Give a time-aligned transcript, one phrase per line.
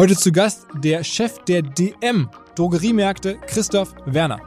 [0.00, 4.40] Heute zu Gast der Chef der DM Drogeriemärkte, Christoph Werner.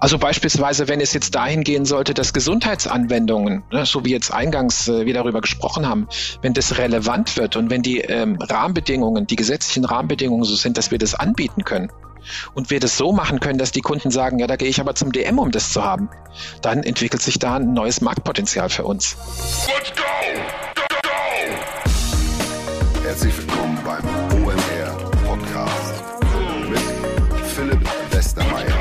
[0.00, 4.88] Also beispielsweise, wenn es jetzt dahin gehen sollte, dass Gesundheitsanwendungen, ne, so wie jetzt eingangs
[4.88, 6.08] äh, wir darüber gesprochen haben,
[6.40, 10.90] wenn das relevant wird und wenn die ähm, Rahmenbedingungen, die gesetzlichen Rahmenbedingungen so sind, dass
[10.90, 11.92] wir das anbieten können
[12.54, 14.94] und wir das so machen können, dass die Kunden sagen, ja, da gehe ich aber
[14.94, 16.08] zum DM, um das zu haben,
[16.62, 19.18] dann entwickelt sich da ein neues Marktpotenzial für uns.
[19.66, 20.57] Let's go!
[23.08, 24.04] Herzlich willkommen beim
[24.44, 26.04] OMR Podcast
[26.68, 26.78] mit
[27.46, 28.76] Philipp Westermeier.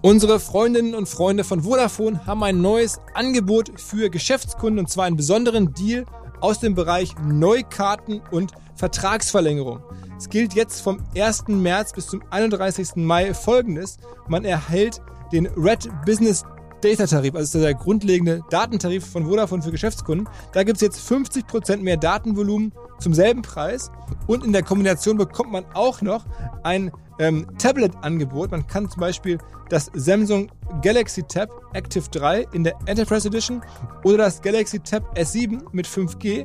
[0.00, 5.18] Unsere Freundinnen und Freunde von Vodafone haben ein neues Angebot für Geschäftskunden und zwar einen
[5.18, 6.06] besonderen Deal
[6.40, 9.82] aus dem Bereich Neukarten und Vertragsverlängerung.
[10.16, 11.48] Es gilt jetzt vom 1.
[11.48, 12.96] März bis zum 31.
[12.96, 13.98] Mai folgendes.
[14.28, 16.42] Man erhält den Red Business
[16.84, 20.28] Data Tarif, also der grundlegende Datentarif von Vodafone für Geschäftskunden.
[20.52, 23.90] Da gibt es jetzt 50% mehr Datenvolumen zum selben Preis
[24.26, 26.26] und in der Kombination bekommt man auch noch
[26.62, 28.50] ein ähm, Tablet-Angebot.
[28.50, 29.38] Man kann zum Beispiel
[29.70, 30.50] das Samsung
[30.82, 33.62] Galaxy Tab Active 3 in der Enterprise Edition
[34.04, 36.44] oder das Galaxy Tab S7 mit 5G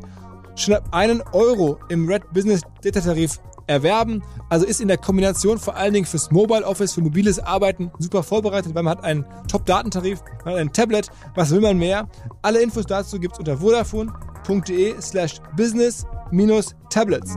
[0.55, 4.23] schon ab einen Euro im Red Business Data Tarif erwerben.
[4.49, 8.23] Also ist in der Kombination vor allen Dingen fürs Mobile Office, für mobiles Arbeiten super
[8.23, 11.09] vorbereitet, weil man hat einen Top-Datentarif, man hat ein Tablet.
[11.35, 12.09] Was will man mehr?
[12.41, 17.35] Alle Infos dazu gibt es unter vodafone.de slash business-tablets.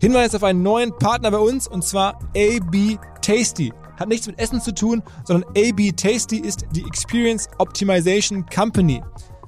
[0.00, 3.72] Hinweis auf einen neuen Partner bei uns und zwar AB Tasty.
[3.98, 9.02] Hat nichts mit Essen zu tun, sondern AB Tasty ist die Experience Optimization Company.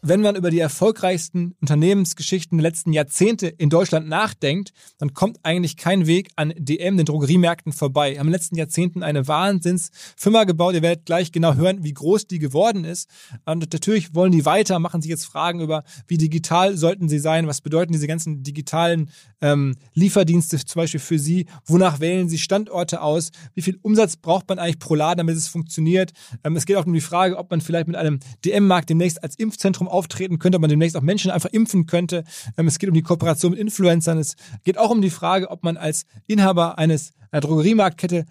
[0.06, 5.78] Wenn man über die erfolgreichsten Unternehmensgeschichten der letzten Jahrzehnte in Deutschland nachdenkt, dann kommt eigentlich
[5.78, 8.12] kein Weg an DM, den Drogeriemärkten, vorbei.
[8.12, 10.76] Wir haben in den letzten Jahrzehnten eine Wahnsinnsfirma gebaut.
[10.76, 13.10] Ihr werdet gleich genau hören, wie groß die geworden ist.
[13.46, 17.48] Und natürlich wollen die weiter, machen sich jetzt Fragen über, wie digital sollten sie sein,
[17.48, 19.10] was bedeuten diese ganzen digitalen
[19.40, 24.50] ähm, Lieferdienste zum Beispiel für sie, wonach wählen sie Standorte aus, wie viel Umsatz braucht
[24.50, 26.12] man eigentlich pro Laden, damit es funktioniert.
[26.44, 29.38] Ähm, es geht auch um die Frage, ob man vielleicht mit einem DM-Markt demnächst als
[29.38, 32.24] Impfzentrum auftreten könnte, ob man demnächst auch Menschen einfach impfen könnte.
[32.58, 34.18] Ähm, es geht um die Kooperation mit Influencern.
[34.18, 38.26] Es geht auch um die Frage, ob man als Inhaber eines einer Drogeriemarktkette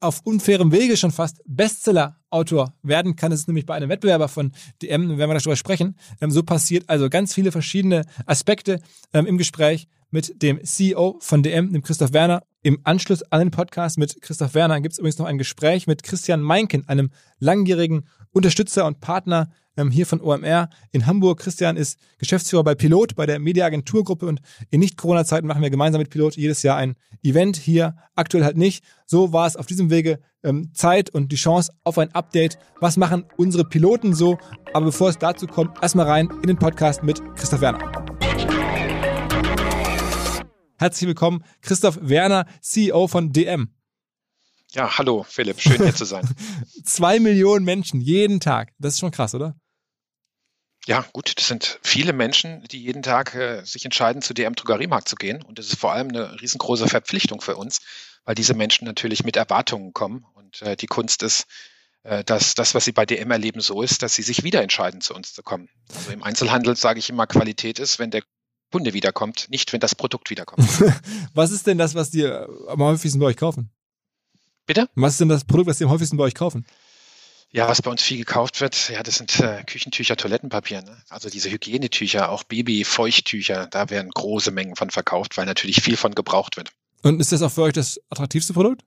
[0.00, 3.30] auf unfairem Wege schon fast Bestseller-Autor werden kann.
[3.30, 4.52] Das ist nämlich bei einem Wettbewerber von
[4.82, 5.96] DM, wenn wir darüber sprechen.
[6.20, 8.80] Ähm, so passiert also ganz viele verschiedene Aspekte
[9.12, 12.42] ähm, im Gespräch mit dem CEO von DM, dem Christoph Werner.
[12.62, 16.02] Im Anschluss an den Podcast mit Christoph Werner gibt es übrigens noch ein Gespräch mit
[16.02, 21.40] Christian Meinken, einem langjährigen Unterstützer und Partner ähm, hier von OMR in Hamburg.
[21.40, 26.10] Christian ist Geschäftsführer bei Pilot, bei der Mediaagenturgruppe und in Nicht-Corona-Zeiten machen wir gemeinsam mit
[26.10, 28.84] Pilot jedes Jahr ein Event hier, aktuell halt nicht.
[29.06, 32.58] So war es auf diesem Wege ähm, Zeit und die Chance auf ein Update.
[32.80, 34.38] Was machen unsere Piloten so?
[34.72, 37.92] Aber bevor es dazu kommt, erstmal rein in den Podcast mit Christoph Werner.
[40.78, 43.68] Herzlich willkommen, Christoph Werner, CEO von DM.
[44.74, 46.26] Ja, hallo Philipp, schön hier zu sein.
[46.84, 48.72] Zwei Millionen Menschen jeden Tag.
[48.78, 49.54] Das ist schon krass, oder?
[50.86, 55.08] Ja, gut, das sind viele Menschen, die jeden Tag äh, sich entscheiden, zu DM Drogeriemarkt
[55.08, 55.42] zu gehen.
[55.42, 57.80] Und das ist vor allem eine riesengroße Verpflichtung für uns,
[58.24, 60.24] weil diese Menschen natürlich mit Erwartungen kommen.
[60.34, 61.44] Und äh, die Kunst ist,
[62.02, 65.02] äh, dass das, was sie bei DM erleben, so ist, dass sie sich wieder entscheiden,
[65.02, 65.68] zu uns zu kommen.
[65.94, 68.22] Also im Einzelhandel sage ich immer, Qualität ist, wenn der
[68.72, 70.66] Kunde wiederkommt, nicht wenn das Produkt wiederkommt.
[71.34, 73.70] was ist denn das, was die am häufigsten bei euch kaufen?
[74.66, 74.88] Bitte?
[74.94, 76.66] Was ist denn das Produkt, was die am häufigsten bei euch kaufen?
[77.50, 80.80] Ja, was bei uns viel gekauft wird, ja, das sind äh, Küchentücher, Toilettenpapier.
[80.80, 80.96] Ne?
[81.10, 86.14] Also diese Hygienetücher, auch Babyfeuchttücher, da werden große Mengen von verkauft, weil natürlich viel von
[86.14, 86.70] gebraucht wird.
[87.02, 88.82] Und ist das auch für euch das attraktivste Produkt?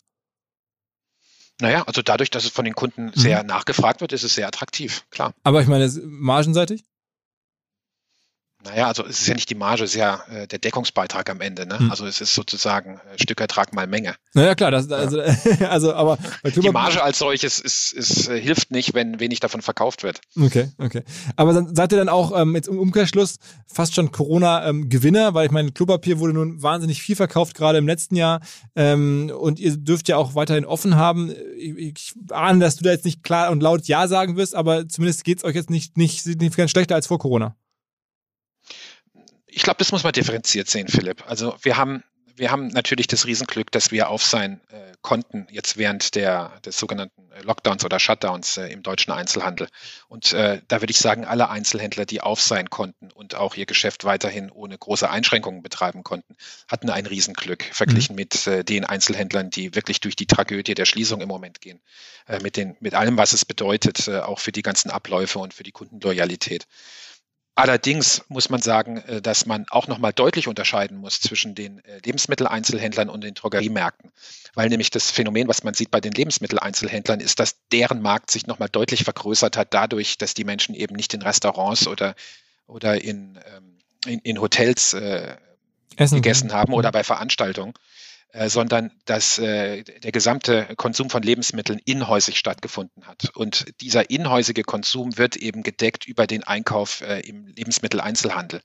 [1.61, 3.47] Naja, also dadurch, dass es von den Kunden sehr mhm.
[3.47, 5.33] nachgefragt wird, ist es sehr attraktiv, klar.
[5.43, 6.83] Aber ich meine, margenseitig?
[8.65, 11.39] Naja, also es ist ja nicht die Marge, es ist ja äh, der Deckungsbeitrag am
[11.39, 11.67] Ende.
[11.67, 11.77] Ne?
[11.77, 11.91] Hm.
[11.91, 14.15] Also es ist sozusagen äh, Stückertrag mal Menge.
[14.33, 15.69] Naja, klar, das, also, ja.
[15.69, 20.01] also aber die Marge als solches ist, ist, äh, hilft nicht, wenn wenig davon verkauft
[20.01, 20.19] wird.
[20.39, 21.03] Okay, okay.
[21.35, 23.35] Aber dann seid ihr dann auch ähm, jetzt im Umkehrschluss
[23.67, 27.87] fast schon Corona-Gewinner, ähm, weil ich meine, Klopapier wurde nun wahnsinnig viel verkauft, gerade im
[27.87, 28.41] letzten Jahr.
[28.75, 31.31] Ähm, und ihr dürft ja auch weiterhin offen haben.
[31.55, 34.87] Ich, ich ahne, dass du da jetzt nicht klar und laut Ja sagen wirst, aber
[34.87, 37.55] zumindest geht's euch jetzt nicht, nicht signifikant schlechter als vor Corona
[39.55, 41.23] ich glaube, das muss man differenziert sehen, Philipp.
[41.27, 42.03] Also wir haben,
[42.35, 46.77] wir haben natürlich das Riesenglück, dass wir auf sein äh, konnten jetzt während der des
[46.77, 49.69] sogenannten äh, Lockdowns oder Shutdowns äh, im deutschen Einzelhandel.
[50.09, 53.65] Und äh, da würde ich sagen, alle Einzelhändler, die auf sein konnten und auch ihr
[53.65, 56.35] Geschäft weiterhin ohne große Einschränkungen betreiben konnten,
[56.67, 58.19] hatten ein Riesenglück verglichen mhm.
[58.19, 61.79] mit äh, den Einzelhändlern, die wirklich durch die Tragödie der Schließung im Moment gehen,
[62.27, 65.53] äh, mit den mit allem, was es bedeutet, äh, auch für die ganzen Abläufe und
[65.53, 66.67] für die Kundenloyalität.
[67.57, 71.99] Allerdings muss man sagen, äh, dass man auch nochmal deutlich unterscheiden muss zwischen den äh,
[72.03, 74.11] Lebensmitteleinzelhändlern und den Drogeriemärkten.
[74.53, 78.45] Weil nämlich das Phänomen, was man sieht bei den Lebensmitteleinzelhändlern, ist, dass deren Markt sich
[78.45, 82.15] nochmal deutlich vergrößert hat, dadurch, dass die Menschen eben nicht in Restaurants oder,
[82.67, 85.37] oder in, ähm, in, in Hotels äh,
[85.95, 86.93] gegessen haben oder mhm.
[86.93, 87.73] bei Veranstaltungen,
[88.47, 93.29] sondern dass äh, der gesamte Konsum von Lebensmitteln inhäusig stattgefunden hat.
[93.33, 98.61] Und dieser inhäusige Konsum wird eben gedeckt über den Einkauf äh, im Lebensmitteleinzelhandel.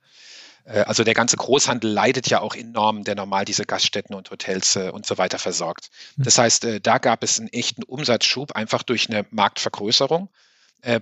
[0.64, 4.76] Äh, also der ganze Großhandel leidet ja auch enorm, der normal diese Gaststätten und Hotels
[4.76, 5.90] äh, und so weiter versorgt.
[6.16, 6.24] Hm.
[6.24, 10.28] Das heißt, äh, da gab es einen echten Umsatzschub einfach durch eine Marktvergrößerung.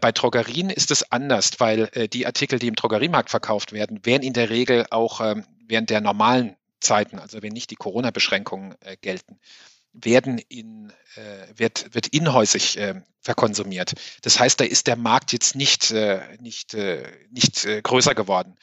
[0.00, 4.32] Bei Drogerien ist es anders, weil die Artikel, die im Drogeriemarkt verkauft werden, werden in
[4.32, 9.38] der Regel auch ähm, während der normalen Zeiten, also wenn nicht die Corona-Beschränkungen äh, gelten,
[9.92, 13.94] werden in, äh, wird, wird inhäusig äh, verkonsumiert.
[14.22, 18.56] Das heißt, da ist der Markt jetzt nicht, äh, nicht, äh, nicht äh, größer geworden.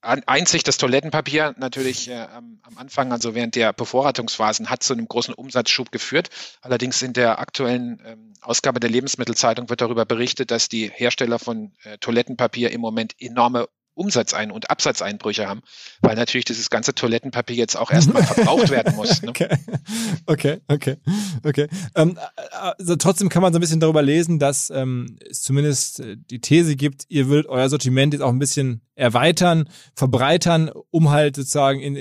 [0.00, 5.34] Einzig das Toilettenpapier natürlich am, am Anfang, also während der Bevorratungsphasen, hat zu einem großen
[5.34, 6.30] Umsatzschub geführt.
[6.62, 11.72] Allerdings in der aktuellen ähm, Ausgabe der Lebensmittelzeitung wird darüber berichtet, dass die Hersteller von
[12.00, 15.62] Toilettenpapier im Moment enorme Umsatzein- und Absatzeinbrüche haben,
[16.00, 19.22] weil natürlich dieses ganze Toilettenpapier jetzt auch erstmal verbraucht werden muss.
[19.22, 19.32] Ne?
[20.26, 20.96] Okay, okay, okay.
[21.44, 21.68] okay.
[21.94, 22.18] Ähm,
[22.78, 26.40] also trotzdem kann man so ein bisschen darüber lesen, dass ähm, es zumindest äh, die
[26.40, 31.80] These gibt, ihr würdet euer Sortiment jetzt auch ein bisschen erweitern, verbreitern, um halt sozusagen
[31.80, 31.98] in,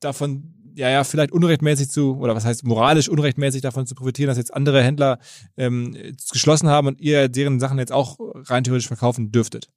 [0.00, 4.38] davon ja, ja, vielleicht unrechtmäßig zu, oder was heißt moralisch unrechtmäßig davon zu profitieren, dass
[4.38, 5.18] jetzt andere Händler
[5.56, 5.94] ähm,
[6.30, 9.68] geschlossen haben und ihr deren Sachen jetzt auch rein theoretisch verkaufen dürftet.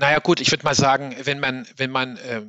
[0.00, 2.40] Naja gut, ich würde mal sagen, wenn man, wenn man, äh,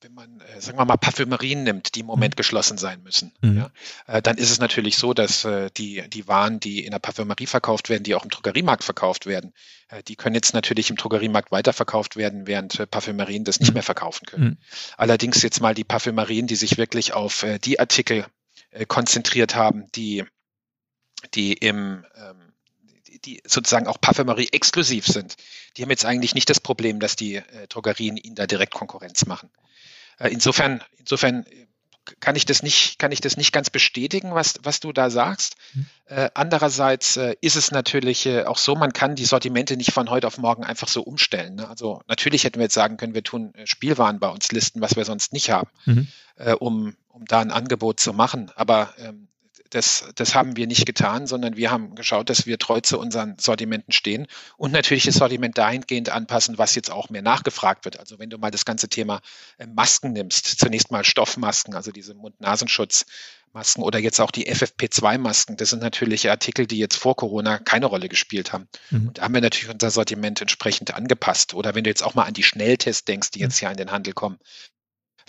[0.00, 2.36] wenn man, äh, sagen wir mal, Parfümerien nimmt, die im Moment mhm.
[2.36, 3.58] geschlossen sein müssen, mhm.
[3.58, 3.70] ja,
[4.06, 7.44] äh, dann ist es natürlich so, dass äh, die, die Waren, die in der Parfümerie
[7.44, 9.52] verkauft werden, die auch im Drogeriemarkt verkauft werden,
[9.88, 13.74] äh, die können jetzt natürlich im Drogeriemarkt weiterverkauft werden, während äh, Parfümerien das nicht mhm.
[13.74, 14.44] mehr verkaufen können.
[14.44, 14.58] Mhm.
[14.96, 18.24] Allerdings jetzt mal die Parfümerien, die sich wirklich auf die Artikel
[18.86, 20.24] konzentriert haben, die,
[21.34, 22.47] die im ähm,
[23.24, 25.36] die sozusagen auch Parfümerie exklusiv sind,
[25.76, 29.26] die haben jetzt eigentlich nicht das Problem, dass die äh, Drogerien ihnen da direkt Konkurrenz
[29.26, 29.50] machen.
[30.18, 31.66] Äh, insofern, insofern äh,
[32.20, 35.56] kann ich das nicht, kann ich das nicht ganz bestätigen, was, was du da sagst.
[35.74, 35.86] Mhm.
[36.06, 40.10] Äh, andererseits äh, ist es natürlich äh, auch so, man kann die Sortimente nicht von
[40.10, 41.56] heute auf morgen einfach so umstellen.
[41.56, 41.68] Ne?
[41.68, 44.96] Also natürlich hätten wir jetzt sagen können, wir tun äh, Spielwaren bei uns listen, was
[44.96, 46.08] wir sonst nicht haben, mhm.
[46.36, 48.50] Äh, um, um da ein Angebot zu machen.
[48.54, 49.27] Aber ähm,
[49.70, 53.36] das, das haben wir nicht getan, sondern wir haben geschaut, dass wir treu zu unseren
[53.38, 57.98] Sortimenten stehen und natürlich das Sortiment dahingehend anpassen, was jetzt auch mehr nachgefragt wird.
[57.98, 59.20] Also wenn du mal das ganze Thema
[59.58, 65.70] äh, Masken nimmst, zunächst mal Stoffmasken, also diese Mund-Nasenschutz-Masken oder jetzt auch die FFP2-Masken, das
[65.70, 68.68] sind natürlich Artikel, die jetzt vor Corona keine Rolle gespielt haben.
[68.90, 69.08] Mhm.
[69.08, 71.54] Und da haben wir natürlich unser Sortiment entsprechend angepasst.
[71.54, 73.90] Oder wenn du jetzt auch mal an die Schnelltests denkst, die jetzt ja in den
[73.90, 74.38] Handel kommen,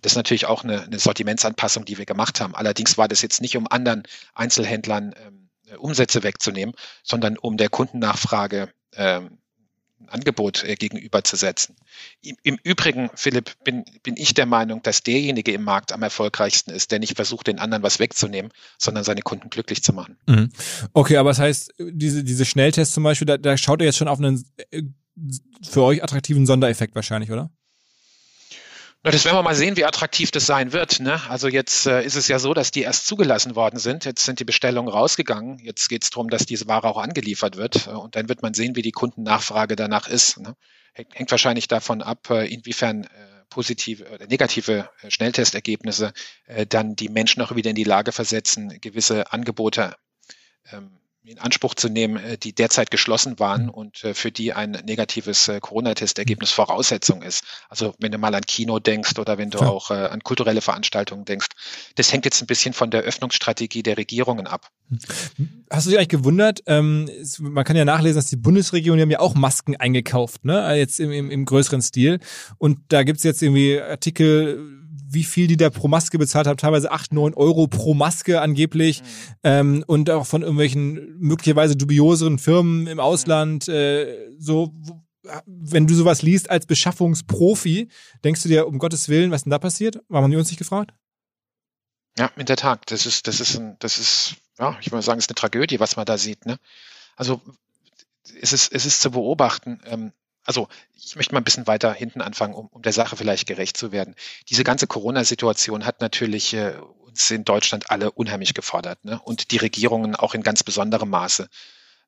[0.02, 2.56] das ist natürlich auch eine, eine Sortimentsanpassung, die wir gemacht haben.
[2.56, 4.04] Allerdings war das jetzt nicht, um anderen
[4.34, 11.76] Einzelhändlern ähm, Umsätze wegzunehmen, sondern um der Kundennachfrage ein Angebot äh, gegenüberzusetzen.
[12.22, 16.72] Im, Im, Übrigen, Philipp, bin, bin ich der Meinung, dass derjenige im Markt am erfolgreichsten
[16.72, 20.18] ist, der nicht versucht, den anderen was wegzunehmen, sondern seine Kunden glücklich zu machen.
[20.28, 20.52] Mhm.
[20.94, 24.08] Okay, aber das heißt, diese, diese Schnelltests zum Beispiel, da, da schaut ihr jetzt schon
[24.08, 24.84] auf einen äh,
[25.62, 27.52] für euch attraktiven Sondereffekt wahrscheinlich, oder?
[29.02, 31.00] Na, das werden wir mal sehen, wie attraktiv das sein wird.
[31.00, 31.22] Ne?
[31.30, 34.04] Also jetzt äh, ist es ja so, dass die erst zugelassen worden sind.
[34.04, 35.58] Jetzt sind die Bestellungen rausgegangen.
[35.60, 37.88] Jetzt geht es darum, dass diese Ware auch angeliefert wird.
[37.88, 40.40] Äh, und dann wird man sehen, wie die Kundennachfrage danach ist.
[40.40, 40.54] Ne?
[40.94, 43.08] Hängt, wahrscheinlich davon ab, äh, inwiefern äh,
[43.50, 46.12] positive oder negative äh, Schnelltestergebnisse
[46.48, 49.96] äh, dann die Menschen auch wieder in die Lage versetzen, gewisse Angebote
[50.74, 53.70] ähm, in Anspruch zu nehmen, äh, die derzeit geschlossen waren mhm.
[53.70, 57.44] und äh, für die ein negatives äh, Corona-Testergebnis Voraussetzung ist.
[57.68, 59.68] Also wenn du mal an Kino denkst oder wenn du ja.
[59.68, 61.48] auch an kulturelle Veranstaltungen denkst.
[61.96, 64.70] Das hängt jetzt ein bisschen von der Öffnungsstrategie der Regierungen ab.
[65.70, 66.62] Hast du dich eigentlich gewundert?
[66.68, 67.10] Ähm,
[67.40, 70.76] man kann ja nachlesen, dass die Bundesregierung die haben ja auch Masken eingekauft, ne?
[70.76, 72.20] Jetzt im, im, im größeren Stil.
[72.58, 74.80] Und da gibt's jetzt irgendwie Artikel
[75.12, 79.02] wie viel die da pro Maske bezahlt haben, teilweise acht, neun Euro pro Maske angeblich
[79.02, 79.06] mhm.
[79.44, 83.68] ähm, und auch von irgendwelchen möglicherweise dubioseren Firmen im Ausland.
[83.68, 84.74] Äh, so,
[85.46, 87.90] wenn du sowas liest als Beschaffungsprofi,
[88.24, 90.00] denkst du dir, um Gottes Willen, was denn da passiert?
[90.08, 90.94] Waren die uns nicht gefragt?
[92.18, 92.92] Ja, in der Tat.
[92.92, 95.80] Das ist, das ist ein, das ist, ja, ich würde sagen, es ist eine Tragödie,
[95.80, 96.46] was man da sieht.
[96.46, 96.58] Ne?
[97.16, 97.42] Also
[98.42, 100.12] es ist, es ist zu beobachten, ähm,
[100.50, 103.78] also ich möchte mal ein bisschen weiter hinten anfangen, um, um der Sache vielleicht gerecht
[103.78, 104.16] zu werden.
[104.50, 106.74] Diese ganze Corona-Situation hat natürlich äh,
[107.06, 109.22] uns in Deutschland alle unheimlich gefordert ne?
[109.24, 111.50] und die Regierungen auch in ganz besonderem Maße.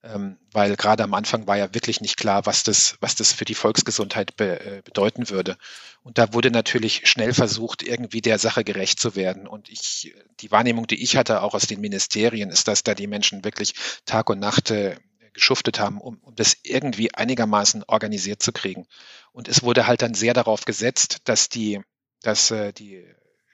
[0.04, 3.46] Ähm, weil gerade am Anfang war ja wirklich nicht klar, was das, was das für
[3.46, 5.56] die Volksgesundheit be, äh, bedeuten würde.
[6.02, 9.46] Und da wurde natürlich schnell versucht, irgendwie der Sache gerecht zu werden.
[9.46, 13.06] Und ich, die Wahrnehmung, die ich hatte, auch aus den Ministerien, ist, dass da die
[13.06, 13.76] Menschen wirklich
[14.08, 14.96] Tag und Nacht äh,
[15.34, 18.88] geschuftet haben, um, um das irgendwie einigermaßen organisiert zu kriegen.
[19.32, 21.82] Und es wurde halt dann sehr darauf gesetzt, dass die,
[22.22, 23.06] dass äh, die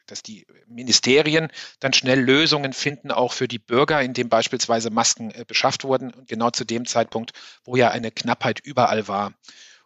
[0.07, 5.46] dass die Ministerien dann schnell Lösungen finden, auch für die Bürger, indem beispielsweise Masken äh,
[5.46, 9.34] beschafft wurden und genau zu dem Zeitpunkt, wo ja eine Knappheit überall war.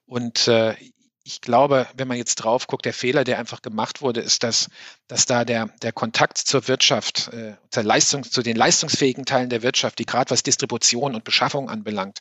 [0.06, 0.76] Und äh,
[1.24, 4.70] ich glaube, wenn man jetzt drauf guckt, der Fehler, der einfach gemacht wurde, ist, dass,
[5.08, 9.62] dass da der, der Kontakt zur Wirtschaft, äh, zur Leistung, zu den leistungsfähigen Teilen der
[9.62, 12.20] Wirtschaft, die gerade was Distribution und Beschaffung anbelangt,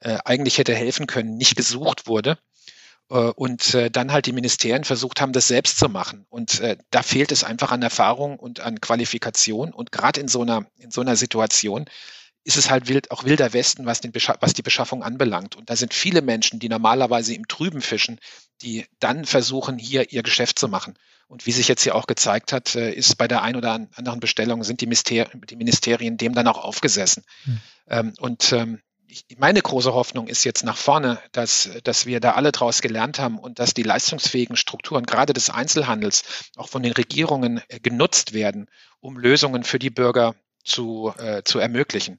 [0.00, 2.38] äh, eigentlich hätte helfen können, nicht gesucht wurde.
[3.10, 6.26] Äh, und äh, dann halt die Ministerien versucht haben, das selbst zu machen.
[6.28, 9.72] Und äh, da fehlt es einfach an Erfahrung und an Qualifikation.
[9.72, 11.86] Und gerade in so einer, in so einer Situation
[12.46, 15.56] ist es halt wild, auch wilder Westen, was, den was die Beschaffung anbelangt.
[15.56, 18.20] Und da sind viele Menschen, die normalerweise im Trüben fischen,
[18.62, 20.94] die dann versuchen, hier ihr Geschäft zu machen.
[21.26, 24.20] Und wie sich jetzt hier auch gezeigt hat, äh, ist bei der ein oder anderen
[24.20, 27.24] Bestellung sind die, Ministerien, dem dann auch aufgesessen.
[27.88, 28.12] Hm.
[28.18, 28.80] Und ähm,
[29.36, 33.38] meine große Hoffnung ist jetzt nach vorne, dass, dass wir da alle daraus gelernt haben
[33.38, 36.24] und dass die leistungsfähigen Strukturen, gerade des Einzelhandels,
[36.56, 38.68] auch von den Regierungen äh, genutzt werden,
[39.00, 40.34] um Lösungen für die Bürger
[40.64, 42.18] zu, äh, zu ermöglichen.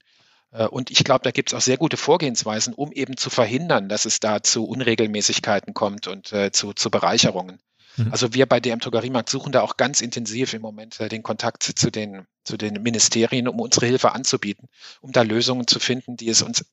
[0.51, 3.89] Äh, und ich glaube, da gibt es auch sehr gute Vorgehensweisen, um eben zu verhindern,
[3.89, 7.59] dass es da zu Unregelmäßigkeiten kommt und äh, zu, zu Bereicherungen.
[7.97, 8.11] Mhm.
[8.11, 11.63] Also wir bei DM Drogeriemarkt suchen da auch ganz intensiv im Moment äh, den Kontakt
[11.63, 14.69] zu den, zu den Ministerien, um unsere Hilfe anzubieten,
[15.01, 16.65] um da Lösungen zu finden, die es uns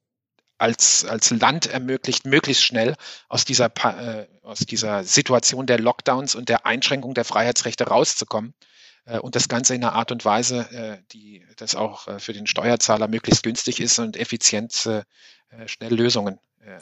[0.57, 2.95] als, als Land ermöglicht, möglichst schnell
[3.29, 8.55] aus dieser, äh, aus dieser Situation der Lockdowns und der Einschränkung der Freiheitsrechte rauszukommen
[9.21, 12.47] und das Ganze in einer Art und Weise, äh, die das auch äh, für den
[12.47, 14.89] Steuerzahler möglichst günstig ist und effizient
[15.67, 16.41] schnell Lösungen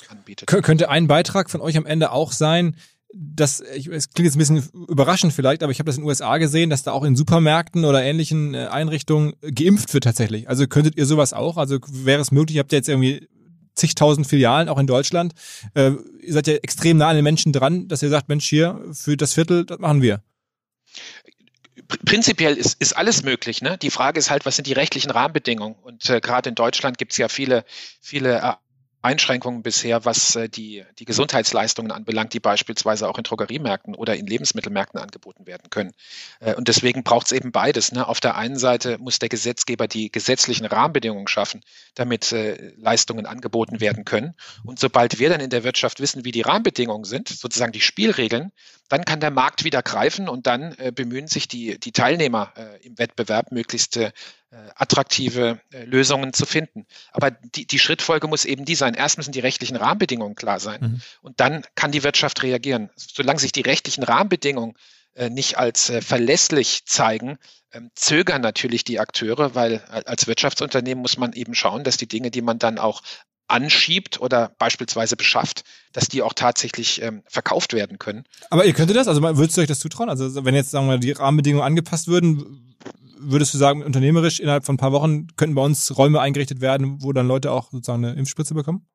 [0.09, 0.47] anbietet.
[0.47, 2.77] Könnte ein Beitrag von euch am Ende auch sein,
[3.15, 6.09] das, ich, es klingt jetzt ein bisschen überraschend vielleicht, aber ich habe das in den
[6.09, 10.49] USA gesehen, dass da auch in Supermärkten oder ähnlichen Einrichtungen geimpft wird tatsächlich.
[10.49, 11.59] Also könntet ihr sowas auch?
[11.59, 13.29] Also wäre es möglich, habt ihr jetzt irgendwie
[13.75, 15.35] zigtausend Filialen, auch in Deutschland.
[15.75, 18.81] Äh, ihr seid ja extrem nah an den Menschen dran, dass ihr sagt, Mensch, hier,
[18.93, 20.23] für das Viertel, das machen wir
[21.89, 23.63] prinzipiell ist, ist alles möglich.
[23.63, 23.79] Ne?
[23.79, 25.77] Die Frage ist halt, was sind die rechtlichen Rahmenbedingungen?
[25.83, 27.65] Und äh, gerade in Deutschland gibt es ja viele,
[28.01, 28.53] viele äh,
[29.03, 34.27] Einschränkungen bisher, was äh, die, die Gesundheitsleistungen anbelangt, die beispielsweise auch in Drogeriemärkten oder in
[34.27, 35.93] Lebensmittelmärkten angeboten werden können.
[36.39, 37.91] Äh, und deswegen braucht es eben beides.
[37.91, 38.07] Ne?
[38.07, 41.63] Auf der einen Seite muss der Gesetzgeber die gesetzlichen Rahmenbedingungen schaffen,
[41.97, 44.35] damit äh, Leistungen angeboten werden können.
[44.65, 48.53] Und sobald wir dann in der Wirtschaft wissen, wie die Rahmenbedingungen sind, sozusagen die Spielregeln,
[48.93, 52.87] dann kann der Markt wieder greifen und dann äh, bemühen sich die, die Teilnehmer äh,
[52.87, 54.13] im Wettbewerb möglichst äh,
[54.75, 56.85] attraktive äh, Lösungen zu finden.
[57.11, 58.93] Aber die, die Schrittfolge muss eben die sein.
[58.93, 61.01] Erst müssen die rechtlichen Rahmenbedingungen klar sein mhm.
[61.23, 62.91] und dann kann die Wirtschaft reagieren.
[62.95, 64.75] Solange sich die rechtlichen Rahmenbedingungen
[65.15, 67.39] äh, nicht als äh, verlässlich zeigen,
[67.73, 72.31] ähm, zögern natürlich die Akteure, weil als Wirtschaftsunternehmen muss man eben schauen, dass die Dinge,
[72.31, 73.01] die man dann auch
[73.53, 78.25] anschiebt oder beispielsweise beschafft, dass die auch tatsächlich ähm, verkauft werden können.
[78.51, 80.09] Aber ihr könntet das, also würdest du euch das zutrauen?
[80.09, 82.75] Also wenn jetzt sagen wir die Rahmenbedingungen angepasst würden,
[83.19, 87.03] würdest du sagen, unternehmerisch innerhalb von ein paar Wochen könnten bei uns Räume eingerichtet werden,
[87.03, 88.87] wo dann Leute auch sozusagen eine Impfspritze bekommen?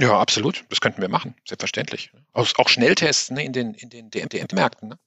[0.00, 0.64] Ja, absolut.
[0.68, 2.10] Das könnten wir machen, selbstverständlich.
[2.32, 4.90] Auch, auch Schnelltests ne, in den, in den DM-Märkten.
[4.90, 4.98] Ne?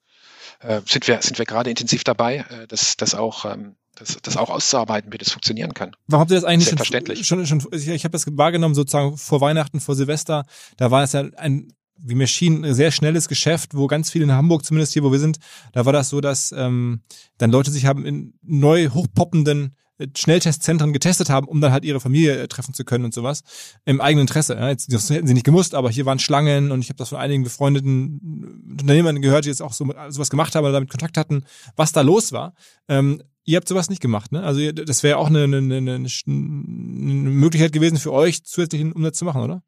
[0.60, 4.38] Äh, sind wir, sind wir gerade intensiv dabei, äh, das, das auch ähm, das, das
[4.38, 5.96] auch auszuarbeiten, wie das funktionieren kann.
[6.08, 7.26] Warum habt ihr das eigentlich Selbstverständlich.
[7.26, 10.46] schon, schon, schon ich, ich habe das wahrgenommen sozusagen vor Weihnachten, vor Silvester,
[10.78, 14.26] da war es ja ein wie mir schien, ein sehr schnelles Geschäft, wo ganz viele
[14.26, 15.40] in Hamburg, zumindest hier, wo wir sind,
[15.74, 17.02] da war das so, dass ähm,
[17.38, 22.00] dann Leute sich haben in neu hochpoppenden äh, Schnelltestzentren getestet haben, um dann halt ihre
[22.00, 23.44] Familie äh, treffen zu können und sowas.
[23.86, 24.56] Im eigenen Interesse.
[24.56, 24.70] Ja.
[24.70, 27.18] Jetzt, das hätten sie nicht gemusst, aber hier waren Schlangen und ich habe das von
[27.18, 31.46] einigen befreundeten Unternehmern gehört, die jetzt auch so sowas gemacht haben oder damit Kontakt hatten,
[31.76, 32.54] was da los war.
[32.90, 34.44] Ähm, ihr habt sowas nicht gemacht, ne?
[34.44, 39.26] Also das wäre auch eine, eine, eine, eine Möglichkeit gewesen für euch, zusätzlichen Umsatz zu
[39.26, 39.64] machen, oder?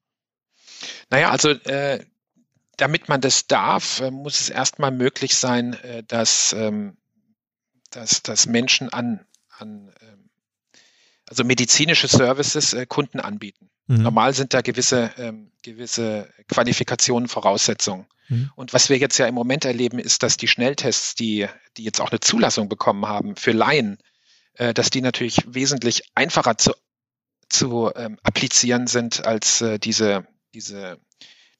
[1.10, 2.04] Naja, also äh,
[2.76, 6.98] damit man das darf, äh, muss es erstmal möglich sein, äh, dass, ähm,
[7.92, 9.26] dass, dass Menschen an,
[9.58, 10.30] an ähm,
[11.28, 13.70] also medizinische Services äh, Kunden anbieten.
[13.88, 14.04] Mhm.
[14.04, 18.06] Normal sind da gewisse, ähm, gewisse Qualifikationen, Voraussetzungen.
[18.30, 18.52] Mhm.
[18.56, 22.02] Und was wir jetzt ja im Moment erleben, ist, dass die Schnelltests, die, die jetzt
[22.02, 23.98] auch eine Zulassung bekommen haben für Laien,
[24.54, 26.74] äh, dass die natürlich wesentlich einfacher zu,
[27.50, 31.00] zu ähm, applizieren sind als äh, diese, diese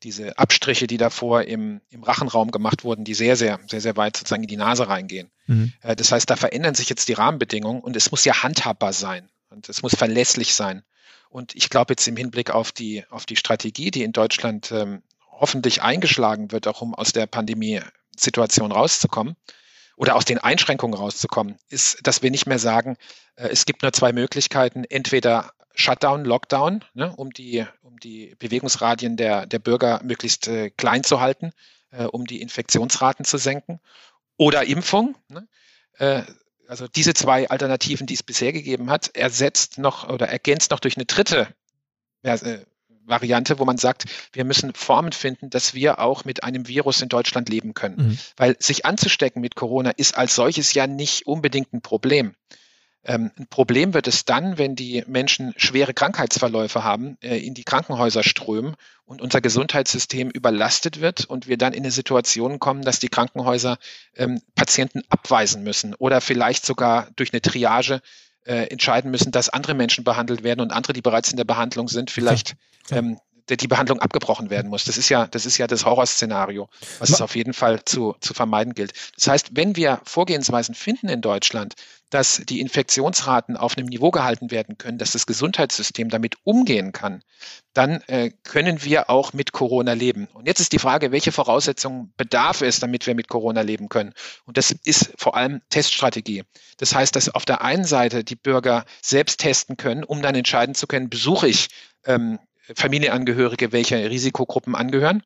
[0.04, 4.18] diese Abstriche, die davor im, im Rachenraum gemacht wurden, die sehr, sehr, sehr, sehr weit
[4.18, 5.32] sozusagen in die Nase reingehen.
[5.48, 5.74] Mhm.
[5.82, 9.30] Äh, das heißt, da verändern sich jetzt die Rahmenbedingungen und es muss ja handhabbar sein
[9.50, 10.84] und es muss verlässlich sein.
[11.30, 15.02] Und ich glaube jetzt im Hinblick auf die, auf die Strategie, die in Deutschland ähm,
[15.40, 19.36] hoffentlich eingeschlagen wird, auch um aus der Pandemie-Situation rauszukommen
[19.96, 22.98] oder aus den Einschränkungen rauszukommen, ist, dass wir nicht mehr sagen,
[23.36, 29.16] äh, es gibt nur zwei Möglichkeiten, entweder Shutdown, Lockdown, ne, um, die, um die Bewegungsradien
[29.16, 31.52] der, der Bürger möglichst äh, klein zu halten,
[31.92, 33.80] äh, um die Infektionsraten zu senken.
[34.38, 35.16] Oder Impfung.
[35.30, 35.48] Ne,
[36.00, 36.24] äh,
[36.68, 40.98] also diese zwei Alternativen, die es bisher gegeben hat, ersetzt noch oder ergänzt noch durch
[40.98, 41.48] eine dritte
[42.24, 42.60] äh,
[43.08, 47.10] Variante, wo man sagt, wir müssen Formen finden, dass wir auch mit einem Virus in
[47.10, 47.98] Deutschland leben können.
[47.98, 48.18] Mhm.
[48.36, 52.36] Weil sich anzustecken mit Corona ist als solches ja nicht unbedingt ein Problem.
[53.08, 57.64] Ähm, ein Problem wird es dann, wenn die Menschen schwere Krankheitsverläufe haben, äh, in die
[57.64, 63.00] Krankenhäuser strömen und unser Gesundheitssystem überlastet wird und wir dann in eine Situation kommen, dass
[63.00, 63.78] die Krankenhäuser
[64.16, 68.02] ähm, Patienten abweisen müssen oder vielleicht sogar durch eine Triage
[68.48, 71.88] äh, entscheiden müssen, dass andere Menschen behandelt werden und andere, die bereits in der Behandlung
[71.88, 72.56] sind, vielleicht
[72.92, 74.84] ähm, die Behandlung abgebrochen werden muss.
[74.84, 76.68] Das ist ja, das ist ja das Horrorszenario,
[77.00, 78.94] was es auf jeden Fall zu, zu vermeiden gilt.
[79.16, 81.76] Das heißt, wenn wir Vorgehensweisen finden in Deutschland,
[82.10, 87.22] dass die Infektionsraten auf einem Niveau gehalten werden können, dass das Gesundheitssystem damit umgehen kann,
[87.74, 90.28] dann äh, können wir auch mit Corona leben.
[90.34, 94.14] Und jetzt ist die Frage, welche Voraussetzungen bedarf es, damit wir mit Corona leben können?
[94.46, 96.44] Und das ist vor allem Teststrategie.
[96.78, 100.76] Das heißt, dass auf der einen Seite die Bürger selbst testen können, um dann entscheiden
[100.76, 101.68] zu können, besuche ich
[102.06, 102.40] ähm,
[102.76, 105.24] Familienangehörige welcher Risikogruppen angehören.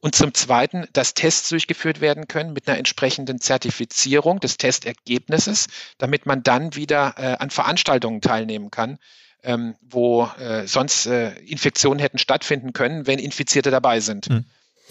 [0.00, 5.66] Und zum Zweiten, dass Tests durchgeführt werden können mit einer entsprechenden Zertifizierung des Testergebnisses,
[5.98, 8.98] damit man dann wieder äh, an Veranstaltungen teilnehmen kann,
[9.42, 14.30] ähm, wo äh, sonst äh, Infektionen hätten stattfinden können, wenn Infizierte dabei sind.
[14.30, 14.44] Mhm.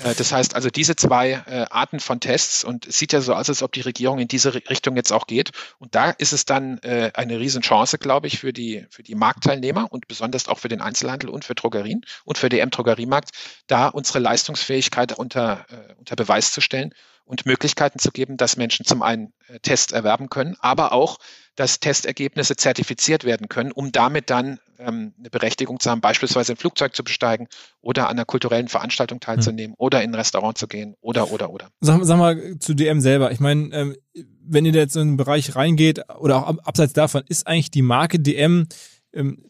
[0.03, 3.33] Äh, das heißt also diese zwei äh, Arten von Tests und es sieht ja so
[3.33, 5.51] aus, als ob die Regierung in diese Richtung jetzt auch geht.
[5.79, 9.87] Und da ist es dann äh, eine Riesenchance, glaube ich, für die, für die Marktteilnehmer
[9.91, 13.29] und besonders auch für den Einzelhandel und für Drogerien und für den M-Drogeriemarkt,
[13.67, 15.65] da unsere Leistungsfähigkeit unter,
[15.99, 16.93] unter Beweis zu stellen
[17.27, 21.17] und Möglichkeiten zu geben, dass Menschen zum einen Test erwerben können, aber auch,
[21.55, 26.57] dass Testergebnisse zertifiziert werden können, um damit dann ähm, eine Berechtigung zu haben, beispielsweise ein
[26.57, 27.47] Flugzeug zu besteigen
[27.81, 29.79] oder an einer kulturellen Veranstaltung teilzunehmen mhm.
[29.79, 31.69] oder in ein Restaurant zu gehen oder, oder, oder.
[31.81, 33.31] Sag, sag mal zu DM selber.
[33.31, 33.95] Ich meine, ähm,
[34.41, 38.19] wenn ihr jetzt in den Bereich reingeht oder auch abseits davon, ist eigentlich die Marke
[38.19, 38.67] DM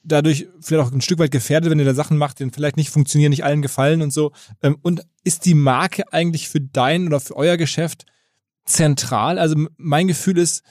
[0.04, 2.89] dadurch vielleicht auch ein Stück weit gefährdet, wenn ihr da Sachen macht, die vielleicht nicht
[2.89, 4.32] funktionieren, nicht allen gefallen und so.
[4.62, 8.06] Ähm, und ist die Marke eigentlich für dein oder für euer Geschäft
[8.65, 9.39] zentral?
[9.39, 10.63] Also mein Gefühl ist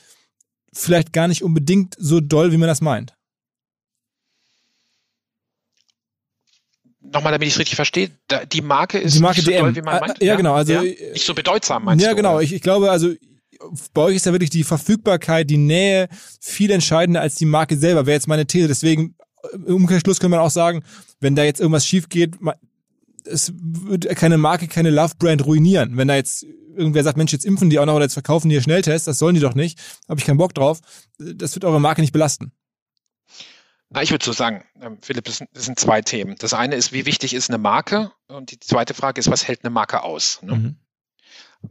[0.73, 3.17] vielleicht gar nicht unbedingt so doll, wie man das meint.
[7.13, 8.11] nochmal, damit ich es richtig verstehe,
[8.53, 9.61] die Marke ist die Marke nicht so DM.
[9.61, 10.23] Toll, wie man meint.
[10.23, 10.55] Ja, genau.
[10.55, 10.83] Also, ja?
[10.83, 12.17] Nicht so bedeutsam, meinst ja, du?
[12.17, 12.41] Ja, genau.
[12.41, 13.13] Ich, ich glaube, also
[13.95, 16.09] bei euch ist ja wirklich die Verfügbarkeit, die Nähe
[16.41, 18.69] viel entscheidender als die Marke selber, wäre jetzt meine These.
[18.69, 19.15] Deswegen,
[19.53, 20.83] im Umkehrschluss kann man auch sagen,
[21.21, 22.37] wenn da jetzt irgendwas schief geht,
[23.25, 25.97] es wird keine Marke, keine Love-Brand ruinieren.
[25.97, 28.55] Wenn da jetzt irgendwer sagt, Mensch, jetzt impfen die auch noch oder jetzt verkaufen die
[28.55, 30.81] hier Schnelltests, das sollen die doch nicht, habe ich keinen Bock drauf.
[31.19, 32.53] Das wird eure Marke nicht belasten.
[33.89, 36.35] Na, ich würde so sagen, ähm, Philipp, das sind zwei Themen.
[36.39, 38.11] Das eine ist, wie wichtig ist eine Marke?
[38.27, 40.43] Und die zweite Frage ist, was hält eine Marke aus?
[40.43, 40.55] Ne?
[40.55, 40.77] Mhm.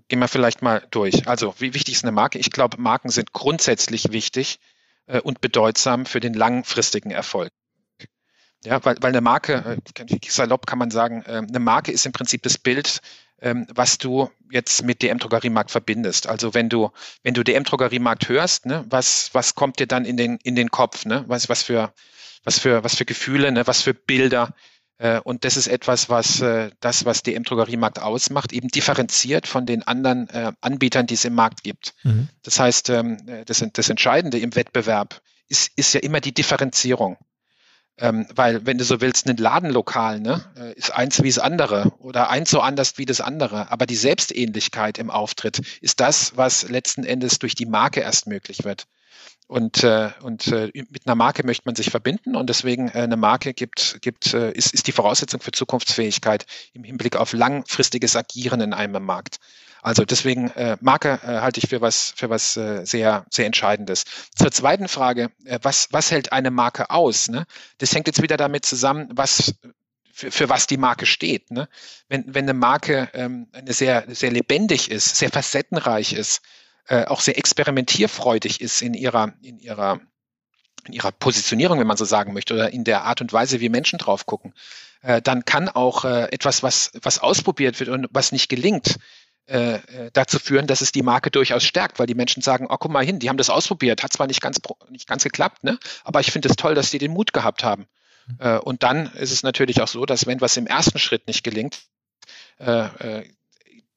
[0.08, 1.27] Gehen wir vielleicht mal durch.
[1.27, 2.39] Also, wie wichtig ist eine Marke?
[2.39, 4.60] Ich glaube, Marken sind grundsätzlich wichtig
[5.08, 7.51] äh, und bedeutsam für den langfristigen Erfolg.
[8.65, 12.12] Ja, weil, weil eine Marke, äh, salopp kann man sagen, äh, eine Marke ist im
[12.12, 13.01] Prinzip das Bild,
[13.41, 16.27] ähm, was du jetzt mit DM Drogeriemarkt verbindest.
[16.27, 20.17] Also wenn du wenn du DM Drogeriemarkt hörst, ne, was was kommt dir dann in
[20.17, 21.23] den in den Kopf, ne?
[21.27, 21.93] Was was für
[22.43, 24.55] was für was für Gefühle, ne, was für Bilder
[25.23, 29.84] und das ist etwas, was äh, das, was DM Drogeriemarkt ausmacht, eben differenziert von den
[29.84, 31.93] anderen äh, Anbietern, die es im Markt gibt.
[32.03, 32.29] Mhm.
[32.43, 37.17] Das heißt, ähm, das, das Entscheidende im Wettbewerb ist, ist ja immer die Differenzierung.
[37.97, 41.93] Ähm, weil, wenn du so willst, ein Ladenlokal ne, äh, ist eins wie das andere
[41.99, 43.71] oder eins so anders wie das andere.
[43.71, 48.65] Aber die Selbstähnlichkeit im Auftritt ist das, was letzten Endes durch die Marke erst möglich
[48.65, 48.88] wird.
[49.47, 53.15] Und, äh, und äh, mit einer Marke möchte man sich verbinden und deswegen äh, eine
[53.15, 58.60] Marke gibt, gibt, äh, ist, ist die Voraussetzung für Zukunftsfähigkeit im Hinblick auf langfristiges Agieren
[58.62, 59.38] in einem Markt.
[59.84, 64.05] Also deswegen äh, Marke äh, halte ich für was für was äh, sehr sehr entscheidendes.
[64.36, 67.27] Zur zweiten Frage, äh, was was hält eine Marke aus?
[67.27, 67.45] Ne?
[67.77, 69.53] Das hängt jetzt wieder damit zusammen, was
[70.12, 71.51] für, für was die Marke steht.
[71.51, 71.69] Ne?
[72.10, 76.41] Wenn wenn eine Marke ähm, eine sehr sehr lebendig ist, sehr facettenreich ist,
[76.88, 80.00] äh, auch sehr experimentierfreudig ist in ihrer in ihrer
[80.86, 83.69] in ihrer Positionierung, wenn man so sagen möchte, oder in der Art und Weise, wie
[83.69, 84.54] Menschen drauf gucken,
[85.02, 88.98] äh, dann kann auch äh, etwas, was, was ausprobiert wird und was nicht gelingt,
[89.48, 92.78] äh, äh, dazu führen, dass es die Marke durchaus stärkt, weil die Menschen sagen, oh,
[92.78, 95.78] guck mal hin, die haben das ausprobiert, hat zwar nicht ganz, nicht ganz geklappt, ne?
[96.04, 97.86] aber ich finde es toll, dass die den Mut gehabt haben.
[98.28, 98.60] Mhm.
[98.62, 101.84] Und dann ist es natürlich auch so, dass wenn was im ersten Schritt nicht gelingt,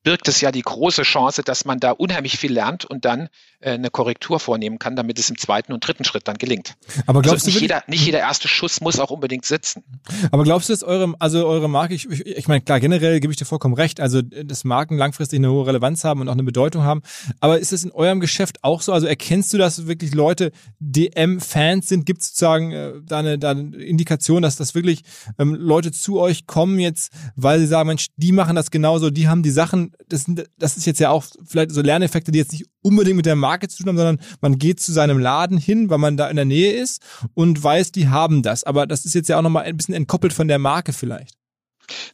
[0.08, 3.28] birgt es ja die große Chance, dass man da unheimlich viel lernt und dann
[3.60, 6.76] äh, eine Korrektur vornehmen kann, damit es im zweiten und dritten Schritt dann gelingt.
[7.06, 9.84] Aber glaubst also nicht, du, jeder, nicht jeder erste Schuss muss auch unbedingt sitzen.
[10.30, 13.30] Aber glaubst du, dass eure, also eure Marke, ich, ich, ich meine, klar, generell gebe
[13.30, 16.42] ich dir vollkommen recht, also dass Marken langfristig eine hohe Relevanz haben und auch eine
[16.42, 17.02] Bedeutung haben,
[17.40, 18.94] aber ist es in eurem Geschäft auch so?
[18.94, 22.06] Also erkennst du, dass wirklich Leute DM-Fans sind?
[22.06, 25.02] Gibt es sozusagen äh, da, eine, da eine Indikation, dass das wirklich
[25.38, 29.28] ähm, Leute zu euch kommen jetzt, weil sie sagen, Mensch, die machen das genauso, die
[29.28, 30.26] haben die Sachen das,
[30.58, 33.68] das ist jetzt ja auch vielleicht so Lerneffekte, die jetzt nicht unbedingt mit der Marke
[33.68, 36.44] zu tun haben, sondern man geht zu seinem Laden hin, weil man da in der
[36.44, 37.02] Nähe ist
[37.34, 38.64] und weiß, die haben das.
[38.64, 41.37] Aber das ist jetzt ja auch nochmal ein bisschen entkoppelt von der Marke vielleicht.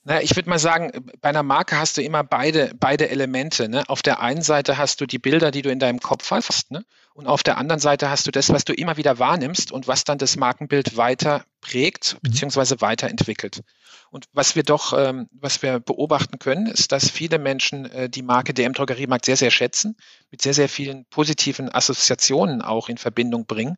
[0.03, 3.69] Na, ich würde mal sagen, bei einer Marke hast du immer beide, beide Elemente.
[3.69, 3.85] Ne?
[3.89, 6.85] Auf der einen Seite hast du die Bilder, die du in deinem Kopf hast, ne?
[7.15, 10.05] und auf der anderen Seite hast du das, was du immer wieder wahrnimmst und was
[10.05, 12.31] dann das Markenbild weiter prägt mhm.
[12.31, 12.81] bzw.
[12.81, 13.63] weiterentwickelt.
[14.11, 18.23] Und was wir doch, ähm, was wir beobachten können, ist, dass viele Menschen äh, die
[18.23, 19.97] Marke DM Drogeriemarkt sehr, sehr schätzen,
[20.31, 23.77] mit sehr, sehr vielen positiven Assoziationen auch in Verbindung bringen.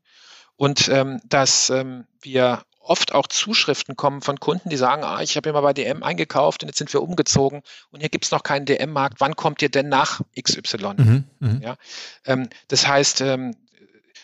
[0.56, 5.36] Und ähm, dass ähm, wir oft auch Zuschriften kommen von Kunden, die sagen, ah, ich
[5.36, 8.42] habe immer bei DM eingekauft und jetzt sind wir umgezogen und hier gibt es noch
[8.42, 9.20] keinen DM-Markt.
[9.20, 10.94] Wann kommt ihr denn nach XY?
[10.96, 11.76] Mhm, mhm, ja,
[12.24, 13.54] ähm, das heißt, ähm,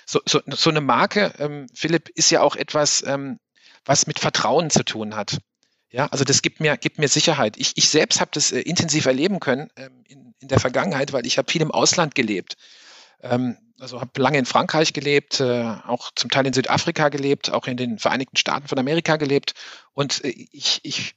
[0.06, 3.38] so, so, so eine Marke, ähm, Philipp, ist ja auch etwas, ähm,
[3.84, 5.38] was mit Vertrauen zu tun hat.
[5.90, 7.56] Ja, also das gibt mir, gibt mir Sicherheit.
[7.58, 11.26] Ich, ich selbst habe das äh, intensiv erleben können ähm, in, in der Vergangenheit, weil
[11.26, 12.56] ich habe viel im Ausland gelebt.
[13.22, 17.66] Ähm, also habe lange in Frankreich gelebt, äh, auch zum Teil in Südafrika gelebt, auch
[17.66, 19.54] in den Vereinigten Staaten von Amerika gelebt.
[19.92, 21.16] Und äh, ich, ich,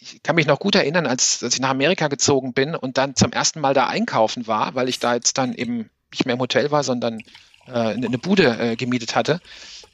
[0.00, 3.14] ich kann mich noch gut erinnern, als, als ich nach Amerika gezogen bin und dann
[3.14, 6.40] zum ersten Mal da einkaufen war, weil ich da jetzt dann eben nicht mehr im
[6.40, 7.20] Hotel war, sondern
[7.66, 9.40] äh, eine Bude äh, gemietet hatte,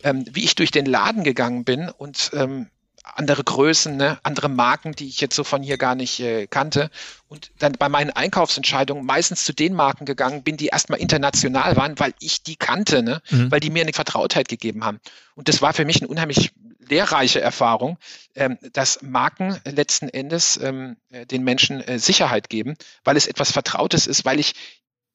[0.05, 2.71] ähm, wie ich durch den Laden gegangen bin und ähm,
[3.15, 6.91] andere Größen, ne, andere Marken, die ich jetzt so von hier gar nicht äh, kannte.
[7.29, 11.99] Und dann bei meinen Einkaufsentscheidungen meistens zu den Marken gegangen bin, die erstmal international waren,
[11.99, 13.51] weil ich die kannte, ne, mhm.
[13.51, 15.01] weil die mir eine Vertrautheit gegeben haben.
[15.35, 16.53] Und das war für mich eine unheimlich
[16.89, 17.99] lehrreiche Erfahrung,
[18.35, 23.53] ähm, dass Marken letzten Endes ähm, äh, den Menschen äh, Sicherheit geben, weil es etwas
[23.53, 24.55] Vertrautes ist, weil ich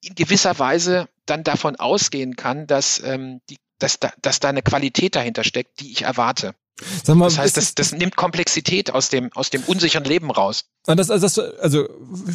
[0.01, 4.61] in gewisser Weise dann davon ausgehen kann, dass, ähm, die, dass, da, dass da eine
[4.61, 6.55] Qualität dahinter steckt, die ich erwarte.
[7.03, 10.65] Sag mal, das heißt, das, das nimmt Komplexität aus dem, aus dem unsicheren Leben raus.
[10.85, 11.87] Das, also, das, also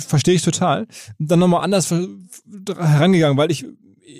[0.06, 0.86] verstehe ich total.
[1.18, 3.66] Dann nochmal anders herangegangen, weil ich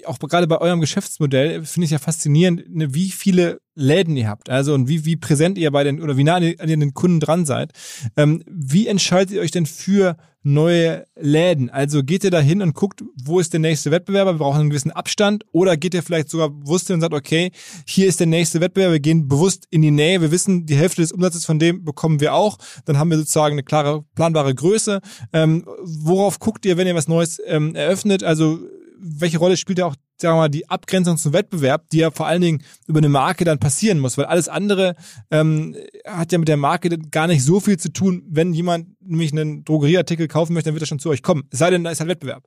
[0.07, 4.51] auch gerade bei eurem Geschäftsmodell finde ich ja faszinierend, ne, wie viele Läden ihr habt,
[4.51, 7.47] also und wie, wie präsent ihr bei den oder wie nah an den Kunden dran
[7.47, 7.73] seid.
[8.17, 11.71] Ähm, wie entscheidet ihr euch denn für neue Läden?
[11.71, 14.35] Also geht ihr da hin und guckt, wo ist der nächste Wettbewerber?
[14.35, 15.45] Wir brauchen einen gewissen Abstand.
[15.53, 17.51] Oder geht ihr vielleicht sogar bewusst hin und sagt, okay,
[17.87, 20.21] hier ist der nächste Wettbewerber, wir gehen bewusst in die Nähe.
[20.21, 22.59] Wir wissen, die Hälfte des Umsatzes von dem bekommen wir auch.
[22.85, 25.01] Dann haben wir sozusagen eine klare, planbare Größe.
[25.33, 28.25] Ähm, worauf guckt ihr, wenn ihr was Neues ähm, eröffnet?
[28.25, 28.59] Also
[29.01, 32.27] welche Rolle spielt ja auch, sagen wir mal, die Abgrenzung zum Wettbewerb, die ja vor
[32.27, 34.97] allen Dingen über eine Marke dann passieren muss, weil alles andere
[35.31, 38.25] ähm, hat ja mit der Marke gar nicht so viel zu tun.
[38.29, 41.49] Wenn jemand nämlich einen Drogerieartikel kaufen möchte, dann wird er schon zu euch kommen.
[41.51, 42.45] Es sei denn, da ist halt Wettbewerb.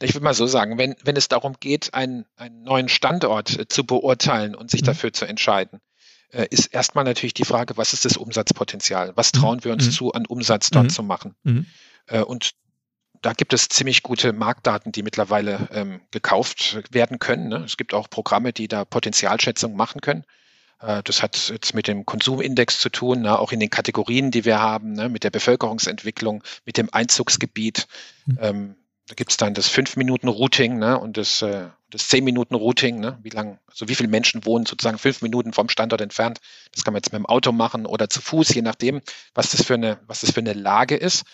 [0.00, 3.68] Ich würde mal so sagen, wenn, wenn es darum geht, einen, einen neuen Standort äh,
[3.68, 4.86] zu beurteilen und sich mhm.
[4.86, 5.80] dafür zu entscheiden,
[6.30, 9.12] äh, ist erstmal natürlich die Frage, was ist das Umsatzpotenzial?
[9.16, 9.38] Was mhm.
[9.38, 9.90] trauen wir uns mhm.
[9.90, 10.90] zu, an Umsatz dort mhm.
[10.90, 11.34] zu machen?
[11.44, 11.66] Mhm.
[12.06, 12.52] Äh, und
[13.26, 17.48] da gibt es ziemlich gute Marktdaten, die mittlerweile ähm, gekauft werden können.
[17.48, 17.56] Ne?
[17.64, 20.22] Es gibt auch Programme, die da Potenzialschätzung machen können.
[20.80, 23.36] Äh, das hat jetzt mit dem Konsumindex zu tun, ne?
[23.36, 25.08] auch in den Kategorien, die wir haben, ne?
[25.08, 27.88] mit der Bevölkerungsentwicklung, mit dem Einzugsgebiet.
[28.26, 28.38] Mhm.
[28.40, 28.76] Ähm,
[29.08, 30.96] da gibt es dann das 5-Minuten-Routing ne?
[30.96, 33.00] und das, äh, das 10-Minuten-Routing.
[33.00, 33.18] Ne?
[33.24, 36.38] Wie lang, also wie viele Menschen wohnen sozusagen fünf Minuten vom Standort entfernt.
[36.70, 39.00] Das kann man jetzt mit dem Auto machen oder zu Fuß, je nachdem,
[39.34, 41.24] was das für eine, was das für eine Lage ist.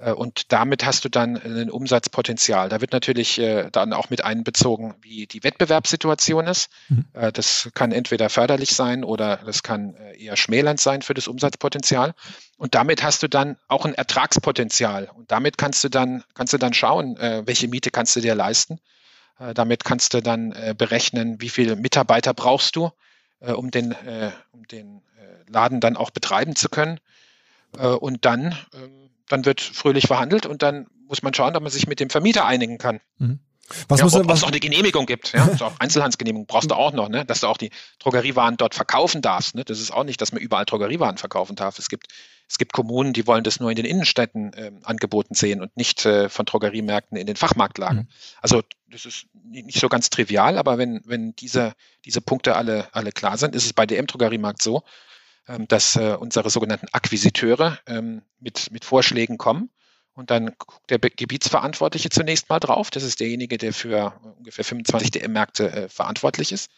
[0.00, 2.68] Äh, und damit hast du dann ein Umsatzpotenzial.
[2.68, 6.70] Da wird natürlich äh, dann auch mit einbezogen, wie die Wettbewerbssituation ist.
[6.88, 7.04] Mhm.
[7.12, 12.14] Äh, das kann entweder förderlich sein oder das kann eher schmälernd sein für das Umsatzpotenzial.
[12.56, 15.10] Und damit hast du dann auch ein Ertragspotenzial.
[15.14, 18.80] Und damit kannst du dann, kannst du dann schauen, welche Miete kannst du dir leisten.
[19.54, 22.90] Damit kannst du dann berechnen, wie viele Mitarbeiter brauchst du,
[23.40, 23.96] um den,
[24.52, 25.00] um den
[25.48, 27.00] Laden dann auch betreiben zu können.
[27.72, 31.86] Und dann ähm, dann wird fröhlich verhandelt und dann muss man schauen, ob man sich
[31.86, 33.00] mit dem Vermieter einigen kann.
[33.18, 33.40] Mhm.
[33.88, 35.32] Was ja, muss ob, es auch eine Genehmigung gibt.
[35.32, 35.48] Ja?
[35.60, 37.24] Auch Einzelhandsgenehmigung brauchst du auch noch, ne?
[37.24, 39.54] dass du auch die Drogeriewaren dort verkaufen darfst.
[39.54, 39.64] Ne?
[39.64, 41.78] Das ist auch nicht, dass man überall Drogeriewaren verkaufen darf.
[41.78, 42.08] Es gibt,
[42.48, 46.04] es gibt Kommunen, die wollen das nur in den Innenstädten äh, angeboten sehen und nicht
[46.04, 47.98] äh, von Drogeriemärkten in den Fachmarktlagen.
[47.98, 48.08] Mhm.
[48.42, 53.12] Also das ist nicht so ganz trivial, aber wenn, wenn diese, diese Punkte alle, alle
[53.12, 54.82] klar sind, ist es bei dem Drogeriemarkt so,
[55.68, 59.70] dass äh, unsere sogenannten Akquisiteure ähm, mit, mit Vorschlägen kommen.
[60.12, 62.90] Und dann guckt der Gebietsverantwortliche zunächst mal drauf.
[62.90, 66.70] Das ist derjenige, der für ungefähr 25 DM-Märkte äh, verantwortlich ist.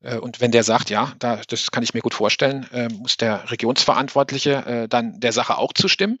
[0.00, 3.16] Äh, und wenn der sagt, ja, da, das kann ich mir gut vorstellen, äh, muss
[3.16, 6.18] der Regionsverantwortliche äh, dann der Sache auch zustimmen.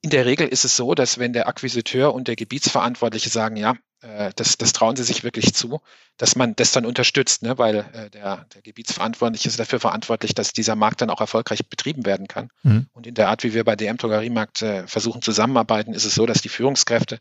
[0.00, 3.74] In der Regel ist es so, dass wenn der Akquisiteur und der Gebietsverantwortliche sagen, ja,
[4.00, 5.80] äh, das, das trauen sie sich wirklich zu,
[6.16, 7.58] dass man das dann unterstützt, ne?
[7.58, 12.04] weil äh, der, der Gebietsverantwortliche ist dafür verantwortlich, dass dieser Markt dann auch erfolgreich betrieben
[12.04, 12.50] werden kann.
[12.62, 12.86] Mhm.
[12.92, 16.26] Und in der Art, wie wir bei DM Drogeriemarkt äh, versuchen zusammenarbeiten, ist es so,
[16.26, 17.18] dass die Führungskräfte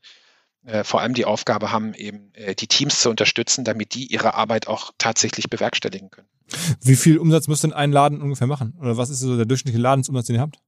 [0.66, 4.34] äh, vor allem die Aufgabe haben, eben äh, die Teams zu unterstützen, damit die ihre
[4.34, 6.28] Arbeit auch tatsächlich bewerkstelligen können.
[6.82, 8.76] Wie viel Umsatz muss denn ein Laden ungefähr machen?
[8.80, 10.60] Oder was ist so der durchschnittliche Ladensumsatz, den ihr habt?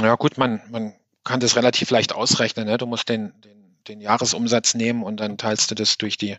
[0.00, 0.94] Ja gut, man, man
[1.24, 2.66] kann das relativ leicht ausrechnen.
[2.66, 2.78] Ne?
[2.78, 6.36] Du musst den, den den Jahresumsatz nehmen und dann teilst du das durch die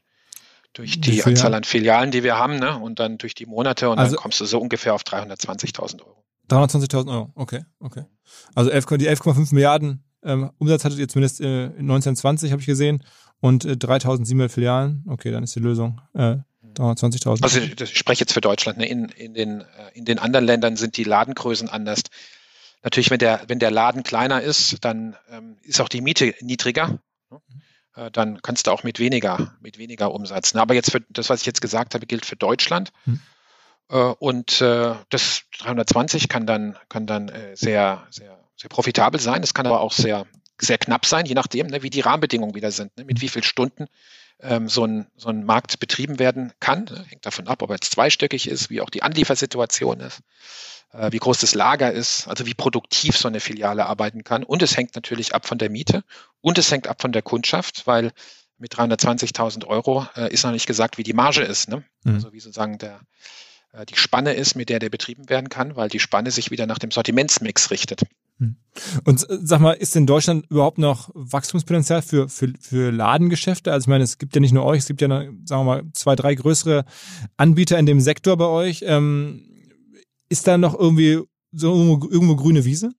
[0.74, 2.78] durch die Anzahl an Filialen, die wir haben, ne?
[2.78, 6.24] und dann durch die Monate und also, dann kommst du so ungefähr auf 320.000 Euro.
[6.50, 8.06] 320.000 Euro, okay, okay.
[8.54, 13.04] Also 11, die 11,5 Milliarden ähm, Umsatz hattet ihr zumindest äh, 1920, habe ich gesehen,
[13.40, 15.06] und äh, 3.700 Filialen.
[15.08, 16.38] Okay, dann ist die Lösung äh,
[16.76, 17.44] 320.000.
[17.44, 18.78] Also ich spreche jetzt für Deutschland.
[18.78, 18.88] Ne?
[18.88, 22.02] In, in, den, äh, in den anderen Ländern sind die Ladengrößen anders.
[22.84, 27.00] Natürlich, wenn der, wenn der Laden kleiner ist, dann ähm, ist auch die Miete niedriger.
[27.30, 27.42] Ne?
[27.96, 30.56] Äh, dann kannst du auch mit weniger, mit weniger Umsatz.
[30.56, 32.92] Aber jetzt für das, was ich jetzt gesagt habe, gilt für Deutschland.
[33.06, 33.22] Mhm.
[34.20, 39.42] Und äh, das 320 kann dann, kann dann sehr, sehr, sehr profitabel sein.
[39.42, 40.28] Es kann aber auch sehr,
[40.62, 43.22] sehr knapp sein, je nachdem, ne, wie die Rahmenbedingungen wieder sind, ne, mit hm.
[43.24, 43.88] wie vielen Stunden
[44.42, 46.88] ähm, so, ein, so ein Markt betrieben werden kann.
[47.08, 50.22] Hängt davon ab, ob er jetzt zweistöckig ist, wie auch die Anliefersituation ist
[50.92, 54.44] wie groß das Lager ist, also wie produktiv so eine Filiale arbeiten kann.
[54.44, 56.04] Und es hängt natürlich ab von der Miete
[56.42, 58.12] und es hängt ab von der Kundschaft, weil
[58.60, 61.70] mit 320.000 Euro äh, ist noch nicht gesagt, wie die Marge ist.
[61.70, 61.84] Ne?
[62.04, 62.16] Mhm.
[62.16, 63.00] Also wie sozusagen der,
[63.72, 66.68] äh, die Spanne ist, mit der der betrieben werden kann, weil die Spanne sich wieder
[66.68, 68.04] nach dem Sortimentsmix richtet.
[68.38, 68.58] Mhm.
[69.06, 73.72] Und äh, sag mal, ist in Deutschland überhaupt noch Wachstumspotenzial für, für, für Ladengeschäfte?
[73.72, 75.64] Also ich meine, es gibt ja nicht nur euch, es gibt ja, noch, sagen wir
[75.64, 76.86] mal, zwei, drei größere
[77.38, 78.84] Anbieter in dem Sektor bei euch.
[78.86, 79.46] Ähm,
[80.30, 82.94] ist da noch irgendwie so irgendwo, irgendwo grüne Wiese?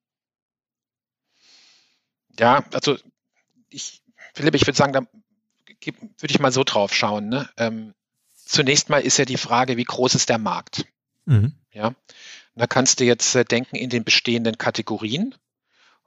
[2.39, 2.97] Ja, also
[3.71, 4.03] ich,
[4.35, 5.07] Philipp, ich würde sagen, da
[5.83, 7.29] würde ich mal so drauf schauen.
[7.29, 7.49] Ne?
[7.57, 7.95] Ähm,
[8.35, 10.87] zunächst mal ist ja die Frage, wie groß ist der Markt?
[11.25, 11.55] Mhm.
[11.73, 11.95] Ja,
[12.55, 15.35] da kannst du jetzt äh, denken in den bestehenden Kategorien.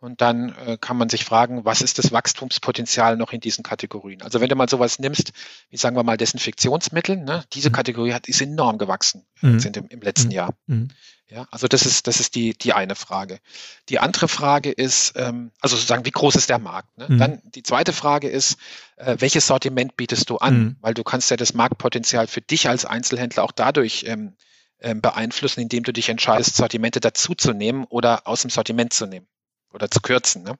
[0.03, 4.21] Und dann äh, kann man sich fragen, was ist das Wachstumspotenzial noch in diesen Kategorien?
[4.21, 5.31] Also wenn du mal sowas nimmst,
[5.69, 7.73] wie sagen wir mal Desinfektionsmittel, ne, diese mhm.
[7.73, 9.61] Kategorie hat, ist enorm gewachsen mhm.
[9.61, 10.33] sind im, im, letzten mhm.
[10.33, 10.53] Jahr.
[10.67, 10.89] Mhm.
[11.29, 13.39] Ja, also das ist, das ist die, die eine Frage.
[13.87, 16.97] Die andere Frage ist, ähm, also sozusagen, wie groß ist der Markt?
[16.97, 17.07] Ne?
[17.07, 17.17] Mhm.
[17.17, 18.57] Dann die zweite Frage ist,
[18.97, 20.57] äh, welches Sortiment bietest du an?
[20.57, 20.75] Mhm.
[20.81, 24.35] Weil du kannst ja das Marktpotenzial für dich als Einzelhändler auch dadurch ähm,
[24.81, 29.27] ähm, beeinflussen, indem du dich entscheidest, Sortimente dazuzunehmen oder aus dem Sortiment zu nehmen
[29.73, 30.43] oder zu kürzen.
[30.43, 30.57] Ne?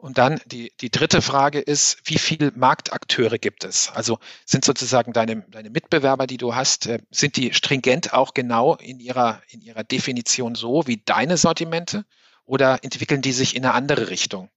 [0.00, 3.90] Und dann die, die dritte Frage ist, wie viele Marktakteure gibt es?
[3.90, 8.76] Also sind sozusagen deine, deine Mitbewerber, die du hast, äh, sind die stringent auch genau
[8.76, 12.06] in ihrer, in ihrer Definition so wie deine Sortimente
[12.46, 14.48] oder entwickeln die sich in eine andere Richtung?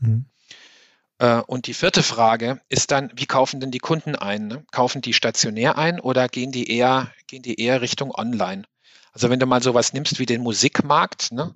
[0.00, 0.26] Mhm.
[1.18, 4.48] Äh, und die vierte Frage ist dann, wie kaufen denn die Kunden ein?
[4.48, 4.64] Ne?
[4.70, 8.64] Kaufen die stationär ein oder gehen die eher, gehen die eher Richtung online?
[9.12, 11.54] Also wenn du mal sowas nimmst wie den Musikmarkt, ne,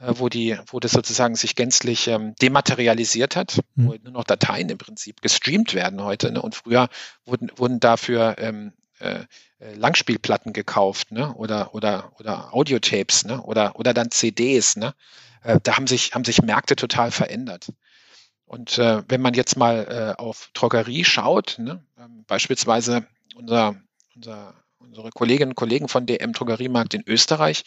[0.00, 3.86] wo die, wo das sozusagen sich gänzlich ähm, dematerialisiert hat, mhm.
[3.86, 6.32] wo nur noch Dateien im Prinzip gestreamt werden heute.
[6.32, 6.40] Ne?
[6.40, 6.88] Und früher
[7.24, 9.24] wurden, wurden dafür ähm, äh,
[9.60, 11.34] äh, Langspielplatten gekauft, ne?
[11.34, 13.42] Oder oder oder Audiotapes, ne?
[13.42, 14.94] Oder oder dann CDs, ne?
[15.42, 17.72] Äh, da haben sich haben sich Märkte total verändert.
[18.44, 21.84] Und äh, wenn man jetzt mal äh, auf Drogerie schaut, ne?
[21.98, 23.76] Ähm, beispielsweise unser,
[24.14, 27.64] unser unsere Kolleginnen und Kollegen von DM Drogeriemarkt in Österreich,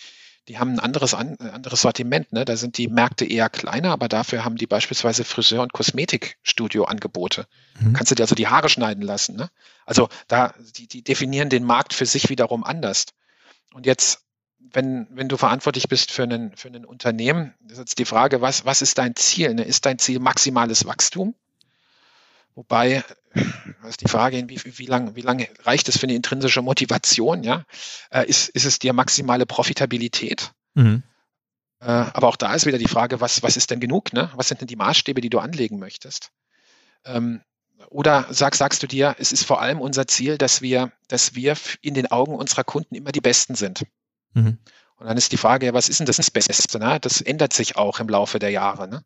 [0.47, 2.33] die haben ein anderes, an, äh, anderes Sortiment.
[2.33, 2.45] Ne?
[2.45, 7.47] Da sind die Märkte eher kleiner, aber dafür haben die beispielsweise Friseur- und Kosmetikstudio-Angebote.
[7.79, 7.93] Mhm.
[7.93, 9.35] Kannst du dir also die Haare schneiden lassen.
[9.35, 9.49] Ne?
[9.85, 13.05] Also da, die, die definieren den Markt für sich wiederum anders.
[13.73, 14.25] Und jetzt,
[14.59, 18.65] wenn, wenn du verantwortlich bist für ein für einen Unternehmen, ist jetzt die Frage, was,
[18.65, 19.53] was ist dein Ziel?
[19.53, 19.63] Ne?
[19.63, 21.35] Ist dein Ziel maximales Wachstum?
[22.55, 26.61] Wobei, das ist die Frage, wie, wie lange wie lang reicht es für eine intrinsische
[26.61, 27.43] Motivation?
[27.43, 27.65] Ja?
[28.09, 30.51] Äh, ist, ist es dir maximale Profitabilität?
[30.75, 31.03] Mhm.
[31.79, 34.13] Äh, aber auch da ist wieder die Frage, was, was ist denn genug?
[34.13, 34.31] Ne?
[34.35, 36.31] Was sind denn die Maßstäbe, die du anlegen möchtest?
[37.05, 37.41] Ähm,
[37.89, 41.55] oder sag, sagst du dir, es ist vor allem unser Ziel, dass wir, dass wir
[41.81, 43.85] in den Augen unserer Kunden immer die Besten sind.
[44.33, 44.57] Mhm.
[44.95, 46.79] Und dann ist die Frage, ja, was ist denn das Beste?
[46.79, 46.99] Ne?
[47.01, 48.87] Das ändert sich auch im Laufe der Jahre.
[48.87, 49.03] Ne?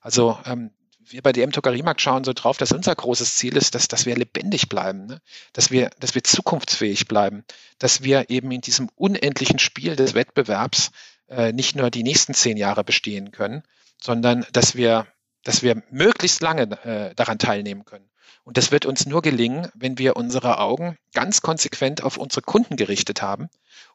[0.00, 0.70] Also ähm,
[1.08, 4.16] wir bei DM Drogeriemarkt schauen so drauf, dass unser großes Ziel ist, dass, dass wir
[4.16, 5.20] lebendig bleiben, ne?
[5.52, 7.44] dass, wir, dass wir zukunftsfähig bleiben,
[7.78, 10.90] dass wir eben in diesem unendlichen Spiel des Wettbewerbs
[11.28, 13.62] äh, nicht nur die nächsten zehn Jahre bestehen können,
[14.02, 15.06] sondern dass wir,
[15.42, 18.08] dass wir möglichst lange äh, daran teilnehmen können.
[18.46, 22.76] Und das wird uns nur gelingen, wenn wir unsere Augen ganz konsequent auf unsere Kunden
[22.76, 23.48] gerichtet haben,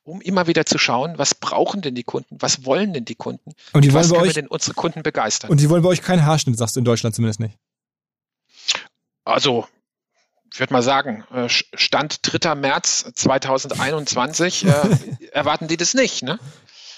[0.04, 3.54] um immer wieder zu schauen, was brauchen denn die Kunden, was wollen denn die Kunden
[3.72, 5.50] und die was können euch, wir denn unsere Kunden begeistern.
[5.50, 7.58] Und die wollen bei euch keinen Haarschnitt, sagst du in Deutschland zumindest nicht.
[9.24, 9.70] Also,
[10.52, 12.56] ich würde mal sagen, äh, Stand 3.
[12.56, 14.74] März 2021 äh,
[15.32, 16.24] erwarten die das nicht.
[16.24, 16.40] Ne?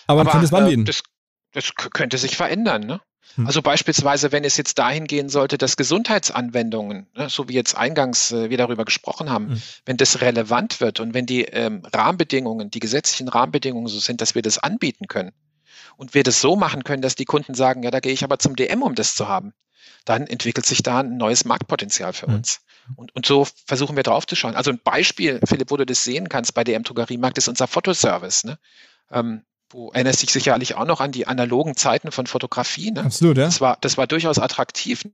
[0.07, 0.81] Aber, Aber es anbieten.
[0.81, 1.03] Äh, das,
[1.51, 2.81] das könnte sich verändern.
[2.81, 2.99] Ne?
[3.35, 3.47] Hm.
[3.47, 8.31] Also beispielsweise, wenn es jetzt dahin gehen sollte, dass Gesundheitsanwendungen, ne, so wie jetzt eingangs
[8.31, 9.61] äh, wir darüber gesprochen haben, mhm.
[9.85, 14.35] wenn das relevant wird und wenn die ähm, Rahmenbedingungen, die gesetzlichen Rahmenbedingungen so sind, dass
[14.35, 15.31] wir das anbieten können
[15.97, 18.39] und wir das so machen können, dass die Kunden sagen, ja, da gehe ich aber
[18.39, 19.53] zum DM, um das zu haben,
[20.05, 22.35] dann entwickelt sich da ein neues Marktpotenzial für mhm.
[22.35, 22.61] uns.
[22.95, 24.55] Und, und so versuchen wir drauf zu schauen.
[24.55, 28.43] Also ein Beispiel, Philipp, wo du das sehen kannst bei DM Drogeriemarkt, ist unser Fotoservice.
[28.43, 28.59] Ne?
[29.11, 29.43] Ähm,
[29.73, 32.91] Du erinnerst dich sicherlich auch noch an die analogen Zeiten von Fotografie.
[32.91, 33.03] Ne?
[33.03, 33.45] Absolut, ja.
[33.45, 35.11] Das war, das war durchaus attraktiv, ne?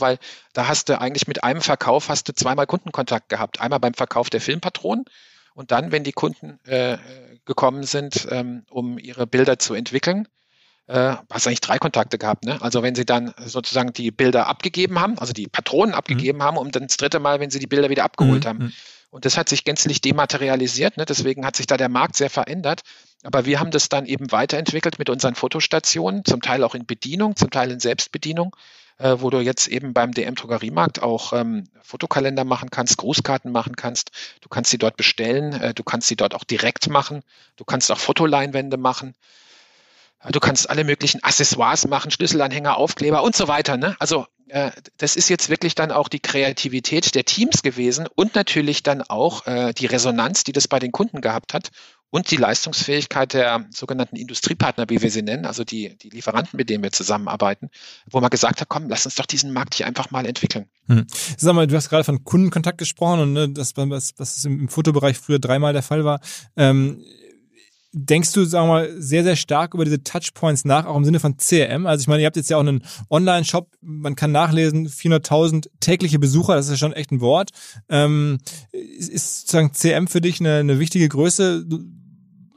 [0.00, 0.18] weil
[0.54, 3.60] da hast du eigentlich mit einem Verkauf hast du zweimal Kundenkontakt gehabt.
[3.60, 5.04] Einmal beim Verkauf der Filmpatronen
[5.52, 6.96] und dann, wenn die Kunden äh,
[7.44, 10.26] gekommen sind, ähm, um ihre Bilder zu entwickeln,
[10.86, 12.46] äh, hast du eigentlich drei Kontakte gehabt.
[12.46, 12.62] Ne?
[12.62, 16.42] Also wenn sie dann sozusagen die Bilder abgegeben haben, also die Patronen abgegeben mhm.
[16.44, 18.48] haben, und dann das dritte Mal, wenn sie die Bilder wieder abgeholt mhm.
[18.48, 18.74] haben.
[19.10, 20.96] Und das hat sich gänzlich dematerialisiert.
[20.96, 21.06] Ne?
[21.06, 22.82] Deswegen hat sich da der Markt sehr verändert.
[23.22, 27.34] Aber wir haben das dann eben weiterentwickelt mit unseren Fotostationen, zum Teil auch in Bedienung,
[27.34, 28.54] zum Teil in Selbstbedienung,
[28.98, 34.10] äh, wo du jetzt eben beim DM-Drogeriemarkt auch ähm, Fotokalender machen kannst, Grußkarten machen kannst.
[34.40, 37.22] Du kannst sie dort bestellen, äh, du kannst sie dort auch direkt machen,
[37.56, 39.14] du kannst auch Fotoleinwände machen.
[40.22, 43.76] Äh, du kannst alle möglichen Accessoires machen, Schlüsselanhänger, Aufkleber und so weiter.
[43.76, 43.96] Ne?
[43.98, 48.82] Also äh, das ist jetzt wirklich dann auch die Kreativität der Teams gewesen und natürlich
[48.82, 51.70] dann auch äh, die Resonanz, die das bei den Kunden gehabt hat
[52.10, 56.70] und die Leistungsfähigkeit der sogenannten Industriepartner, wie wir sie nennen, also die, die Lieferanten, mit
[56.70, 57.70] denen wir zusammenarbeiten,
[58.10, 60.66] wo man gesagt hat, komm, lass uns doch diesen Markt hier einfach mal entwickeln.
[60.86, 61.06] Hm.
[61.36, 65.18] Sag mal, du hast gerade von Kundenkontakt gesprochen und ne, das, was, was im Fotobereich
[65.18, 66.20] früher dreimal der Fall war.
[66.56, 67.04] Ähm,
[68.04, 71.20] denkst du, sagen wir mal, sehr, sehr stark über diese Touchpoints nach, auch im Sinne
[71.20, 71.86] von CRM?
[71.86, 76.18] Also ich meine, ihr habt jetzt ja auch einen Online-Shop, man kann nachlesen, 400.000 tägliche
[76.18, 77.50] Besucher, das ist ja schon echt ein Wort.
[77.88, 78.38] Ähm,
[78.72, 81.66] ist sozusagen CRM für dich eine, eine wichtige Größe?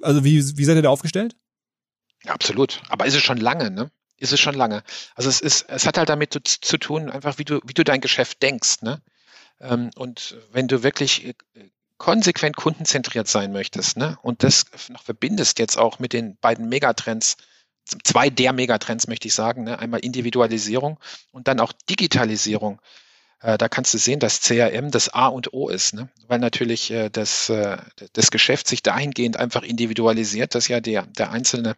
[0.02, 1.36] Also wie, wie seid ihr da aufgestellt?
[2.24, 2.82] Ja, absolut.
[2.90, 3.92] Aber ist es schon lange, ne?
[4.18, 4.84] Ist es schon lange.
[5.16, 7.84] Also es ist, es hat halt damit zu, zu tun, einfach wie du, wie du
[7.84, 9.02] dein Geschäft denkst, ne?
[9.60, 11.34] Ähm, und wenn du wirklich äh,
[12.02, 17.38] konsequent kundenzentriert sein möchtest ne, und das noch verbindest jetzt auch mit den beiden Megatrends,
[18.04, 20.99] zwei der Megatrends möchte ich sagen, ne, einmal Individualisierung
[21.32, 22.82] und dann auch Digitalisierung,
[23.41, 26.10] äh, da kannst du sehen, dass CRM das A und O ist, ne?
[26.28, 27.78] weil natürlich äh, das, äh,
[28.14, 31.76] das Geschäft sich dahingehend einfach individualisiert, dass ja der, der, einzelne,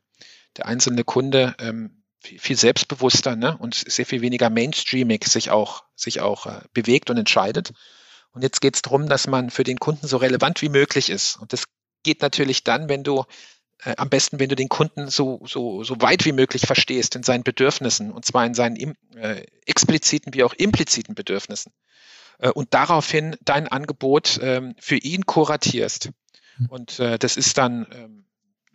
[0.56, 3.58] der einzelne Kunde ähm, viel, viel selbstbewusster ne?
[3.58, 7.74] und sehr viel weniger mainstreamig sich auch, sich auch bewegt und entscheidet.
[8.34, 11.38] Und jetzt geht es darum, dass man für den Kunden so relevant wie möglich ist.
[11.38, 11.66] Und das
[12.04, 13.24] geht natürlich dann, wenn du
[13.84, 17.24] äh, am besten, wenn du den Kunden so, so, so weit wie möglich verstehst in
[17.24, 21.72] seinen Bedürfnissen, und zwar in seinen im, äh, expliziten wie auch impliziten Bedürfnissen.
[22.40, 26.10] Äh, und daraufhin dein Angebot ähm, für ihn kuratierst.
[26.56, 26.66] Hm.
[26.70, 28.26] Und äh, das ist dann ähm,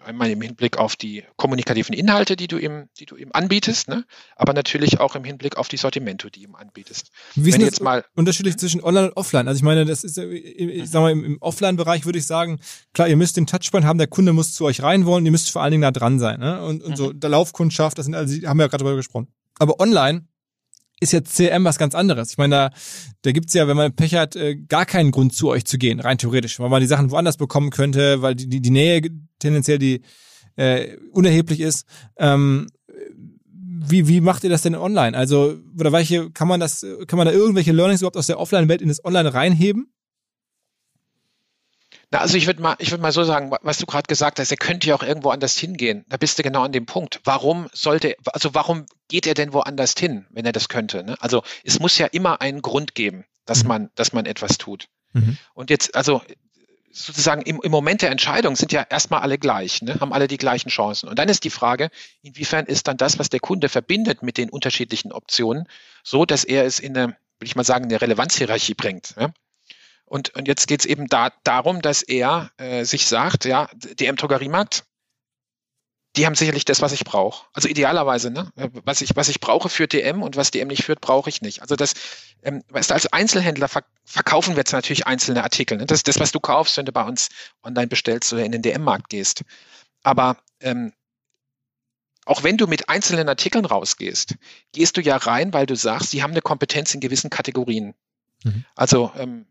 [0.05, 4.05] einmal im Hinblick auf die kommunikativen Inhalte, die du ihm, die du ihm anbietest, ne?
[4.37, 7.11] aber natürlich auch im Hinblick auf die Sortimente, die du ihm anbietest.
[7.35, 9.49] Wie ist jetzt mal unterschiedlich zwischen Online und Offline?
[9.49, 12.61] Also ich meine, das ist, ich sag mal, im, im Offline-Bereich würde ich sagen,
[12.95, 15.51] klar, ihr müsst den Touchpoint haben, der Kunde muss zu euch rein wollen, ihr müsst
[15.51, 16.41] vor allen Dingen da dran sein.
[16.41, 16.63] Ne?
[16.63, 16.97] Und, und mhm.
[16.97, 19.29] so der Laufkundschaft, das sind also, haben wir ja gerade darüber gesprochen.
[19.59, 20.28] Aber online
[21.01, 22.33] ist ja CRM was ganz anderes.
[22.33, 22.71] Ich meine, da,
[23.23, 26.01] da gibt's ja, wenn man Pech hat, äh, gar keinen Grund zu euch zu gehen,
[26.01, 29.03] rein theoretisch, weil man die Sachen woanders bekommen könnte, weil die, die, die Nähe
[29.39, 30.03] tendenziell die
[30.57, 31.87] äh, unerheblich ist.
[32.19, 32.67] Ähm,
[33.91, 35.17] wie, wie macht ihr das denn online?
[35.17, 38.83] Also, oder welche, kann man das, kann man da irgendwelche Learnings überhaupt aus der Offline-Welt
[38.83, 39.93] in das Online reinheben?
[42.11, 44.51] Na, also ich würde mal, ich würde mal so sagen, was du gerade gesagt hast,
[44.51, 46.07] er könnte ja auch irgendwo anders hingehen.
[46.09, 47.21] Da bist du genau an dem Punkt.
[47.25, 51.05] Warum sollte, also warum geht er denn woanders hin, wenn er das könnte?
[51.05, 51.17] Ne?
[51.21, 53.69] Also es muss ja immer einen Grund geben, dass mhm.
[53.69, 54.89] man, dass man etwas tut.
[55.13, 55.37] Mhm.
[55.53, 56.23] Und jetzt, also
[56.91, 60.01] sozusagen im, im Moment der Entscheidung sind ja erstmal alle gleich, ne?
[60.01, 61.11] haben alle die gleichen Chancen.
[61.11, 61.91] Und dann ist die Frage,
[62.23, 65.69] inwiefern ist dann das, was der Kunde verbindet mit den unterschiedlichen Optionen,
[66.03, 69.15] so dass er es in eine, würde ich mal sagen, eine Relevanzhierarchie bringt.
[69.19, 69.31] Ja?
[70.09, 74.85] Und, und jetzt geht es eben da, darum, dass er äh, sich sagt, ja, DM-Drogeriemarkt,
[76.17, 77.47] die haben sicherlich das, was ich brauche.
[77.53, 78.51] Also idealerweise, ne?
[78.85, 81.63] Was ich, was ich brauche für DM und was DM nicht führt, brauche ich nicht.
[81.63, 81.95] Also das,
[82.43, 85.77] ähm, weißt du, als Einzelhändler verk verkaufen wir jetzt natürlich einzelne Artikel.
[85.77, 85.85] Ne?
[85.85, 87.29] Das ist das, was du kaufst, wenn du bei uns
[87.63, 89.45] online bestellst oder in den DM-Markt gehst.
[90.03, 90.95] Aber ähm,
[92.25, 94.37] auch wenn du mit einzelnen Artikeln rausgehst,
[94.73, 97.95] gehst du ja rein, weil du sagst, sie haben eine Kompetenz in gewissen Kategorien.
[98.45, 98.65] Mhm.
[98.75, 99.47] Also ähm,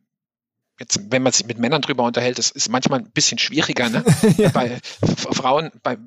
[0.79, 3.89] jetzt, wenn man sich mit Männern drüber unterhält, das ist manchmal ein bisschen schwieriger.
[3.89, 4.03] Ne?
[4.37, 4.49] ja.
[4.49, 5.97] Bei Frauen, bei,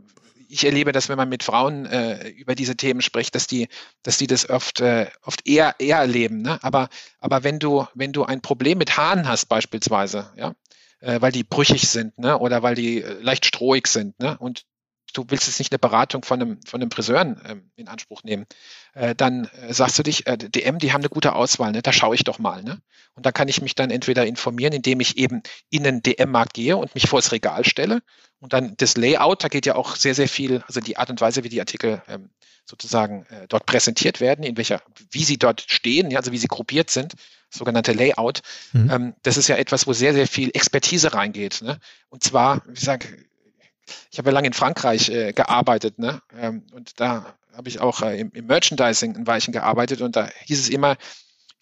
[0.49, 3.69] ich erlebe das, wenn man mit Frauen äh, über diese Themen spricht, dass die,
[4.03, 6.43] dass die das oft, äh, oft eher, eher erleben.
[6.43, 6.59] Ne?
[6.63, 6.89] Aber,
[7.21, 10.55] aber wenn du, wenn du ein Problem mit Haaren hast, beispielsweise, ja,
[11.01, 14.65] äh, weil die brüchig sind, ne, oder weil die äh, leicht strohig sind, ne, und
[15.13, 18.47] du willst jetzt nicht eine Beratung von einem, von einem Friseur ähm, in Anspruch nehmen,
[18.95, 21.83] äh, dann äh, sagst du dich, äh, DM, die haben eine gute Auswahl, ne?
[21.83, 22.63] da schaue ich doch mal.
[22.63, 22.81] Ne?
[23.15, 26.77] Und da kann ich mich dann entweder informieren, indem ich eben in den DM-Markt gehe
[26.77, 28.03] und mich vor das Regal stelle.
[28.41, 31.21] Und dann das Layout, da geht ja auch sehr, sehr viel, also die Art und
[31.21, 32.31] Weise, wie die Artikel ähm,
[32.65, 34.81] sozusagen äh, dort präsentiert werden, in welcher,
[35.11, 37.15] wie sie dort stehen, ja, also wie sie gruppiert sind,
[37.51, 38.41] sogenannte Layout.
[38.73, 38.91] Mhm.
[38.91, 41.61] Ähm, das ist ja etwas, wo sehr, sehr viel Expertise reingeht.
[41.63, 41.79] Ne?
[42.09, 43.09] Und zwar, wie gesagt,
[44.11, 46.21] ich habe ja lange in Frankreich äh, gearbeitet, ne?
[46.37, 50.29] Ähm, und da habe ich auch äh, im, im, Merchandising ein Weilchen gearbeitet und da
[50.45, 50.97] hieß es immer,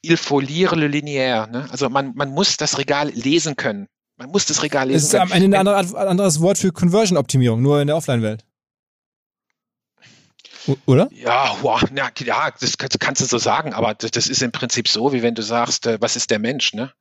[0.02, 1.48] il faut lire le linéaire.
[1.48, 1.66] Ne?
[1.70, 3.88] Also man, man muss das Regal lesen können.
[4.16, 5.28] Man muss das Regal lesen können.
[5.28, 8.44] Das ist ein andere, anderes Wort für Conversion-Optimierung, nur in der Offline-Welt.
[10.86, 11.08] Oder?
[11.12, 14.86] Ja, wow, ja, ja, das kannst du so sagen, aber das, das, ist im Prinzip
[14.86, 16.92] so, wie wenn du sagst, äh, was ist der Mensch, ne?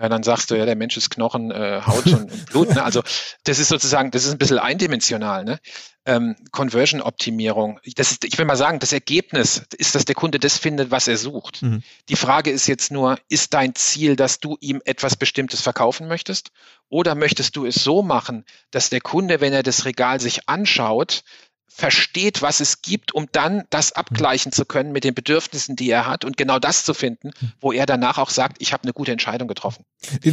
[0.00, 2.74] Ja, dann sagst du, ja, der Mensch ist Knochen, äh, Haut und, und Blut.
[2.74, 2.82] Ne?
[2.84, 3.02] Also
[3.44, 5.44] das ist sozusagen, das ist ein bisschen eindimensional.
[5.44, 5.58] Ne?
[6.06, 7.80] Ähm, Conversion-Optimierung.
[7.96, 11.08] Das ist, ich will mal sagen, das Ergebnis ist, dass der Kunde das findet, was
[11.08, 11.62] er sucht.
[11.62, 11.82] Mhm.
[12.08, 16.50] Die Frage ist jetzt nur, ist dein Ziel, dass du ihm etwas Bestimmtes verkaufen möchtest?
[16.88, 21.24] Oder möchtest du es so machen, dass der Kunde, wenn er das Regal sich anschaut,
[21.68, 26.06] versteht, was es gibt, um dann das abgleichen zu können mit den Bedürfnissen, die er
[26.06, 29.12] hat und genau das zu finden, wo er danach auch sagt, ich habe eine gute
[29.12, 29.84] Entscheidung getroffen.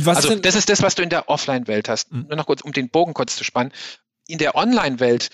[0.05, 2.11] Also das ist das, was du in der Offline-Welt hast.
[2.11, 2.25] Mhm.
[2.29, 3.71] Nur noch kurz, um den Bogen kurz zu spannen.
[4.27, 5.29] In der Online-Welt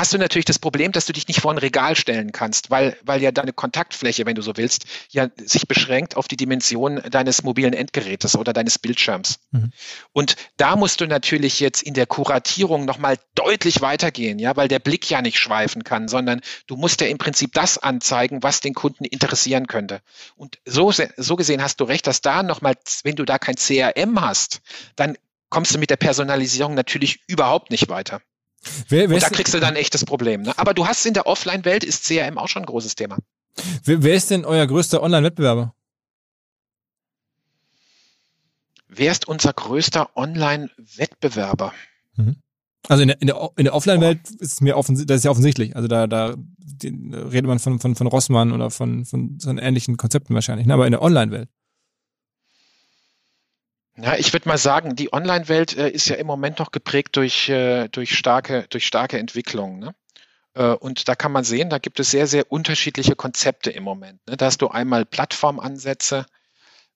[0.00, 2.96] hast du natürlich das Problem, dass du dich nicht vor ein Regal stellen kannst, weil,
[3.04, 7.42] weil ja deine Kontaktfläche, wenn du so willst, ja sich beschränkt auf die Dimension deines
[7.42, 9.40] mobilen Endgerätes oder deines Bildschirms.
[9.50, 9.72] Mhm.
[10.12, 14.78] Und da musst du natürlich jetzt in der Kuratierung nochmal deutlich weitergehen, ja, weil der
[14.78, 18.72] Blick ja nicht schweifen kann, sondern du musst ja im Prinzip das anzeigen, was den
[18.72, 20.00] Kunden interessieren könnte.
[20.34, 22.74] Und so, so gesehen hast du recht, dass da nochmal,
[23.04, 24.62] wenn du da kein CRM hast,
[24.96, 25.18] dann
[25.50, 28.22] kommst du mit der Personalisierung natürlich überhaupt nicht weiter.
[28.88, 30.42] Wer, wer und da kriegst du dann ein echtes Problem.
[30.42, 30.52] Ne?
[30.58, 33.16] Aber du hast in der Offline-Welt ist CRM auch schon ein großes Thema.
[33.84, 35.74] Wer, wer ist denn euer größter Online-Wettbewerber?
[38.88, 41.72] Wer ist unser größter Online-Wettbewerber?
[42.16, 42.36] Mhm.
[42.88, 45.30] Also in der, in der, in der Offline-Welt ist es mir offensichtlich, das ist ja
[45.30, 45.76] offensichtlich.
[45.76, 46.34] Also da, da
[46.82, 50.66] redet man von, von, von Rossmann oder von, von so ähnlichen Konzepten wahrscheinlich.
[50.66, 50.74] Ne?
[50.74, 51.48] Aber in der Online-Welt.
[53.96, 57.48] Ja, ich würde mal sagen, die Online-Welt äh, ist ja im Moment noch geprägt durch,
[57.48, 59.78] äh, durch, starke, durch starke Entwicklungen.
[59.78, 59.94] Ne?
[60.54, 64.20] Äh, und da kann man sehen, da gibt es sehr, sehr unterschiedliche Konzepte im Moment.
[64.28, 64.36] Ne?
[64.36, 66.26] Da hast du einmal Plattformansätze,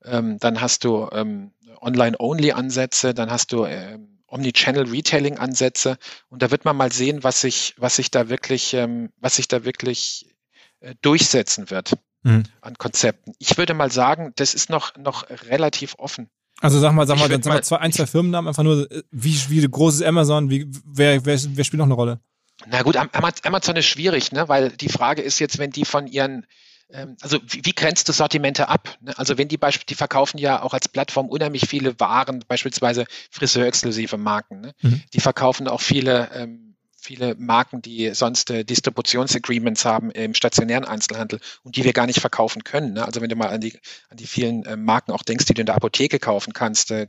[0.04, 5.98] ähm, dann hast du ähm, Online-Only-Ansätze, dann hast du ähm, Omnichannel-Retailing-Ansätze.
[6.28, 9.48] Und da wird man mal sehen, was sich, was sich da wirklich, ähm, was sich
[9.48, 10.34] da wirklich
[10.80, 12.44] äh, durchsetzen wird mhm.
[12.60, 13.32] an Konzepten.
[13.38, 16.30] Ich würde mal sagen, das ist noch, noch relativ offen.
[16.64, 19.02] Also sag mal, sag mal, dann sag mal zwei, ein, zwei Firmennamen, einfach nur, äh,
[19.10, 22.20] wie, wie groß ist Amazon, wie, wer, wer, wer spielt noch eine Rolle?
[22.66, 24.48] Na gut, Amazon ist schwierig, ne?
[24.48, 26.46] weil die Frage ist jetzt, wenn die von ihren
[26.90, 28.96] ähm, also wie, wie grenzt du Sortimente ab?
[29.02, 29.12] Ne?
[29.18, 34.16] Also wenn die Beispiel, die verkaufen ja auch als Plattform unheimlich viele Waren, beispielsweise Friseur-exklusive
[34.16, 34.62] Marken.
[34.62, 34.72] Ne?
[34.80, 35.02] Mhm.
[35.12, 36.73] Die verkaufen auch viele ähm,
[37.04, 42.20] viele Marken, die sonst äh, Distributionsagreements haben im stationären Einzelhandel und die wir gar nicht
[42.20, 42.94] verkaufen können.
[42.94, 43.04] Ne?
[43.04, 43.78] Also wenn du mal an die,
[44.08, 47.06] an die vielen äh, Marken auch denkst, die du in der Apotheke kaufen kannst, äh,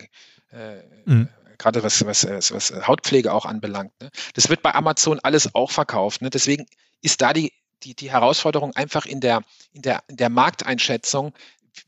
[0.52, 1.30] äh mhm.
[1.58, 3.94] gerade was, was, was Hautpflege auch anbelangt.
[4.02, 4.10] Ne?
[4.34, 6.22] Das wird bei Amazon alles auch verkauft.
[6.22, 6.30] Ne?
[6.30, 6.66] Deswegen
[7.02, 7.52] ist da die
[7.84, 11.34] die, die Herausforderung einfach in der, in der, in der Markteinschätzung,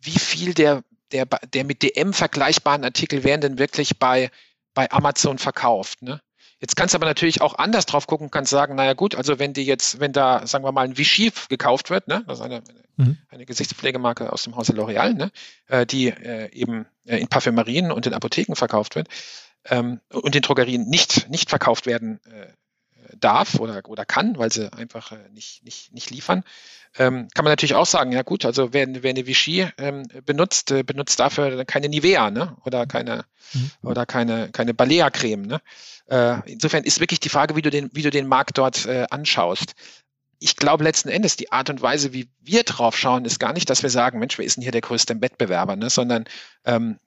[0.01, 4.29] wie viel der, der, der mit DM vergleichbaren Artikel werden denn wirklich bei,
[4.73, 6.01] bei Amazon verkauft.
[6.01, 6.21] Ne?
[6.59, 9.53] Jetzt kannst du aber natürlich auch anders drauf gucken, kannst sagen, naja gut, also wenn
[9.53, 12.63] die jetzt, wenn da, sagen wir mal, ein Vichy gekauft wird, ne, das ist eine,
[12.95, 13.17] mhm.
[13.29, 15.31] eine Gesichtspflegemarke aus dem Hause L'Oreal, ne,
[15.67, 19.07] äh, die äh, eben äh, in Parfümerien und in Apotheken verkauft wird
[19.65, 22.47] ähm, und in Drogerien nicht, nicht verkauft werden äh,
[23.19, 26.43] darf oder, oder kann, weil sie einfach äh, nicht, nicht, nicht liefern,
[26.97, 30.71] ähm, kann man natürlich auch sagen, ja gut, also wer, wer eine Vichy ähm, benutzt,
[30.71, 32.55] äh, benutzt dafür keine Nivea ne?
[32.65, 33.71] oder keine, mhm.
[33.83, 35.45] oder keine, keine Balea-Creme.
[35.45, 35.61] Ne?
[36.07, 39.05] Äh, insofern ist wirklich die Frage, wie du den, wie du den Markt dort äh,
[39.09, 39.75] anschaust
[40.39, 43.69] ich glaube letzten Endes, die Art und Weise, wie wir drauf schauen, ist gar nicht,
[43.69, 45.89] dass wir sagen, Mensch, wer ist denn hier der größte Wettbewerber, ne?
[45.89, 46.25] sondern
[46.65, 46.99] ähm,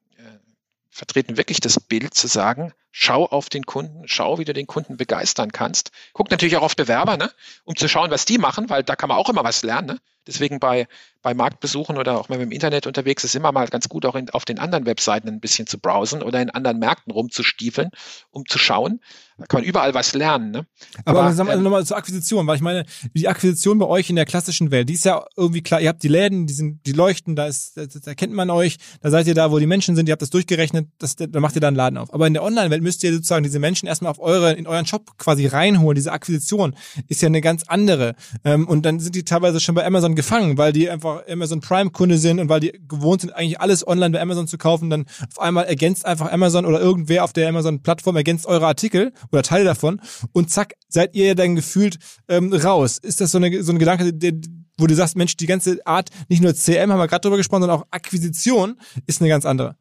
[0.90, 4.96] vertreten wirklich das Bild zu sagen, schau auf den Kunden, schau, wie du den Kunden
[4.96, 5.92] begeistern kannst.
[6.12, 7.30] Guck natürlich auch auf Bewerber, ne,
[7.64, 9.86] um zu schauen, was die machen, weil da kann man auch immer was lernen.
[9.86, 9.98] Ne?
[10.30, 10.86] Deswegen bei,
[11.22, 14.14] bei Marktbesuchen oder auch wenn man im Internet unterwegs ist, immer mal ganz gut auch
[14.14, 17.90] in, auf den anderen Webseiten ein bisschen zu browsen oder in anderen Märkten rumzustiefeln,
[18.30, 19.00] um zu schauen.
[19.38, 20.50] Da kann man überall was lernen.
[20.50, 20.66] Ne?
[21.04, 24.10] Aber, Aber sagen wir ähm, nochmal zur Akquisition, weil ich meine, die Akquisition bei euch
[24.10, 26.86] in der klassischen Welt, die ist ja irgendwie klar, ihr habt die Läden, die sind,
[26.86, 29.66] die leuchten, da ist, da, da kennt man euch, da seid ihr da, wo die
[29.66, 32.12] Menschen sind, ihr habt das durchgerechnet, das, da macht ihr da einen Laden auf.
[32.12, 35.16] Aber in der Online-Welt müsst ihr sozusagen diese Menschen erstmal auf eure, in euren Shop
[35.16, 35.94] quasi reinholen.
[35.94, 36.76] Diese Akquisition
[37.08, 38.14] ist ja eine ganz andere.
[38.44, 42.18] Ähm, und dann sind die teilweise schon bei Amazon gefangen, weil die einfach Amazon Prime-Kunde
[42.18, 44.90] sind und weil die gewohnt sind, eigentlich alles online bei Amazon zu kaufen.
[44.90, 49.42] Dann auf einmal ergänzt einfach Amazon oder irgendwer auf der Amazon-Plattform ergänzt eure Artikel oder
[49.42, 50.00] Teile davon
[50.32, 51.98] und zack, seid ihr dann gefühlt
[52.28, 52.98] ähm, raus.
[52.98, 54.32] Ist das so, eine, so ein Gedanke, der,
[54.78, 57.62] wo du sagst, Mensch, die ganze Art, nicht nur CM haben wir gerade drüber gesprochen,
[57.62, 59.76] sondern auch Akquisition ist eine ganz andere.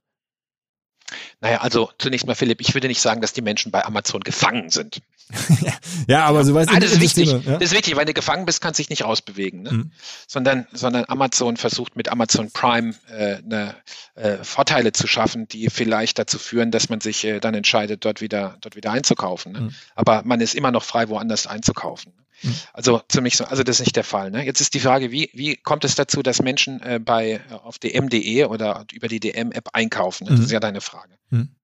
[1.41, 4.69] Naja, also zunächst mal, Philipp, ich würde nicht sagen, dass die Menschen bei Amazon gefangen
[4.69, 5.01] sind.
[6.07, 7.31] ja, aber so weißt du, ah, das ist wichtig.
[7.31, 7.39] Ja?
[7.39, 9.61] Das ist wichtig, weil du gefangen bist, kannst dich nicht rausbewegen.
[9.61, 9.71] Ne?
[9.71, 9.91] Mhm.
[10.27, 13.75] Sondern, sondern Amazon versucht mit Amazon Prime äh, eine,
[14.15, 18.21] äh, Vorteile zu schaffen, die vielleicht dazu führen, dass man sich äh, dann entscheidet, dort
[18.21, 19.51] wieder, dort wieder einzukaufen.
[19.51, 19.61] Ne?
[19.61, 19.75] Mhm.
[19.95, 22.13] Aber man ist immer noch frei, woanders einzukaufen.
[22.41, 22.55] Mhm.
[22.73, 24.31] Also ziemlich so, also das ist nicht der Fall.
[24.31, 24.43] Ne?
[24.45, 27.77] Jetzt ist die Frage, wie, wie kommt es dazu, dass Menschen äh, bei äh, auf
[27.77, 30.25] dm.de oder über die DM-App einkaufen?
[30.25, 30.53] Das ist mhm.
[30.53, 31.15] ja deine Frage.
[31.29, 31.55] Mhm.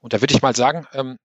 [0.00, 1.18] Und da würde ich mal sagen, ähm,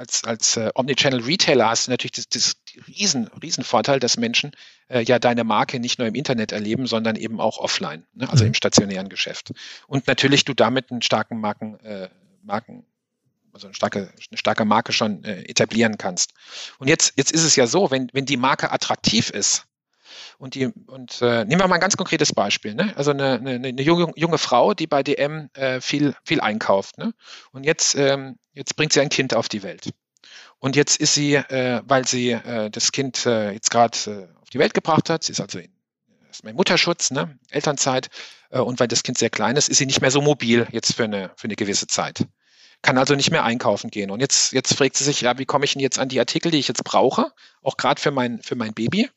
[0.00, 2.56] als, als äh, Omnichannel Retailer hast du natürlich das, das
[2.88, 4.52] riesen, riesen Vorteil, dass Menschen
[4.88, 8.28] äh, ja deine Marke nicht nur im Internet erleben, sondern eben auch offline, ne?
[8.30, 8.48] also mhm.
[8.48, 9.52] im stationären Geschäft.
[9.86, 12.08] Und natürlich du damit einen starken Marken, äh,
[12.42, 12.86] Marken
[13.52, 16.32] also eine starke, eine starke Marke schon äh, etablieren kannst.
[16.78, 19.66] Und jetzt, jetzt ist es ja so, wenn, wenn die Marke attraktiv ist,
[20.40, 22.94] und die, und äh, nehmen wir mal ein ganz konkretes Beispiel, ne?
[22.96, 27.12] Also eine, eine, eine junge, junge Frau, die bei DM äh, viel, viel einkauft, ne?
[27.52, 29.90] Und jetzt, ähm, jetzt bringt sie ein Kind auf die Welt.
[30.58, 34.48] Und jetzt ist sie, äh, weil sie äh, das Kind äh, jetzt gerade äh, auf
[34.48, 35.70] die Welt gebracht hat, sie ist also in
[36.30, 37.38] ist mein Mutterschutz, ne?
[37.50, 38.08] Elternzeit,
[38.50, 41.04] und weil das Kind sehr klein ist, ist sie nicht mehr so mobil jetzt für
[41.04, 42.24] eine, für eine gewisse Zeit
[42.82, 44.10] kann also nicht mehr einkaufen gehen.
[44.10, 46.50] Und jetzt, jetzt fragt sie sich, ja, wie komme ich denn jetzt an die Artikel,
[46.50, 47.30] die ich jetzt brauche,
[47.62, 49.10] auch gerade für mein, für mein Baby?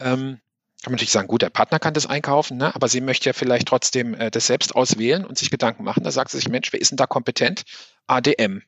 [0.00, 0.40] Ähm,
[0.82, 2.74] kann man natürlich sagen, gut, der Partner kann das einkaufen, ne?
[2.74, 6.04] aber sie möchte ja vielleicht trotzdem äh, das selbst auswählen und sich Gedanken machen.
[6.04, 7.64] Da sagt sie sich, Mensch, wer ist denn da kompetent?
[8.06, 8.62] ADM.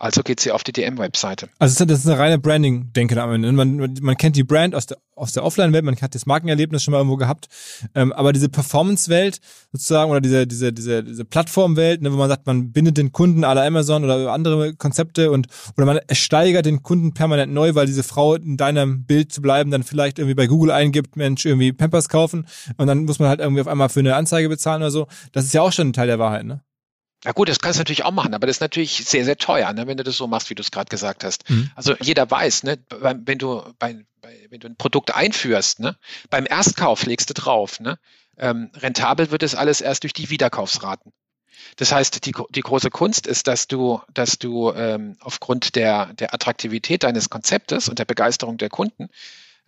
[0.00, 1.50] Also geht sie auf die DM-Webseite.
[1.58, 3.52] Also das ist eine reine Branding-Denke am Ende.
[3.52, 6.92] Man, man kennt die Brand aus der, aus der Offline-Welt, man hat das Markenerlebnis schon
[6.92, 7.48] mal irgendwo gehabt.
[7.94, 9.40] Ähm, aber diese Performance-Welt
[9.72, 13.44] sozusagen oder diese, diese, diese, diese Plattform-Welt, ne, wo man sagt, man bindet den Kunden
[13.44, 18.02] aller Amazon oder andere Konzepte und oder man steigert den Kunden permanent neu, weil diese
[18.02, 22.08] Frau in deinem Bild zu bleiben dann vielleicht irgendwie bei Google eingibt, Mensch, irgendwie Pampers
[22.08, 22.46] kaufen
[22.78, 25.08] und dann muss man halt irgendwie auf einmal für eine Anzeige bezahlen oder so.
[25.32, 26.62] Das ist ja auch schon ein Teil der Wahrheit, ne?
[27.24, 29.72] Ja gut, das kannst du natürlich auch machen, aber das ist natürlich sehr, sehr teuer,
[29.72, 31.48] ne, wenn du das so machst, wie du es gerade gesagt hast.
[31.50, 31.70] Mhm.
[31.74, 35.96] Also jeder weiß, ne, wenn du bei, bei, wenn du ein Produkt einführst, ne,
[36.30, 37.98] beim Erstkauf legst du drauf, ne,
[38.38, 41.12] ähm, rentabel wird es alles erst durch die Wiederkaufsraten.
[41.76, 46.32] Das heißt, die, die große Kunst ist, dass du, dass du ähm, aufgrund der, der
[46.32, 49.10] Attraktivität deines Konzeptes und der Begeisterung der Kunden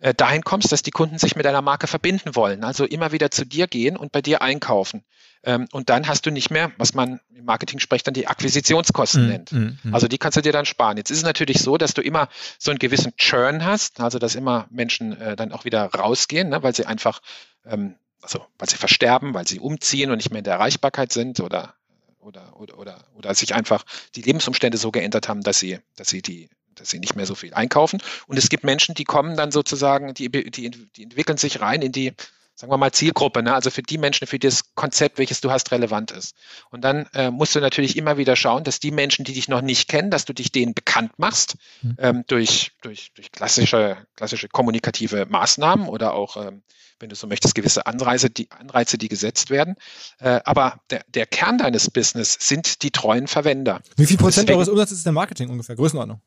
[0.03, 3.31] äh, dahin kommst, dass die Kunden sich mit deiner Marke verbinden wollen, also immer wieder
[3.31, 5.05] zu dir gehen und bei dir einkaufen.
[5.45, 9.25] Ähm, und dann hast du nicht mehr, was man im Marketing spricht, dann die Akquisitionskosten
[9.25, 9.51] mm, nennt.
[9.53, 9.93] Mm, mm.
[9.93, 10.97] Also die kannst du dir dann sparen.
[10.97, 12.27] Jetzt ist es natürlich so, dass du immer
[12.59, 16.61] so einen gewissen Churn hast, also dass immer Menschen äh, dann auch wieder rausgehen, ne,
[16.61, 17.21] weil sie einfach,
[17.65, 21.39] ähm, also weil sie versterben, weil sie umziehen und nicht mehr in der Erreichbarkeit sind
[21.39, 21.75] oder
[22.19, 23.83] oder, oder, oder, oder sich einfach
[24.15, 27.35] die Lebensumstände so geändert haben, dass sie, dass sie die, dass sie nicht mehr so
[27.35, 28.01] viel einkaufen.
[28.27, 31.91] Und es gibt Menschen, die kommen dann sozusagen, die, die, die entwickeln sich rein in
[31.91, 32.13] die,
[32.55, 33.53] sagen wir mal, Zielgruppe, ne?
[33.53, 36.35] also für die Menschen, für das Konzept, welches du hast, relevant ist.
[36.69, 39.61] Und dann äh, musst du natürlich immer wieder schauen, dass die Menschen, die dich noch
[39.61, 41.95] nicht kennen, dass du dich denen bekannt machst, mhm.
[41.97, 46.61] ähm, durch, durch, durch klassische, klassische kommunikative Maßnahmen oder auch, ähm,
[46.99, 49.75] wenn du so möchtest, gewisse Anreize, die, Anreize, die gesetzt werden.
[50.19, 53.81] Äh, aber der, der Kern deines Business sind die treuen Verwender.
[53.97, 55.75] Wie viel Prozent Deswegen, eures Umsatzes ist der Marketing ungefähr?
[55.75, 56.21] Größenordnung?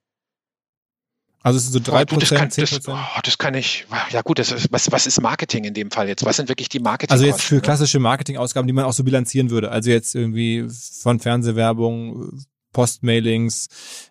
[1.46, 2.88] Also es sind so drei Prozent, zehn Prozent?
[2.88, 5.92] Das, oh, das kann ich, ja gut, das ist, was, was ist Marketing in dem
[5.92, 6.24] Fall jetzt?
[6.24, 7.12] Was sind wirklich die Marketing?
[7.12, 9.70] Also jetzt für klassische Marketingausgaben, die man auch so bilanzieren würde.
[9.70, 10.66] Also jetzt irgendwie
[11.02, 13.68] von Fernsehwerbung, Postmailings,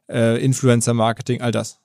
[0.07, 1.81] äh, Influencer-Marketing, all das.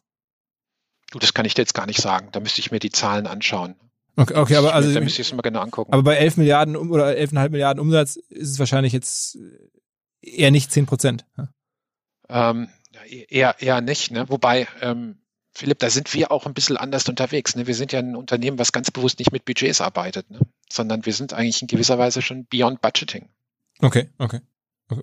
[1.10, 2.28] Du, das kann ich dir jetzt gar nicht sagen.
[2.30, 3.74] Da müsste ich mir die Zahlen anschauen.
[4.14, 4.94] Okay, okay aber also.
[4.94, 5.92] Da müsste ich es mal genau angucken.
[5.92, 9.36] Aber bei 11 Milliarden oder 11,5 Milliarden Umsatz ist es wahrscheinlich jetzt
[10.22, 11.26] eher nicht 10 Prozent.
[12.28, 12.68] Ähm,
[13.28, 14.28] eher, eher nicht, ne?
[14.28, 15.16] Wobei, ähm,
[15.52, 17.56] Philipp, da sind wir auch ein bisschen anders unterwegs.
[17.56, 17.66] Ne?
[17.66, 20.40] Wir sind ja ein Unternehmen, was ganz bewusst nicht mit Budgets arbeitet, ne?
[20.70, 23.28] sondern wir sind eigentlich in gewisser Weise schon beyond Budgeting.
[23.80, 24.40] Okay, okay.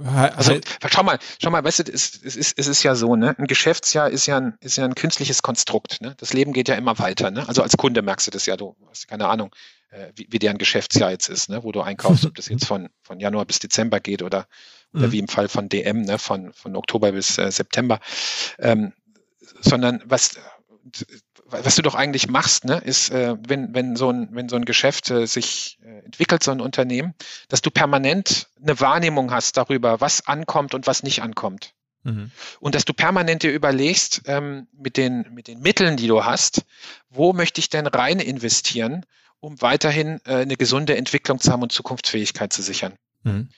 [0.03, 3.37] Also schau mal, schau mal, weißt du, es, es, ist, es ist ja so, ne?
[3.37, 6.01] Ein Geschäftsjahr ist ja ein, ist ja ein künstliches Konstrukt.
[6.01, 6.13] Ne?
[6.17, 7.31] Das Leben geht ja immer weiter.
[7.31, 7.47] Ne?
[7.47, 9.55] Also als Kunde merkst du das ja, du hast keine Ahnung,
[9.89, 11.63] äh, wie, wie deren Geschäftsjahr jetzt ist, ne?
[11.63, 14.47] wo du einkaufst, ob das jetzt von, von Januar bis Dezember geht oder,
[14.93, 15.11] oder mhm.
[15.13, 16.19] wie im Fall von DM, ne?
[16.19, 17.99] von, von Oktober bis äh, September.
[18.59, 18.93] Ähm,
[19.61, 20.35] sondern was,
[21.45, 24.65] was du doch eigentlich machst, ne, ist, äh, wenn, wenn, so ein, wenn so ein
[24.65, 27.13] Geschäft äh, sich äh, entwickelt, so ein Unternehmen,
[27.49, 31.73] dass du permanent eine Wahrnehmung hast darüber, was ankommt und was nicht ankommt.
[32.03, 32.31] Mhm.
[32.59, 36.65] Und dass du permanent dir überlegst, ähm, mit, den, mit den Mitteln, die du hast,
[37.09, 39.05] wo möchte ich denn rein investieren,
[39.39, 42.93] um weiterhin äh, eine gesunde Entwicklung zu haben und Zukunftsfähigkeit zu sichern.
[43.23, 43.49] Mhm.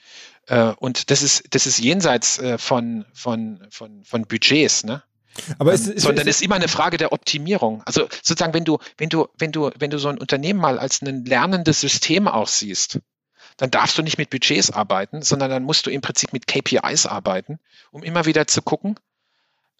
[0.46, 5.02] Äh, und das ist, das ist jenseits äh, von, von, von, von Budgets, ne?
[5.58, 7.82] Aber ist, ist, sondern es ist, immer eine Frage der Optimierung.
[7.86, 11.02] Also sozusagen, wenn du, wenn du, wenn du, wenn du so ein Unternehmen mal als
[11.02, 13.00] ein lernendes System auch siehst,
[13.56, 17.06] dann darfst du nicht mit Budgets arbeiten, sondern dann musst du im Prinzip mit KPIs
[17.06, 17.58] arbeiten,
[17.90, 18.98] um immer wieder zu gucken,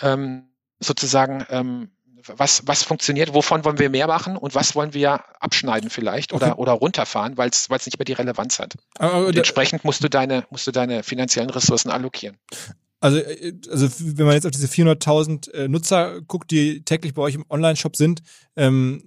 [0.03, 0.45] ähm,
[0.81, 1.91] sozusagen, ähm,
[2.27, 6.53] was, was funktioniert, wovon wollen wir mehr machen und was wollen wir abschneiden vielleicht oder,
[6.53, 6.61] okay.
[6.61, 8.75] oder runterfahren, weil es nicht mehr die Relevanz hat.
[8.99, 12.37] Aber, entsprechend musst du deine, musst du deine finanziellen Ressourcen allokieren.
[13.01, 17.23] Also, äh, also wenn man jetzt auf diese 400.000 äh, Nutzer guckt, die täglich bei
[17.23, 18.23] euch im Online-Shop sind,
[18.57, 19.03] ähm,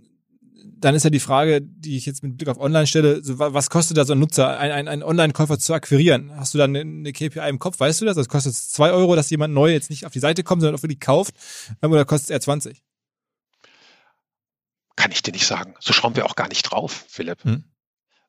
[0.84, 3.70] dann ist ja die Frage, die ich jetzt mit Blick auf Online stelle, so, was
[3.70, 6.36] kostet da so ein Nutzer, ein, ein, ein Online-Käufer zu akquirieren?
[6.36, 7.80] Hast du da eine, eine KPI im Kopf?
[7.80, 8.16] Weißt du das?
[8.16, 10.84] Das kostet zwei Euro, dass jemand neu jetzt nicht auf die Seite kommt, sondern auch
[10.84, 11.36] wirklich kauft?
[11.82, 12.82] Ähm, oder kostet es eher 20?
[14.96, 15.76] Kann ich dir nicht sagen.
[15.80, 17.44] So schauen wir auch gar nicht drauf, Philipp.
[17.44, 17.64] Hm.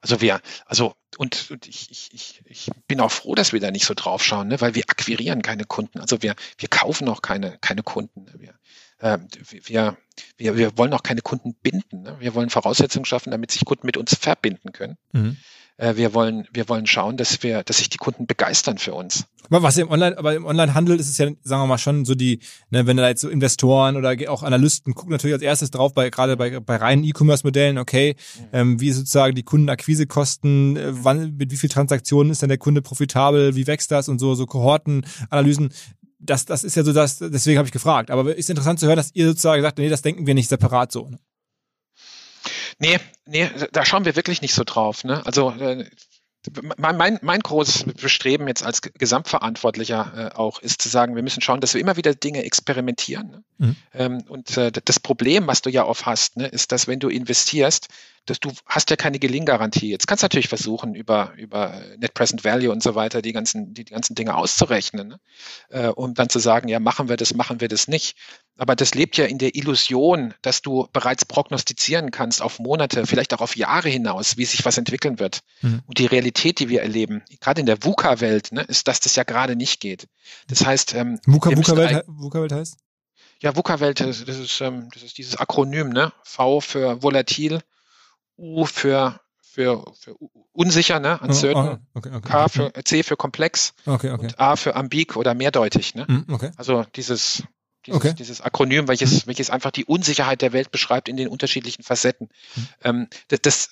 [0.05, 3.87] Also wir, also und, und ich, ich, ich, bin auch froh, dass wir da nicht
[3.87, 4.61] so drauf schauen, ne?
[4.61, 5.99] weil wir akquirieren keine Kunden.
[5.99, 8.27] Also wir, wir kaufen auch keine, keine Kunden.
[8.39, 8.53] Wir,
[8.99, 9.17] äh,
[9.49, 9.97] wir,
[10.37, 12.03] wir, wir wollen auch keine Kunden binden.
[12.03, 12.17] Ne?
[12.21, 14.99] Wir wollen Voraussetzungen schaffen, damit sich Kunden mit uns verbinden können.
[15.13, 15.39] Mhm.
[15.77, 19.27] Äh, wir wollen, wir wollen schauen, dass wir, dass sich die Kunden begeistern für uns.
[19.51, 22.15] Aber was im Online, aber im Onlinehandel ist es ja, sagen wir mal schon so
[22.15, 25.93] die, ne, wenn da jetzt so Investoren oder auch Analysten gucken natürlich als erstes drauf
[25.93, 28.45] bei gerade bei, bei reinen E-Commerce-Modellen, okay, mhm.
[28.53, 32.81] ähm, wie sozusagen die Kundenakquisekosten, äh, wann mit wie viel Transaktionen ist denn der Kunde
[32.81, 35.73] profitabel, wie wächst das und so so Kohortenanalysen.
[36.19, 38.11] Das, das ist ja so das, deswegen habe ich gefragt.
[38.11, 40.91] Aber ist interessant zu hören, dass ihr sozusagen sagt, nee, das denken wir nicht separat
[40.91, 41.11] so.
[41.11, 41.19] Ne?
[42.79, 45.05] Nee, nee, da schauen wir wirklich nicht so drauf.
[45.05, 45.25] Ne?
[45.27, 45.89] Also äh,
[46.77, 51.41] mein, mein, mein großes Bestreben jetzt als Gesamtverantwortlicher äh, auch ist zu sagen, wir müssen
[51.41, 53.31] schauen, dass wir immer wieder Dinge experimentieren.
[53.31, 53.45] Ne?
[53.59, 53.77] Mhm.
[53.95, 57.09] Ähm, und äh, das Problem, was du ja oft hast, ne, ist, dass wenn du
[57.09, 57.89] investierst,
[58.27, 59.91] dass du hast ja keine Gelinggarantie.
[59.91, 63.75] Jetzt kannst du natürlich versuchen, über, über Net Present Value und so weiter die ganzen,
[63.75, 65.21] die, die ganzen Dinge auszurechnen, ne?
[65.69, 68.17] äh, um dann zu sagen, ja, machen wir das, machen wir das nicht.
[68.57, 73.35] Aber das lebt ja in der Illusion, dass du bereits prognostizieren kannst auf Monate, vielleicht
[73.35, 75.41] auch auf Jahre hinaus, wie sich was entwickeln wird.
[75.61, 75.83] Mhm.
[75.87, 79.25] Und die Realität, die wir erleben, gerade in der VUCA-Welt, ne, ist, dass das ja
[79.25, 80.07] gerade nicht geht.
[80.47, 82.77] Das heißt, ähm, VUCA-Welt VUCA heißt?
[83.41, 86.13] Ja, VUCA-Welt, das, das, ist, ähm, das ist dieses Akronym, ne?
[86.23, 87.61] V für volatil,
[88.37, 90.17] U für, für, für
[90.53, 91.19] unsicher, ne?
[91.21, 91.67] Uncertain.
[91.67, 93.75] Oh, oh, okay, okay, K für, C für komplex.
[93.85, 96.07] Und A für ambig oder mehrdeutig, ne?
[96.09, 96.53] Mm, okay.
[96.57, 97.43] Also dieses
[97.87, 98.15] Dieses, Okay.
[98.19, 102.29] dieses Akronym, welches, welches einfach die Unsicherheit der Welt beschreibt in den unterschiedlichen Facetten.
[102.83, 103.69] Ähm, das, das,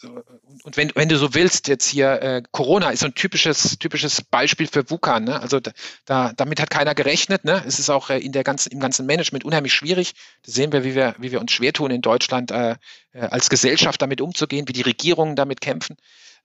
[0.62, 4.22] und wenn, wenn du so willst, jetzt hier, äh, Corona ist so ein typisches, typisches
[4.22, 5.20] Beispiel für VUCA.
[5.20, 5.40] Ne?
[5.40, 5.72] Also da,
[6.04, 7.44] da, damit hat keiner gerechnet.
[7.44, 7.62] Ne?
[7.66, 10.14] Es ist auch äh, in der ganzen, im ganzen Management unheimlich schwierig.
[10.44, 12.76] Da sehen wir, wie wir, wie wir uns schwer tun in Deutschland, äh,
[13.12, 15.96] äh, als Gesellschaft damit umzugehen, wie die Regierungen damit kämpfen.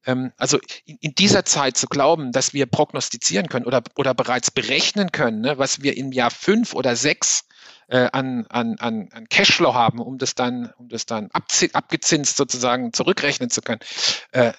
[0.06, 4.52] Ähm, also in, in dieser Zeit zu glauben, dass wir prognostizieren können oder, oder bereits
[4.52, 7.46] berechnen können, ne, was wir im Jahr fünf oder sechs
[7.88, 12.94] äh, an, an, an, an Cashflow haben, um das dann, um das dann abgezinst sozusagen
[12.94, 13.82] zurückrechnen zu können,
[14.32, 14.54] äh,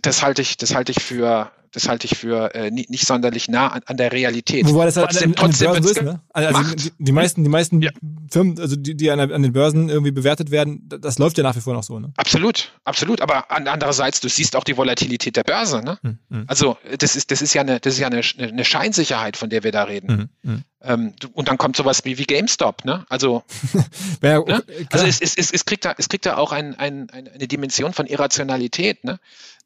[0.00, 3.48] das halte ich, das halte ich für, das halte ich für äh, nicht, nicht sonderlich
[3.48, 4.66] nah an, an der Realität.
[4.66, 6.20] Wobei das halt trotzdem, an, an den trotzdem Börsen wird's ist, ne?
[6.32, 7.90] Also die, die meisten, die meisten Ja.
[8.30, 11.56] Firmen, also die, die an, an den Börsen irgendwie bewertet werden, das, läuft ja nach
[11.56, 12.12] wie vor noch so, ne?
[12.16, 13.20] Absolut, absolut.
[13.20, 15.82] Aber an, andererseits, du siehst auch die Volatilität der Börse.
[15.82, 15.98] Ne?
[16.02, 19.36] Hm, hm, Also das ist, das ist ja eine, das ist ja eine, eine Scheinsicherheit,
[19.36, 20.08] von der wir da reden.
[20.08, 20.64] hm, hm.
[20.84, 22.84] Ähm, und dann kommt sowas wie, wie GameStop.
[22.84, 23.06] Ne?
[23.08, 23.42] Also,
[24.22, 24.40] Ja, ne?
[24.40, 27.28] okay, also es, es, es, es kriegt da, es kriegt da auch ein, ein, ein,
[27.28, 29.04] eine Dimension von Irrationalität.
[29.04, 29.20] Ne?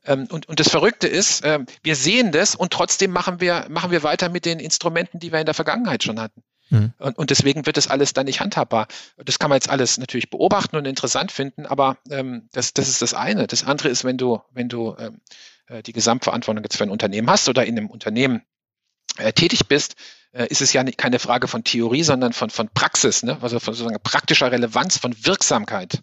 [0.04, 3.90] Ähm, und, und das Verrückte ist, ähm, wir sehen das und trotzdem machen wir, machen
[3.90, 6.42] wir weiter mit den Instrumenten, die wir in der Vergangenheit schon hatten.
[6.70, 6.92] Mhm.
[6.98, 8.88] Und, und deswegen wird das alles dann nicht handhabbar.
[9.16, 13.02] Das kann man jetzt alles natürlich beobachten und interessant finden, aber ähm, das, das ist
[13.02, 13.46] das eine.
[13.46, 15.20] Das andere ist, wenn du, wenn du ähm,
[15.68, 18.42] äh, die Gesamtverantwortung jetzt für ein Unternehmen hast oder in einem Unternehmen
[19.18, 19.94] äh, tätig bist,
[20.32, 23.38] äh, ist es ja keine Frage von Theorie, sondern von, von Praxis, ne?
[23.40, 26.02] also von sozusagen praktischer Relevanz, von Wirksamkeit.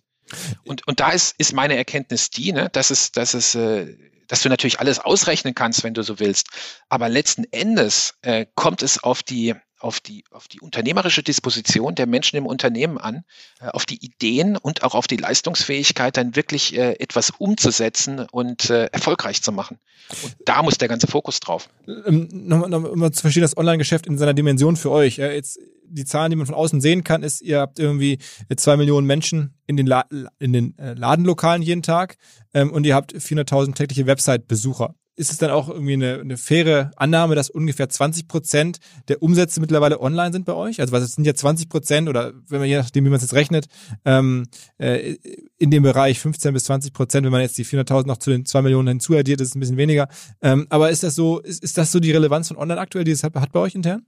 [0.63, 3.95] Und, und da ist, ist meine Erkenntnis die, ne, dass es, dass es, äh,
[4.27, 6.47] dass du natürlich alles ausrechnen kannst, wenn du so willst.
[6.89, 9.53] Aber letzten Endes äh, kommt es auf die,
[9.83, 13.23] auf die, auf die unternehmerische Disposition der Menschen im Unternehmen an,
[13.59, 18.69] äh, auf die Ideen und auch auf die Leistungsfähigkeit, dann wirklich äh, etwas umzusetzen und
[18.69, 19.77] äh, erfolgreich zu machen.
[20.23, 21.69] Und da muss der ganze Fokus drauf.
[21.87, 25.17] ähm, nochmal, um zu verstehen, das Online-Geschäft in seiner Dimension für euch.
[25.17, 28.17] Jetzt die Zahlen, die man von außen sehen kann, ist, ihr habt irgendwie
[28.55, 30.05] zwei Millionen Menschen in den, La
[30.39, 32.17] in den Ladenlokalen jeden Tag
[32.53, 34.95] ähm, und ihr habt 400.000 tägliche Website-Besucher.
[35.15, 39.61] Ist es dann auch irgendwie eine, eine faire Annahme, dass ungefähr 20 Prozent der Umsätze
[39.61, 40.79] mittlerweile online sind bei euch?
[40.79, 43.33] Also was sind ja 20 Prozent oder wenn man je nachdem, wie man es jetzt
[43.33, 43.67] rechnet,
[44.05, 44.47] ähm,
[44.79, 45.17] äh,
[45.59, 48.45] in dem Bereich 15 bis 20 Prozent, wenn man jetzt die 400.000 noch zu den
[48.45, 50.07] 2 Millionen hinzuaddiert, ist es ein bisschen weniger.
[50.41, 53.11] Ähm, aber ist das so, ist, ist das so die Relevanz von online aktuell, die
[53.11, 54.05] es hat, hat bei euch intern?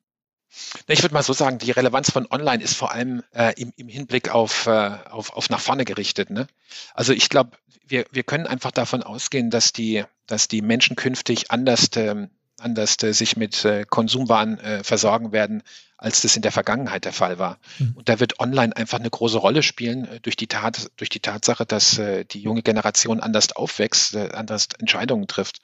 [0.87, 3.87] Ich würde mal so sagen, die Relevanz von Online ist vor allem äh, im, im
[3.87, 6.29] Hinblick auf, äh, auf, auf nach vorne gerichtet.
[6.29, 6.47] Ne?
[6.93, 11.51] Also ich glaube, wir, wir können einfach davon ausgehen, dass die, dass die Menschen künftig
[11.51, 12.29] anders, ähm,
[12.59, 15.63] anders äh, sich mit äh, Konsumwaren äh, versorgen werden,
[15.97, 17.59] als das in der Vergangenheit der Fall war.
[17.79, 17.93] Mhm.
[17.95, 21.19] Und da wird Online einfach eine große Rolle spielen äh, durch die Tat, durch die
[21.19, 25.59] Tatsache, dass äh, die junge Generation anders aufwächst, äh, anders Entscheidungen trifft.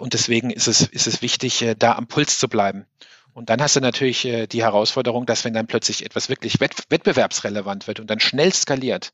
[0.00, 2.86] Und deswegen ist es, ist es wichtig, äh, da am Puls zu bleiben.
[3.34, 6.74] Und dann hast du natürlich äh, die Herausforderung, dass wenn dann plötzlich etwas wirklich wett
[6.88, 9.12] wettbewerbsrelevant wird und dann schnell skaliert,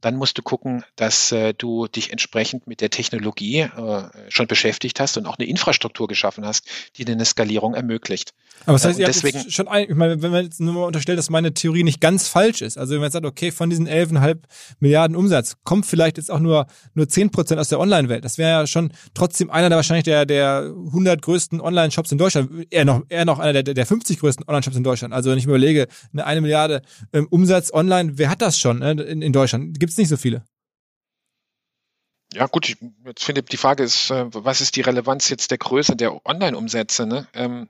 [0.00, 4.98] dann musst du gucken, dass äh, du dich entsprechend mit der Technologie äh, schon beschäftigt
[4.98, 8.34] hast und auch eine Infrastruktur geschaffen hast, die dir eine Skalierung ermöglicht.
[8.66, 10.74] Aber das heißt, ihr habt deswegen- jetzt schon ein, ich meine, wenn man jetzt nur
[10.74, 13.50] mal unterstellt, dass meine Theorie nicht ganz falsch ist, also wenn man jetzt sagt, okay,
[13.50, 14.38] von diesen 11,5
[14.80, 18.24] Milliarden Umsatz kommt vielleicht jetzt auch nur, nur 10 Prozent aus der Online-Welt.
[18.24, 22.66] Das wäre ja schon trotzdem einer der wahrscheinlich der, der 100 größten Online-Shops in Deutschland,
[22.70, 25.14] eher noch, eher noch einer der, der 50 größten Online-Shops in Deutschland.
[25.14, 26.82] Also wenn ich mir überlege, eine eine Milliarde
[27.12, 29.78] ähm, Umsatz online, wer hat das schon äh, in, in Deutschland?
[29.80, 30.44] Gibt es nicht so viele.
[32.32, 35.58] Ja gut, ich jetzt finde die Frage ist, äh, was ist die Relevanz jetzt der
[35.58, 37.06] Größe der Online-Umsätze?
[37.06, 37.26] Ne?
[37.34, 37.68] Ähm,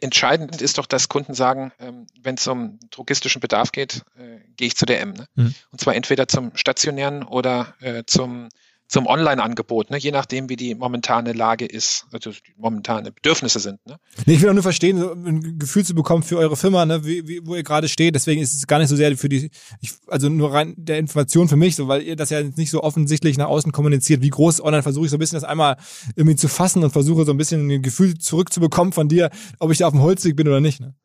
[0.00, 4.68] entscheidend ist doch, dass Kunden sagen, ähm, wenn es um drogistischen Bedarf geht, äh, gehe
[4.68, 5.12] ich zu der M.
[5.12, 5.26] Ne?
[5.34, 5.54] Mhm.
[5.70, 8.48] Und zwar entweder zum stationären oder äh, zum
[8.90, 9.98] zum Online-Angebot, ne?
[9.98, 13.78] je nachdem, wie die momentane Lage ist, also die momentane Bedürfnisse sind.
[13.86, 13.98] Ne?
[14.26, 17.04] Nee, ich will auch nur verstehen, so ein Gefühl zu bekommen für eure Firma, ne,
[17.04, 18.16] wie, wie, wo ihr gerade steht.
[18.16, 21.48] Deswegen ist es gar nicht so sehr für die, ich, also nur rein der Information
[21.48, 24.22] für mich, so, weil ihr das ja jetzt nicht so offensichtlich nach außen kommuniziert.
[24.22, 25.76] Wie groß online versuche ich so ein bisschen das einmal
[26.16, 29.30] irgendwie zu fassen und versuche so ein bisschen ein Gefühl zurückzubekommen von dir,
[29.60, 30.80] ob ich da auf dem Holzweg bin oder nicht.
[30.80, 30.96] Ne?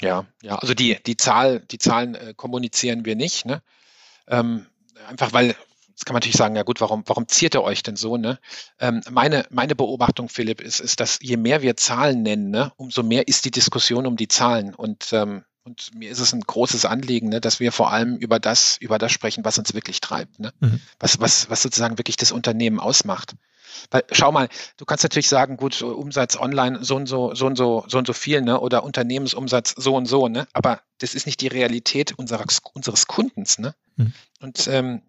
[0.00, 3.60] Ja, ja, also die, die Zahl, die Zahlen äh, kommunizieren wir nicht, ne?
[4.28, 4.66] Ähm,
[5.08, 5.56] einfach weil,
[5.96, 8.38] jetzt kann man natürlich sagen, ja gut, warum, warum ziert ihr euch denn so, ne?
[8.78, 13.02] Ähm, meine, meine Beobachtung, Philipp, ist, ist, dass je mehr wir Zahlen nennen, ne, umso
[13.02, 14.74] mehr ist die Diskussion um die Zahlen.
[14.74, 18.38] Und, ähm, und mir ist es ein großes Anliegen, ne, dass wir vor allem über
[18.38, 20.52] das, über das sprechen, was uns wirklich treibt, ne?
[20.60, 20.80] Mhm.
[21.00, 23.34] Was, was, was sozusagen wirklich das Unternehmen ausmacht.
[23.90, 27.56] Weil, schau mal, du kannst natürlich sagen, gut, Umsatz online so und so, so und
[27.56, 28.60] so, so und so viel, ne?
[28.60, 30.46] Oder Unternehmensumsatz so und so, ne?
[30.52, 33.74] Aber das ist nicht die Realität unseres, unseres Kundens, ne?
[33.96, 34.12] Hm.
[34.40, 35.00] Und ähm,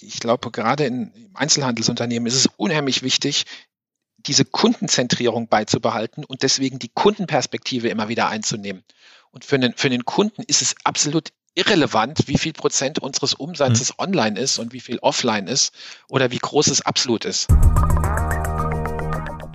[0.00, 3.44] ich glaube, gerade in, im Einzelhandelsunternehmen ist es unheimlich wichtig,
[4.18, 8.84] diese Kundenzentrierung beizubehalten und deswegen die Kundenperspektive immer wieder einzunehmen.
[9.30, 13.90] Und für den, für den Kunden ist es absolut irrelevant, wie viel Prozent unseres Umsatzes
[13.90, 14.04] mhm.
[14.04, 15.72] online ist und wie viel offline ist
[16.08, 17.48] oder wie groß es absolut ist.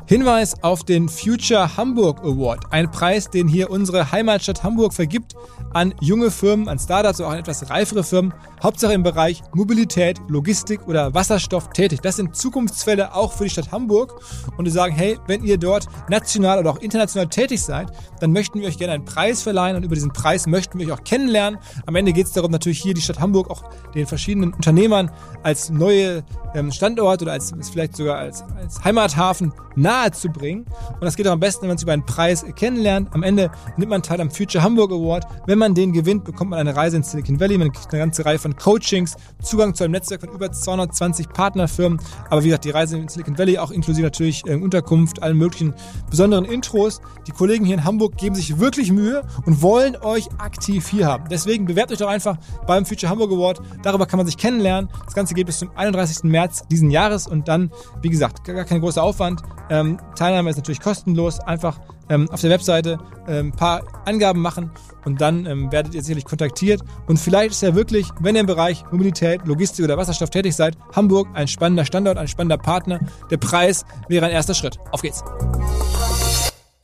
[0.09, 5.35] Hinweis auf den Future Hamburg Award, ein Preis, den hier unsere Heimatstadt Hamburg vergibt
[5.71, 8.33] an junge Firmen, an Startups, auch an etwas reifere Firmen,
[8.63, 11.99] Hauptsache im Bereich Mobilität, Logistik oder Wasserstoff tätig.
[12.01, 14.19] Das sind Zukunftsfälle auch für die Stadt Hamburg.
[14.57, 18.61] Und wir sagen, hey, wenn ihr dort national oder auch international tätig seid, dann möchten
[18.61, 21.59] wir euch gerne einen Preis verleihen und über diesen Preis möchten wir euch auch kennenlernen.
[21.85, 23.61] Am Ende geht es darum, natürlich hier die Stadt Hamburg auch
[23.93, 25.11] den verschiedenen Unternehmern
[25.43, 26.23] als neue
[26.55, 30.65] ähm, Standort oder als vielleicht sogar als, als Heimathafen nahe zu bringen.
[30.93, 33.09] Und das geht auch am besten, wenn man es über einen Preis kennenlernt.
[33.13, 35.25] Am Ende nimmt man teil am Future Hamburg Award.
[35.47, 37.57] Wenn man den gewinnt, bekommt man eine Reise in Silicon Valley.
[37.57, 41.99] Man kriegt eine ganze Reihe von Coachings, Zugang zu einem Netzwerk von über 220 Partnerfirmen.
[42.29, 45.73] Aber wie gesagt, die Reise in Silicon Valley auch inklusive natürlich äh, Unterkunft, allen möglichen
[46.09, 47.01] besonderen Intros.
[47.27, 51.25] Die Kollegen hier in Hamburg geben sich wirklich Mühe und wollen euch aktiv hier haben.
[51.29, 52.37] Deswegen bewerbt euch doch einfach
[52.67, 53.61] beim Future Hamburg Award.
[53.83, 54.89] Darüber kann man sich kennenlernen.
[55.05, 56.23] Das Ganze geht bis zum 31.
[56.23, 56.38] März
[56.71, 57.71] diesen Jahres und dann,
[58.01, 59.41] wie gesagt, gar kein großer Aufwand.
[59.69, 61.39] Ähm, Teilnahme ist natürlich kostenlos.
[61.39, 61.79] Einfach
[62.09, 64.71] ähm, auf der Webseite ähm, ein paar Angaben machen
[65.05, 66.81] und dann ähm, werdet ihr sicherlich kontaktiert.
[67.07, 70.77] Und vielleicht ist ja wirklich, wenn ihr im Bereich Mobilität, Logistik oder Wasserstoff tätig seid,
[70.95, 72.99] Hamburg ein spannender Standort, ein spannender Partner.
[73.29, 74.79] Der Preis wäre ein erster Schritt.
[74.91, 75.23] Auf geht's!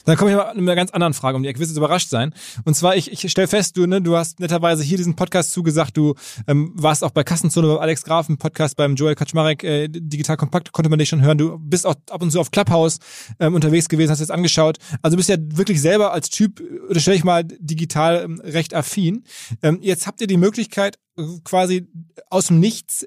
[0.06, 1.58] Dann komme ich mal mit einer ganz anderen Frage um die Ecke.
[1.60, 2.32] Wirst jetzt überrascht sein.
[2.64, 5.96] Und zwar, ich, ich stelle fest, du, ne, du hast netterweise hier diesen Podcast zugesagt.
[5.96, 6.14] Du
[6.46, 10.72] ähm, warst auch bei Kassenzone beim Alex Grafen Podcast beim Joel Kaczmarek, äh, Digital Kompakt,
[10.72, 11.38] konnte man dich schon hören.
[11.38, 12.98] Du bist auch ab und zu auf Clubhouse
[13.40, 14.78] ähm, unterwegs gewesen, hast jetzt angeschaut.
[15.02, 18.74] Also du bist ja wirklich selber als Typ, oder stelle ich mal, digital ähm, recht
[18.74, 19.24] affin.
[19.62, 21.88] Ähm, jetzt habt ihr die Möglichkeit, äh, quasi
[22.30, 23.06] aus dem Nichts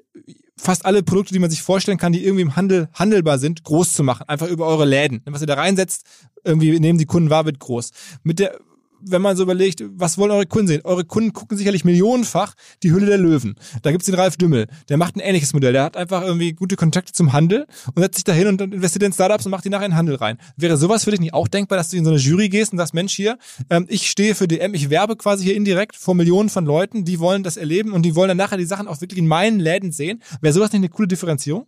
[0.60, 3.94] fast alle Produkte, die man sich vorstellen kann, die irgendwie im Handel handelbar sind, groß
[3.94, 4.28] zu machen.
[4.28, 5.22] Einfach über eure Läden.
[5.26, 6.04] Was ihr da reinsetzt,
[6.44, 7.90] irgendwie nehmen die Kunden wahr, wird groß.
[8.22, 8.58] Mit der
[9.02, 10.80] wenn man so überlegt, was wollen eure Kunden sehen?
[10.84, 13.56] Eure Kunden gucken sicherlich millionenfach die Hülle der Löwen.
[13.82, 15.72] Da gibt's den Ralf Dümmel, der macht ein ähnliches Modell.
[15.72, 19.12] Der hat einfach irgendwie gute Kontakte zum Handel und setzt sich dahin und investiert in
[19.12, 20.38] Startups und macht die nachher in Handel rein.
[20.56, 22.78] Wäre sowas für dich nicht auch denkbar, dass du in so eine Jury gehst und
[22.78, 23.38] sagst, Mensch hier,
[23.70, 27.18] ähm, ich stehe für DM, ich werbe quasi hier indirekt vor Millionen von Leuten, die
[27.18, 29.92] wollen das erleben und die wollen dann nachher die Sachen auch wirklich in meinen Läden
[29.92, 30.22] sehen.
[30.40, 31.66] Wäre sowas nicht eine coole Differenzierung?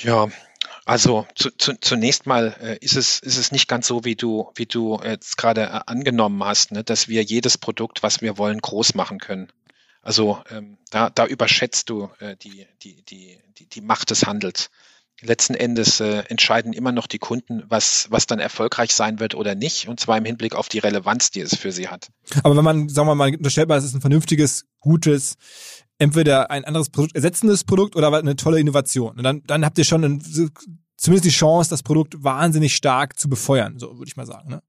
[0.00, 0.28] Ja,
[0.88, 4.50] also zu, zu, zunächst mal äh, ist es ist es nicht ganz so, wie du
[4.54, 8.58] wie du jetzt gerade äh, angenommen hast, ne, dass wir jedes Produkt, was wir wollen,
[8.58, 9.52] groß machen können.
[10.00, 14.70] Also ähm, da, da überschätzt du äh, die, die, die, die, die Macht des Handels.
[15.20, 19.54] Letzten Endes äh, entscheiden immer noch die Kunden, was, was dann erfolgreich sein wird oder
[19.56, 22.08] nicht, und zwar im Hinblick auf die Relevanz, die es für sie hat.
[22.44, 25.36] Aber wenn man, sagen wir mal, unterstellt, es ist ein vernünftiges, gutes,
[25.98, 29.16] entweder ein anderes Produkt, ersetzendes Produkt oder eine tolle Innovation.
[29.16, 30.20] Und dann, dann habt ihr schon ein,
[30.96, 34.48] zumindest die Chance, das Produkt wahnsinnig stark zu befeuern, so würde ich mal sagen.
[34.50, 34.62] Ne?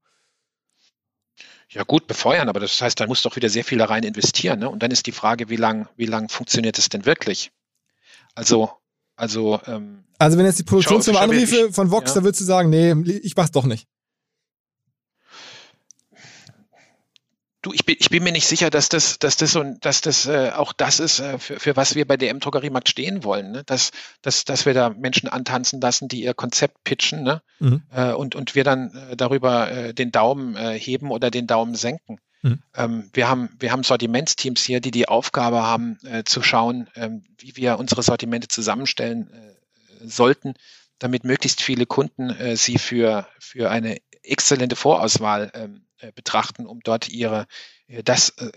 [1.70, 4.58] Ja gut, befeuern, aber das heißt, da muss doch wieder sehr viel da rein investieren.
[4.58, 4.68] Ne?
[4.68, 7.52] Und dann ist die Frage, wie lang, wie lang funktioniert es denn wirklich?
[8.34, 8.70] Also,
[9.14, 12.14] also, ähm, also wenn jetzt die Produktionsfirma anriefe von Vox, ja.
[12.16, 13.86] dann würdest du sagen, nee, ich mach's doch nicht.
[17.62, 20.24] Du, ich bin, ich bin mir nicht sicher, dass das, dass das und dass das
[20.24, 23.52] äh, auch das ist, äh, für, für was wir bei DM Drogeriemarkt stehen wollen.
[23.52, 23.64] Ne?
[23.64, 23.90] Dass,
[24.22, 27.42] dass, dass wir da Menschen antanzen lassen, die ihr Konzept pitchen, ne?
[27.58, 27.82] Mhm.
[27.92, 31.74] Äh, und, und wir dann äh, darüber äh, den Daumen äh, heben oder den Daumen
[31.74, 32.18] senken.
[32.40, 32.62] Mhm.
[32.74, 37.24] Ähm, wir haben, wir haben Sortimentsteams hier, die die Aufgabe haben, äh, zu schauen, ähm,
[37.36, 40.54] wie wir unsere Sortimente zusammenstellen äh, sollten,
[40.98, 46.80] damit möglichst viele Kunden äh, sie für, für eine exzellente Vorauswahl ähm, äh, betrachten, um
[46.80, 47.46] dort ihre
[47.86, 48.50] äh, das äh,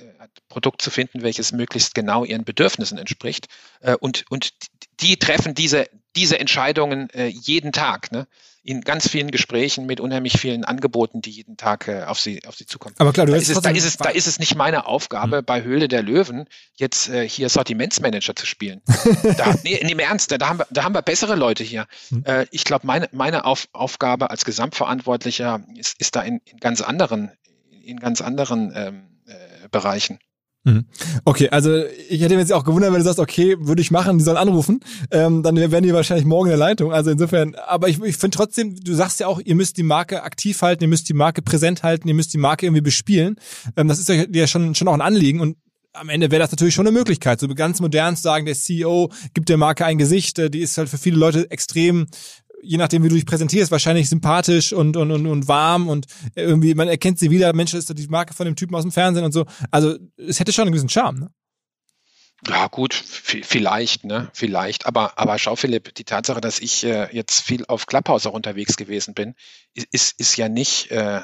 [0.50, 3.48] Produkt zu finden, welches möglichst genau ihren Bedürfnissen entspricht.
[3.82, 4.52] Äh, und, und
[5.00, 8.28] die treffen diese, diese Entscheidungen äh, jeden Tag, ne?
[8.64, 12.56] In ganz vielen Gesprächen mit unheimlich vielen Angeboten, die jeden Tag äh, auf sie, auf
[12.56, 12.96] sie zukommen.
[12.98, 15.42] Aber klar, du da, ist es, da, ist es, da ist es nicht meine Aufgabe,
[15.42, 15.46] mhm.
[15.46, 18.82] bei Höhle der Löwen jetzt äh, hier Sortimentsmanager zu spielen.
[19.38, 21.88] da, nee, nee, im Ernst, da haben wir, da haben wir bessere Leute hier.
[22.10, 22.24] Mhm.
[22.26, 26.82] Äh, ich glaube, meine, meine Auf, Aufgabe als Gesamtverantwortlicher ist, ist da in, in ganz
[26.82, 27.32] anderen,
[27.84, 30.20] in ganz anderen ähm, äh, Bereichen.
[30.66, 30.86] Mhm.
[31.26, 34.18] Okay, also ich hätte mir jetzt auch gewundert, wenn du sagst, okay, würde ich machen,
[34.18, 34.80] die sollen anrufen,
[35.12, 36.94] ähm, dann wären die wahrscheinlich morgen in der Leitung.
[36.94, 40.24] Also insofern, aber ich, ich finde trotzdem, du sagst ja auch, ihr müsst die Marke
[40.24, 43.36] aktiv halten, ihr müsst die Marke präsent halten, ihr müsst die Marke irgendwie bespielen.
[43.76, 45.58] Ähm, das ist ja schon, schon auch ein Anliegen und
[45.94, 49.12] am Ende wäre das natürlich schon eine Möglichkeit, so ganz modern zu sagen, der CEO
[49.34, 52.08] gibt der Marke ein Gesicht, äh, die ist halt für viele Leute extrem
[52.64, 56.06] je nachdem, wie du dich präsentierst, wahrscheinlich sympathisch und, und, und, und warm und
[56.36, 59.26] irgendwie, man erkennt sie wieder, Mensch, ist die Marke von dem Typen aus dem Fernsehen
[59.26, 59.46] und so.
[59.72, 61.30] Also es hätte schon einen gewissen Charme, ne?
[62.46, 64.30] Ja, gut, vielleicht, ne?
[64.34, 64.86] Vielleicht.
[64.86, 68.76] Aber, aber schau, Philipp, die Tatsache, dass ich äh, jetzt viel auf Clubhouse auch unterwegs
[68.76, 69.36] gewesen bin,
[69.92, 71.22] ist, ist ja nicht äh,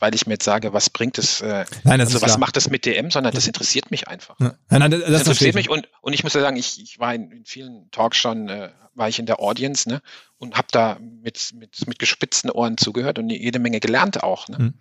[0.00, 2.38] weil ich mir jetzt sage, was bringt es, äh, Nein, das also was klar.
[2.38, 4.34] macht das mit DM, sondern das interessiert mich einfach.
[4.38, 5.54] Nein, nein, das, Das, interessiert ich.
[5.54, 8.48] mich und, und ich muss ja sagen, ich, ich war in, in vielen Talks schon,
[8.48, 10.00] äh, war ich in der Audience ne,
[10.40, 14.48] und habe da mit, mit, mit gespitzten Ohren zugehört und jede Menge gelernt auch.
[14.48, 14.72] Ne?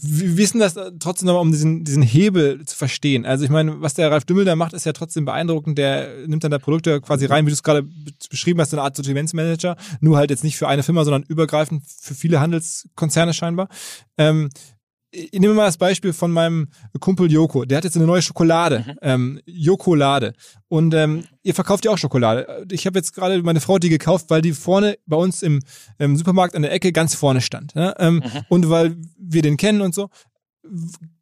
[0.00, 3.24] Wie ist denn das äh, trotzdem nochmal, um diesen, diesen Hebel zu verstehen?
[3.24, 5.78] Also ich meine, was der Ralf Dümmel da macht, ist ja trotzdem beeindruckend.
[5.78, 8.76] Der nimmt dann da Produkte quasi rein, wie du es gerade be- beschrieben hast, so
[8.76, 9.76] eine Art Sortimentsmanager.
[10.00, 13.68] Nur halt jetzt nicht für eine Firma, sondern übergreifend für viele Handelskonzerne scheinbar.
[14.18, 14.50] Ähm,
[15.14, 16.68] ich nehme mal das Beispiel von meinem
[17.00, 17.64] Kumpel Joko.
[17.64, 20.32] Der hat jetzt eine neue Schokolade, ähm, Jokolade.
[20.68, 22.66] Und ähm, ihr verkauft ja auch Schokolade.
[22.70, 25.60] Ich habe jetzt gerade meine Frau die gekauft, weil die vorne bei uns im,
[25.98, 27.74] im Supermarkt an der Ecke ganz vorne stand.
[27.74, 27.94] Ne?
[27.98, 30.08] Ähm, Und weil wir den kennen und so.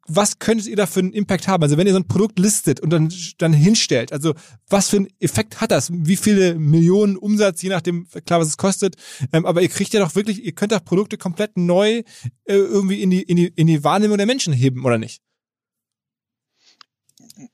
[0.07, 1.63] Was könntet ihr da für einen Impact haben?
[1.63, 4.33] Also wenn ihr so ein Produkt listet und dann, dann hinstellt, also
[4.69, 5.91] was für einen Effekt hat das?
[5.93, 8.95] Wie viele Millionen Umsatz, je nachdem, klar, was es kostet.
[9.31, 12.03] Ähm, aber ihr kriegt ja doch wirklich, ihr könnt doch Produkte komplett neu äh,
[12.45, 15.21] irgendwie in die, in, die, in die Wahrnehmung der Menschen heben, oder nicht?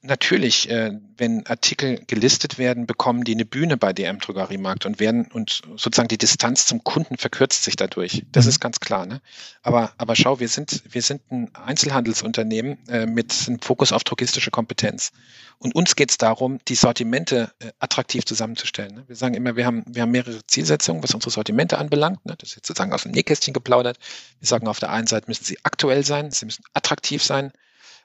[0.02, 5.28] Natürlich, äh, wenn Artikel gelistet werden, bekommen die eine Bühne bei DM Drogeriemarkt und werden
[5.32, 8.26] und sozusagen die Distanz zum Kunden verkürzt sich dadurch.
[8.32, 8.50] Das Mhm.
[8.50, 9.06] ist ganz klar.
[9.06, 9.22] Ne?
[9.62, 14.52] Aber aber schau, wir sind wir sind ein Einzelhandelsunternehmen äh, mit einem Fokus auf drogistische
[14.52, 15.12] Kompetenz
[15.60, 18.96] und uns geht es darum, die Sortimente äh, attraktiv zusammenzustellen.
[18.96, 19.04] Ne?
[19.08, 22.26] Wir sagen immer, wir haben wir haben mehrere Zielsetzungen, was unsere Sortimente anbelangt.
[22.26, 22.36] Ne?
[22.38, 23.98] Das ist jetzt sozusagen aus dem Nähkästchen geplaudert.
[24.40, 27.54] Wir sagen auf der einen Seite müssen sie aktuell sein, sie müssen attraktiv sein,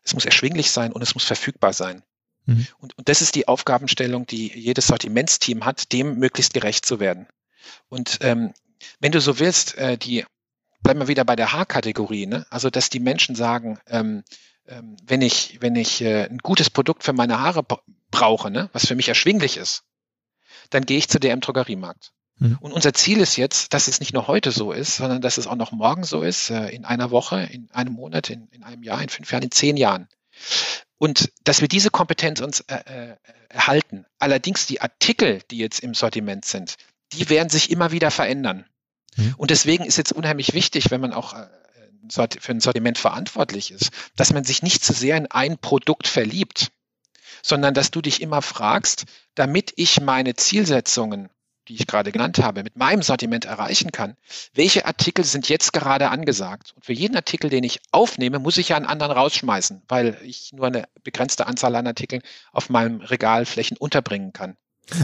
[0.05, 2.03] es muss erschwinglich sein und es muss verfügbar sein.
[2.47, 2.67] Mhm.
[2.79, 7.27] Und, und das ist die Aufgabenstellung, die jedes Sortimentsteam hat, dem möglichst gerecht zu werden.
[7.89, 8.53] Und ähm,
[9.01, 10.25] wenn du so willst, äh, die
[10.83, 12.47] bleiben wir wieder bei der Haarkategorie, ne?
[12.51, 14.23] Also dass die Menschen sagen, ähm,
[14.67, 17.65] ähm, wenn ich wenn ich äh, ein gutes Produkt für meine Haare
[18.11, 19.85] brauche, ne, was für mich erschwinglich ist,
[20.71, 22.13] dann gehe ich zu DM Drogeriemarkt.
[22.39, 22.59] Mhm.
[22.61, 25.47] Und unser Ziel ist jetzt, dass es nicht nur heute so ist, sondern dass es
[25.47, 28.83] auch noch morgen so ist, äh, in einer Woche, in einem Monat, in, in einem
[28.83, 30.09] Jahr, in fünf Jahren, in zehn Jahren.
[30.97, 33.17] Und dass wir diese Kompetenz uns äh, äh,
[33.49, 34.07] erhalten.
[34.19, 36.77] Allerdings die Artikel, die jetzt im Sortiment sind,
[37.13, 38.65] die werden sich immer wieder verändern.
[39.17, 39.35] Mhm.
[39.37, 41.47] Und deswegen ist jetzt unheimlich wichtig, wenn man auch äh,
[42.41, 46.71] für ein Sortiment verantwortlich ist, dass man sich nicht zu sehr in ein Produkt verliebt,
[47.43, 49.05] sondern dass du dich immer fragst,
[49.35, 51.31] damit ich meine Zielsetzungen,
[51.69, 54.17] die ich gerade genannt habe, mit meinem Sortiment erreichen kann,
[54.55, 56.73] welche Artikel sind jetzt gerade angesagt?
[56.77, 60.53] Und für jeden Artikel, den ich aufnehme, muss ich ja einen anderen rausschmeißen, weil ich
[60.53, 64.57] nur eine begrenzte Anzahl an Artikeln auf meinem Regalflächen unterbringen kann.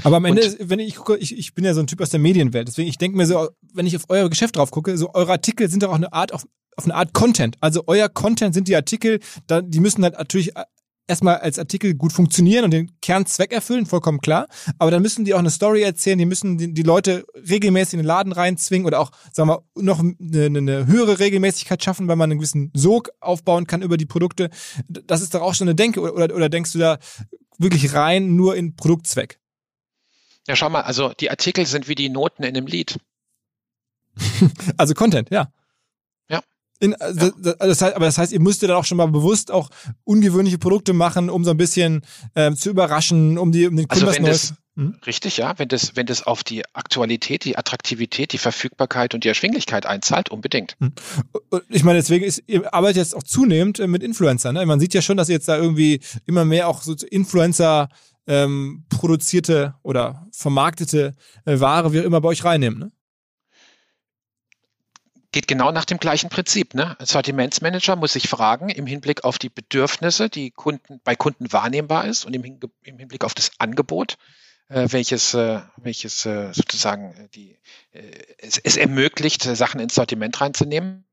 [0.04, 2.10] Aber am Ende, Und- wenn ich gucke, ich, ich bin ja so ein Typ aus
[2.10, 5.14] der Medienwelt, deswegen ich denke mir so, wenn ich auf euer Geschäft drauf gucke, so
[5.14, 6.46] eure Artikel sind doch auch eine Art auf,
[6.76, 7.56] auf eine Art Content.
[7.60, 10.52] Also euer Content sind die Artikel, da, die müssen halt natürlich
[11.10, 14.46] erstmal als Artikel gut funktionieren und den Kernzweck erfüllen, vollkommen klar.
[14.78, 17.98] Aber dann müssen die auch eine Story erzählen, die müssen die, die Leute regelmäßig in
[17.98, 22.30] den Laden reinzwingen oder auch, sagen wir, noch eine, eine höhere Regelmäßigkeit schaffen, weil man
[22.30, 24.48] einen gewissen Sog aufbauen kann über die Produkte.
[24.88, 26.00] Das ist doch auch schon eine Denke.
[26.00, 26.98] Oder, oder, oder denkst du da
[27.58, 29.38] wirklich rein nur in Produktzweck?
[30.46, 32.98] Ja, schau mal, also die Artikel sind wie die Noten in einem Lied.
[34.76, 35.52] Also Content, ja.
[36.80, 36.86] Ja.
[36.86, 39.50] In, also, das, das heißt, aber das heißt, ihr müsstet dann auch schon mal bewusst
[39.50, 39.70] auch
[40.04, 42.02] ungewöhnliche Produkte machen, um so ein bisschen
[42.34, 44.96] ähm, zu überraschen, um die um den Kunden Also wenn das, Hm?
[45.04, 49.28] richtig, ja, wenn das, wenn das auf die Aktualität, die Attraktivität, die Verfügbarkeit und die
[49.28, 50.76] Erschwinglichkeit einzahlt, unbedingt.
[50.78, 50.98] Und
[51.68, 54.54] Ich meine, deswegen ist, ihr arbeitet jetzt auch zunehmend äh, mit Influencern.
[54.54, 54.64] Ne?
[54.64, 57.88] Man sieht ja schon, dass ihr jetzt da irgendwie immer mehr auch so Influencer
[58.26, 61.14] ähm, produzierte oder vermarktete
[61.44, 62.78] äh, Ware, wie auch immer, bei euch reinnehmen.
[62.78, 62.92] Ne?
[65.32, 66.74] Geht genau nach dem gleichen Prinzip.
[66.74, 66.98] Ne?
[66.98, 72.06] Ein Sortimentsmanager muss sich fragen, im Hinblick auf die Bedürfnisse, die Kunden, bei Kunden wahrnehmbar
[72.06, 72.42] ist und im,
[72.82, 74.18] im Hinblick auf das Angebot,
[74.68, 77.58] äh, welches, äh, welches äh, sozusagen äh, die,
[77.92, 78.00] äh,
[78.38, 81.04] es, es ermöglicht, äh, Sachen ins Sortiment reinzunehmen.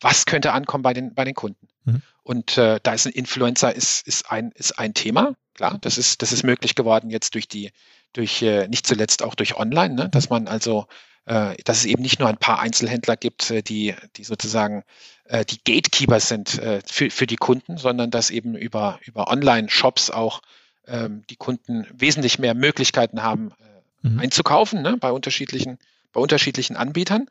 [0.00, 1.68] Was könnte ankommen bei den, bei den Kunden?
[1.84, 2.02] Mhm.
[2.22, 5.34] Und da ist ein Influencer ist, ist, ein, ist ein Thema.
[5.54, 7.70] Klar, das ist, das ist möglich geworden jetzt durch die,
[8.12, 10.08] durch nicht zuletzt auch durch Online, ne?
[10.10, 10.86] dass man also
[11.64, 14.84] dass es eben nicht nur ein paar Einzelhändler gibt, äh, die, die sozusagen
[15.24, 20.10] äh, die Gatekeeper sind äh, für, für die Kunden, sondern dass eben über, über Online-Shops
[20.10, 20.40] auch
[20.86, 24.20] ähm, die Kunden wesentlich mehr Möglichkeiten haben, äh, Mhm.
[24.20, 25.78] einzukaufen ne, bei unterschiedlichen,
[26.12, 27.26] bei unterschiedlichen Anbietern.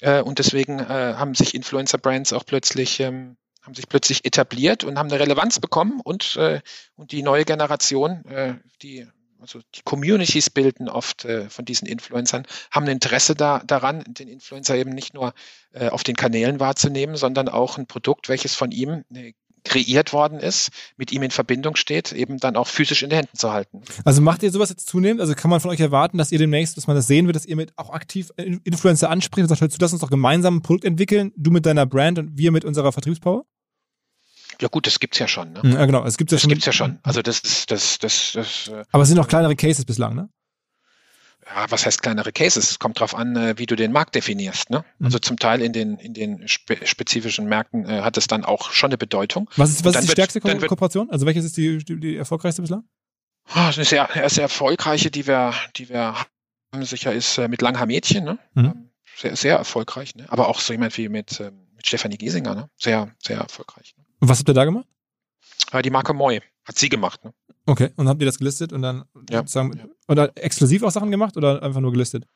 [0.00, 4.96] Äh, und deswegen äh, haben sich Influencer-Brands auch plötzlich ähm, haben sich plötzlich etabliert und
[4.96, 6.60] haben eine Relevanz bekommen und, äh,
[6.94, 9.08] und die neue Generation, äh, die
[9.40, 14.28] also die Communities bilden oft äh, von diesen Influencern, haben ein Interesse da, daran, den
[14.28, 15.34] Influencer eben nicht nur
[15.72, 19.32] äh, auf den Kanälen wahrzunehmen, sondern auch ein Produkt, welches von ihm eine
[19.66, 23.36] kreiert worden ist, mit ihm in Verbindung steht, eben dann auch physisch in den Händen
[23.36, 23.82] zu halten.
[24.04, 25.20] Also macht ihr sowas jetzt zunehmend?
[25.20, 27.46] Also kann man von euch erwarten, dass ihr demnächst, dass man das sehen wird, dass
[27.46, 30.62] ihr mit auch aktiv Influencer anspricht und sagt, hör zu, lass uns doch gemeinsam ein
[30.62, 33.44] Produkt entwickeln, du mit deiner Brand und wir mit unserer Vertriebspower?
[34.60, 35.52] Ja gut, das gibt's ja schon.
[35.52, 35.60] Ne?
[35.64, 36.48] Ja, genau, es gibt's ja das schon.
[36.50, 36.98] gibt's ja schon.
[37.02, 38.68] Also das ist das das das.
[38.68, 40.28] Äh, Aber es sind noch kleinere Cases bislang, ne?
[41.46, 42.70] ja, was heißt kleinere Cases?
[42.70, 44.70] Es kommt darauf an, äh, wie du den Markt definierst.
[44.70, 44.84] Ne?
[44.98, 45.06] Mhm.
[45.06, 48.72] Also zum Teil in den, in den spe spezifischen Märkten äh, hat es dann auch
[48.72, 49.48] schon eine Bedeutung.
[49.56, 51.08] Was ist, was ist die wird- stärkste Ko wird- Kooperation?
[51.10, 52.84] Also welches ist die, die, die erfolgreichste bislang?
[53.52, 56.16] Ah, Eine sehr, sehr erfolgreiche, die wir, die wir
[56.72, 58.24] haben, sicher ist äh, mit Langhaar Mädchen.
[58.24, 58.38] Ne?
[58.54, 58.64] Mhm.
[58.64, 60.16] Ähm, Sehr, sehr erfolgreich.
[60.16, 60.24] Ne?
[60.28, 62.54] Aber auch so jemand wie mit, ähm, mit Stefanie Giesinger.
[62.56, 62.70] Ne?
[62.76, 63.94] Sehr, sehr erfolgreich.
[63.96, 64.04] Ne?
[64.28, 64.86] Was habt ihr da gemacht?
[65.84, 67.24] Die Marke Moy hat sie gemacht.
[67.24, 67.34] Ne?
[67.66, 69.84] Okay, und habt ihr das gelistet und dann Ja, sozusagen, ja.
[70.08, 72.26] oder exklusiv auch Sachen gemacht oder einfach nur gelistet?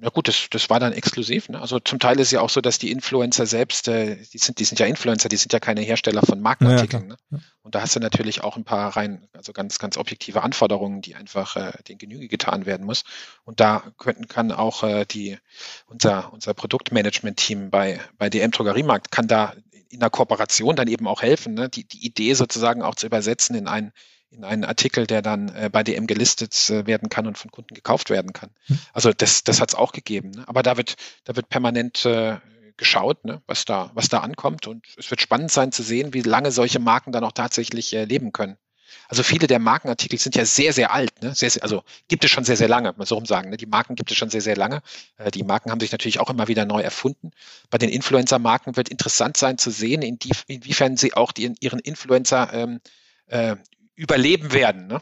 [0.00, 1.48] Ja gut, das, das war dann exklusiv.
[1.48, 1.60] Ne?
[1.60, 4.64] Also zum Teil ist ja auch so, dass die Influencer selbst, äh, die sind, die
[4.64, 7.10] sind ja Influencer, die sind ja keine Hersteller von Markenartikeln.
[7.10, 7.42] Ja, ne?
[7.62, 11.14] Und da hast du natürlich auch ein paar rein, also ganz, ganz objektive Anforderungen, die
[11.14, 13.04] einfach äh, den Genüge getan werden muss.
[13.44, 15.38] Und da könnten, kann auch äh, die,
[15.86, 19.54] unser, unser Produktmanagement-Team bei, bei DM Drogeriemarkt kann da
[19.90, 21.68] in der Kooperation dann eben auch helfen, ne?
[21.68, 23.92] die, die Idee sozusagen auch zu übersetzen in einen
[24.30, 27.72] in einen Artikel, der dann äh, bei DM gelistet äh, werden kann und von Kunden
[27.72, 28.50] gekauft werden kann.
[28.66, 28.78] Hm.
[28.92, 30.32] Also das, das hat es auch gegeben.
[30.32, 30.42] Ne?
[30.48, 32.38] Aber da wird, da wird permanent äh,
[32.76, 33.42] geschaut, ne?
[33.46, 34.66] was da, was da ankommt.
[34.66, 38.04] Und es wird spannend sein zu sehen, wie lange solche Marken dann auch tatsächlich äh,
[38.04, 38.56] leben können.
[39.08, 41.22] Also viele der Markenartikel sind ja sehr, sehr alt.
[41.22, 41.34] Ne?
[41.34, 43.50] Sehr, sehr, also gibt es schon sehr, sehr lange, mal so rum sagen.
[43.50, 43.56] Ne?
[43.56, 44.82] Die Marken gibt es schon sehr, sehr lange.
[45.16, 47.30] Äh, die Marken haben sich natürlich auch immer wieder neu erfunden.
[47.70, 51.78] Bei den Influencer-Marken wird interessant sein zu sehen, in die, inwiefern sie auch die, ihren
[51.78, 52.80] Influencer ähm,
[53.26, 53.56] äh,
[53.94, 54.86] überleben werden.
[54.86, 55.00] Ne?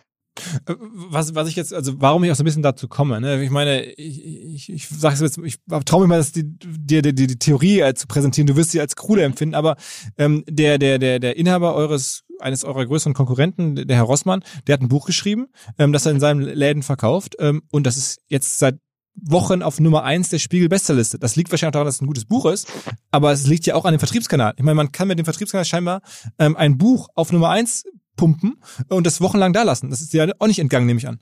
[0.67, 0.75] Äh,
[1.11, 3.43] Was, was ich jetzt, also warum ich auch so ein bisschen dazu komme, ne?
[3.43, 7.15] Ich meine, ich, ich, ich sag's jetzt, ich traue mich mal, das die, dir die,
[7.15, 9.77] die, die Theorie äh, zu präsentieren, du wirst sie als krude empfinden, aber
[10.17, 14.75] ähm, der, der, der, der Inhaber eures, eines eurer größeren Konkurrenten, der Herr Rossmann, der
[14.75, 18.21] hat ein Buch geschrieben, ähm, das er in seinem Läden verkauft, ähm, und das ist
[18.29, 18.79] jetzt seit
[19.15, 21.19] Wochen auf Nummer eins der Spiegel Bestsellerliste.
[21.19, 22.73] Das liegt wahrscheinlich auch daran, dass es ein gutes Buch ist,
[23.11, 24.55] aber es liegt ja auch an dem Vertriebskanal.
[24.57, 26.01] Ich meine, man kann mit dem Vertriebskanal scheinbar
[26.39, 27.85] ähm, ein Buch auf Nummer eins
[28.17, 29.91] pumpen und das wochenlang da lassen.
[29.91, 31.21] Das ist dir auch nicht entgangen, nehme ich an.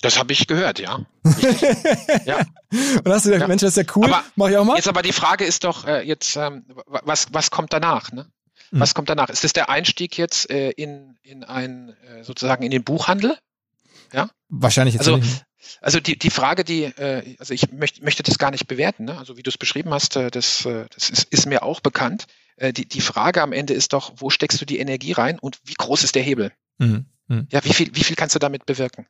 [0.00, 1.04] Das habe ich gehört, ja.
[2.24, 2.40] Ja.
[3.04, 3.46] Und hast du gedacht, Ja.
[3.48, 4.76] Mensch, das ist ja cool, Aber mach ich auch mal.
[4.76, 8.10] Jetzt aber die Frage ist doch äh, jetzt, ähm, wa- was, was kommt danach?
[8.10, 8.26] Ne?
[8.72, 8.80] Mhm.
[8.80, 9.28] Was kommt danach?
[9.28, 13.38] Ist das der Einstieg jetzt äh, in, in ein, äh, sozusagen in den Buchhandel?
[14.54, 15.44] Wahrscheinlich jetzt Also, nicht.
[15.80, 19.16] Also die, die Frage, die, äh, also ich möcht, möchte das gar nicht bewerten, ne?
[19.16, 22.26] also wie du es beschrieben hast, äh, das, äh, das ist, ist mir auch bekannt.
[22.56, 25.58] Äh, die, die Frage am Ende ist doch, wo steckst du die Energie rein und
[25.64, 26.52] wie groß ist der Hebel?
[26.78, 27.06] Mhm.
[27.28, 27.46] Mhm.
[27.50, 29.06] Ja, wie viel, wie viel kannst du damit bewirken?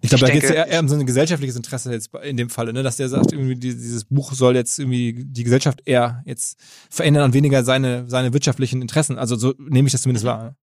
[0.00, 2.50] Ich glaube, da geht es eher, eher um so ein gesellschaftliches Interesse jetzt in dem
[2.50, 2.84] Falle, ne?
[2.84, 6.56] dass der sagt, irgendwie die- dieses Buch soll jetzt irgendwie die Gesellschaft eher jetzt
[6.88, 9.18] verändern und weniger seine, seine wirtschaftlichen Interessen.
[9.18, 10.54] Also so nehme ich das zumindest wahr.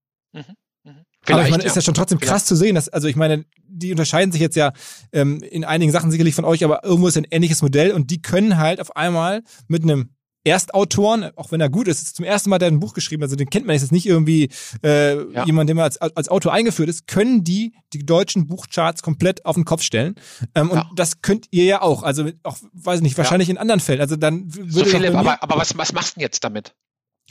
[1.26, 3.92] Aber ich meine, ist ja schon trotzdem krass zu sehen, dass, also ich meine, die
[3.92, 4.74] unterscheiden sich jetzt ja
[5.12, 8.22] ähm, in einigen Sachen sicherlich von euch, aber irgendwo ist ein ähnliches Modell und die
[8.22, 10.10] können halt auf einmal mit einem
[10.46, 13.50] Erstautoren, auch wenn er gut ist, zum ersten Mal der ein Buch geschrieben, also den
[13.50, 14.50] kennt man jetzt nicht irgendwie
[14.84, 15.46] äh, Ja.
[15.46, 19.56] jemand, der mal als, als Autor eingeführt ist, können die die deutschen Buchcharts komplett auf
[19.56, 20.16] den Kopf stellen.
[20.56, 20.90] Ähm, und Ja.
[20.96, 24.02] das könnt ihr ja auch, also auch, weiß ich nicht, wahrscheinlich in anderen Fällen.
[24.02, 26.74] Also dann würde So Philipp, aber, aber was, was machst du denn jetzt damit?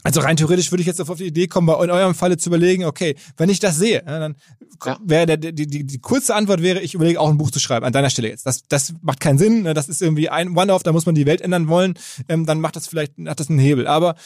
[0.04, 2.48] Also rein theoretisch würde ich jetzt auf die Idee kommen, bei in eurem Falle zu
[2.50, 4.36] überlegen, okay, wenn ich das sehe, ja, dann
[5.04, 7.86] wäre der, die, die, die kurze Antwort wäre, ich überlege auch ein Buch zu schreiben,
[7.86, 8.44] an deiner Stelle jetzt.
[8.46, 11.26] Das, das macht keinen Sinn, ne, das ist irgendwie ein One-Off, da muss man die
[11.26, 11.94] Welt ändern wollen,
[12.28, 13.86] ähm, dann macht das vielleicht, hat das einen Hebel.
[13.86, 14.16] Aber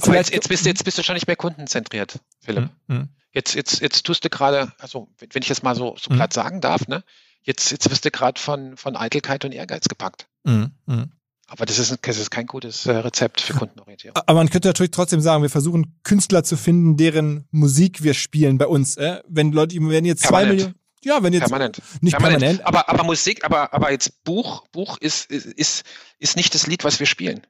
[0.00, 2.70] Aber jetzt, jetzt, bist, du- jetzt bist du schon nicht mehr kundenzentriert, Philipp.
[2.88, 6.16] Hm, Jetzt, jetzt, jetzt tust du gerade, also wenn ich das mal so, so Mhm.
[6.16, 7.04] platt sagen darf, ne?
[7.42, 10.26] Jetzt, jetzt wirst du gerade von, von Eitelkeit und Ehrgeiz gepackt.
[10.46, 11.10] hm, hm, hm.
[11.50, 14.14] Aber das ist, das ist kein gutes äh, Rezept für Kundenorientierung.
[14.16, 18.58] Aber man könnte natürlich trotzdem sagen, wir versuchen Künstler zu finden, deren Musik wir spielen
[18.58, 18.96] bei uns.
[18.98, 19.22] Äh?
[19.26, 20.56] Wenn Leute, wenn jetzt zwei Permanent.
[20.58, 20.74] Millionen.
[21.04, 21.80] Ja, wenn jetzt Permanent.
[22.02, 22.66] nicht permanent.
[22.66, 25.84] Aber, aber Musik, aber, aber jetzt Buch, Buch ist, ist, ist,
[26.18, 27.40] ist nicht das Lied, was wir spielen.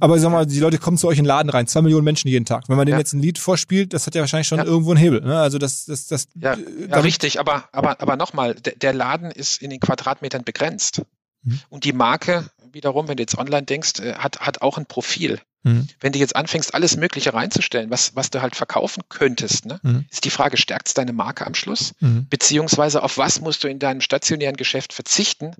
[0.00, 2.04] Aber ich sag mal, die Leute kommen zu euch in den Laden rein, zwei Millionen
[2.04, 2.68] Menschen jeden Tag.
[2.68, 3.00] Wenn man denen Ja.
[3.00, 4.64] jetzt ein Lied vorspielt, das hat ja wahrscheinlich schon Ja.
[4.64, 5.20] irgendwo einen Hebel.
[5.20, 5.38] Ne?
[5.38, 6.28] Also das, das, das.
[6.36, 10.42] Ja, äh, Ja, richtig, aber, aber, aber nochmal, der, der Laden ist in den Quadratmetern
[10.44, 11.02] begrenzt.
[11.42, 11.60] Mhm.
[11.68, 15.40] Und die Marke, wiederum, wenn du jetzt online denkst, äh, hat, hat auch ein Profil.
[15.64, 15.88] Mhm.
[16.00, 20.06] Wenn du jetzt anfängst, alles Mögliche reinzustellen, was, was du halt verkaufen könntest, ne, Mhm.
[20.10, 21.92] ist die Frage, stärkt es deine Marke am Schluss?
[22.00, 22.28] Mhm.
[22.28, 25.54] Beziehungsweise auf was musst du in deinem stationären Geschäft verzichten,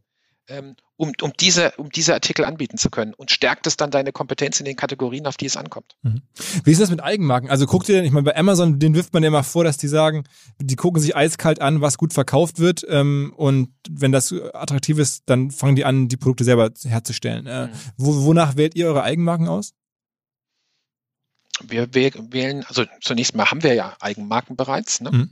[0.48, 3.14] ähm, um, um, diese, um diese Artikel anbieten zu können?
[3.14, 5.96] Und stärkt es dann deine Kompetenz in den Kategorien, auf die es ankommt?
[6.64, 7.50] Wie ist das mit Eigenmarken?
[7.50, 9.76] Also guckt ihr denn, ich meine, bei Amazon, den wirft man ja immer vor, dass
[9.76, 10.24] die sagen,
[10.58, 12.84] die gucken sich eiskalt an, was gut verkauft wird.
[12.88, 17.46] Ähm, und wenn das attraktiv ist, dann fangen die an, die Produkte selber herzustellen.
[17.46, 17.72] Äh, Mhm.
[17.96, 19.74] wo, wonach wählt ihr eure Eigenmarken aus?
[21.66, 25.00] Wir wählen, also zunächst mal haben wir ja Eigenmarken bereits.
[25.00, 25.10] Ne?
[25.10, 25.30] Mhm.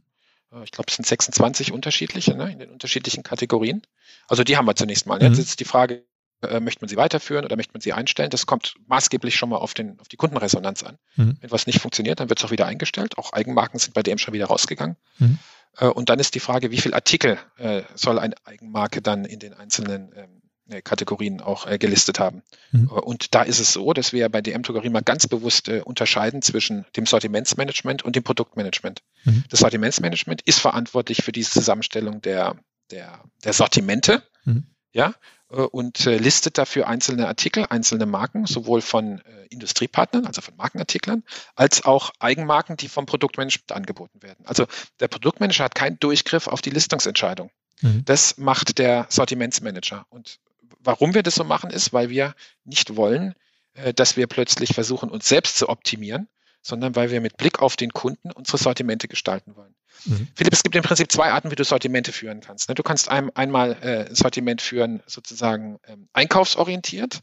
[0.56, 3.82] Äh, ich glaube, es sind 26 unterschiedliche ne, in den unterschiedlichen Kategorien.
[4.28, 5.18] Also die haben wir zunächst mal.
[5.18, 5.26] Mhm.
[5.26, 6.04] Jetzt ist die Frage,
[6.42, 8.30] äh, möchte man sie weiterführen oder möchte man sie einstellen?
[8.30, 10.98] Das kommt maßgeblich schon mal auf, den, auf die Kundenresonanz an.
[11.16, 11.38] Mhm.
[11.40, 13.18] Wenn was nicht funktioniert, dann wird es auch wieder eingestellt.
[13.18, 14.96] Auch Eigenmarken sind bei DM schon wieder rausgegangen.
[15.18, 15.38] Mhm.
[15.78, 19.38] Äh, und dann ist die Frage, wie viel Artikel äh, soll eine Eigenmarke dann in
[19.38, 20.45] den einzelnen ähm, äh,
[20.82, 22.42] Kategorien auch äh, gelistet haben.
[22.72, 22.88] Mhm.
[22.88, 26.42] Und da ist es so, dass wir bei DM Drogerie mal ganz bewusst äh, unterscheiden
[26.42, 29.02] zwischen dem Sortimentsmanagement und dem Produktmanagement.
[29.24, 29.44] Mhm.
[29.50, 32.56] Das Sortimentsmanagement ist verantwortlich für die Zusammenstellung der,
[32.90, 34.66] der, der Sortimente, mhm.
[34.92, 35.14] ja,
[35.50, 40.56] äh, und äh, listet dafür einzelne Artikel, einzelne Marken, sowohl von äh, Industriepartnern, also von
[40.56, 41.22] Markenartiklern,
[41.54, 44.44] als auch Eigenmarken, die vom Produktmanagement angeboten werden.
[44.46, 44.66] Also
[45.00, 47.50] der Produktmanager hat keinen Durchgriff auf die Listungsentscheidung.
[47.82, 48.04] Mhm.
[48.04, 50.06] Das macht der Sortimentsmanager.
[50.08, 50.40] Und
[50.86, 52.34] warum wir das so machen, ist, weil wir
[52.64, 53.34] nicht wollen,
[53.74, 56.28] äh, dass wir plötzlich versuchen, uns selbst zu optimieren,
[56.62, 59.74] sondern weil wir mit Blick auf den Kunden unsere Sortimente gestalten wollen.
[60.04, 60.28] Mhm.
[60.34, 62.68] Philipp, es gibt im Prinzip zwei Arten, wie du Sortimente führen kannst.
[62.68, 62.74] Ne?
[62.74, 67.20] Du kannst ein, einmal äh, Sortiment führen, sozusagen ähm, einkaufsorientiert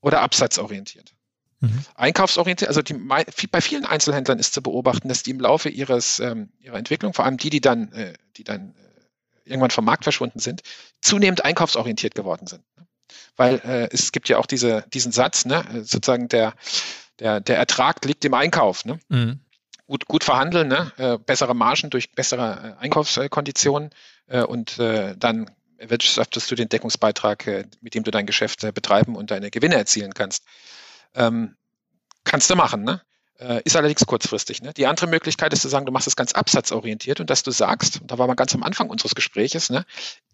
[0.00, 1.14] oder absatzorientiert.
[1.60, 1.84] Mhm.
[1.94, 6.50] Einkaufsorientiert, also die, bei vielen Einzelhändlern ist zu beobachten, dass die im Laufe ihres, ähm,
[6.58, 8.74] ihrer Entwicklung, vor allem die, die dann, äh, die dann
[9.44, 10.62] irgendwann vom Markt verschwunden sind,
[11.00, 12.64] zunehmend einkaufsorientiert geworden sind.
[13.36, 16.54] Weil äh, es gibt ja auch diese, diesen Satz, ne, sozusagen der,
[17.18, 18.84] der, der Ertrag liegt im Einkauf.
[18.84, 18.98] Ne?
[19.08, 19.40] Mhm.
[19.86, 20.92] Gut, gut verhandeln, ne?
[20.96, 23.90] äh, bessere Margen durch bessere äh, Einkaufskonditionen
[24.28, 28.72] äh, und äh, dann erwirtschaftest du den Deckungsbeitrag, äh, mit dem du dein Geschäft äh,
[28.72, 30.44] betreiben und deine Gewinne erzielen kannst.
[31.14, 31.56] Ähm,
[32.24, 33.02] kannst du machen, ne?
[33.40, 34.62] Äh, ist allerdings kurzfristig.
[34.62, 34.72] Ne?
[34.72, 38.00] Die andere Möglichkeit ist zu sagen, du machst es ganz absatzorientiert und dass du sagst,
[38.00, 39.84] und da war man ganz am Anfang unseres Gespräches, ne,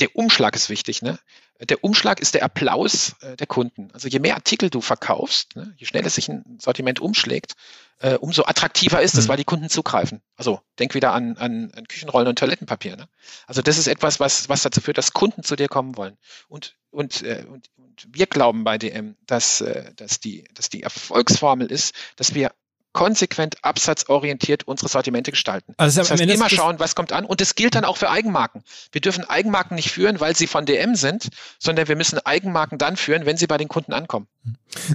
[0.00, 1.00] der Umschlag ist wichtig.
[1.00, 1.18] Ne?
[1.60, 3.90] Der Umschlag ist der Applaus äh, der Kunden.
[3.94, 7.54] Also je mehr Artikel du verkaufst, ne, je schneller sich ein Sortiment umschlägt,
[8.00, 9.28] äh, umso attraktiver ist es, mhm.
[9.30, 10.20] weil die Kunden zugreifen.
[10.36, 12.96] Also denk wieder an, an, an Küchenrollen und Toilettenpapier.
[12.96, 13.08] Ne?
[13.46, 16.18] Also das ist etwas, was, was dazu führt, dass Kunden zu dir kommen wollen.
[16.48, 20.82] Und, und, äh, und, und wir glauben bei DM, dass, äh, dass, die, dass die
[20.82, 22.52] Erfolgsformel ist, dass wir
[22.92, 25.74] konsequent absatzorientiert unsere Sortimente gestalten.
[25.76, 27.24] Also das heißt, immer schauen, was kommt an.
[27.24, 28.64] Und das gilt dann auch für Eigenmarken.
[28.92, 32.96] Wir dürfen Eigenmarken nicht führen, weil sie von DM sind, sondern wir müssen Eigenmarken dann
[32.96, 34.26] führen, wenn sie bei den Kunden ankommen.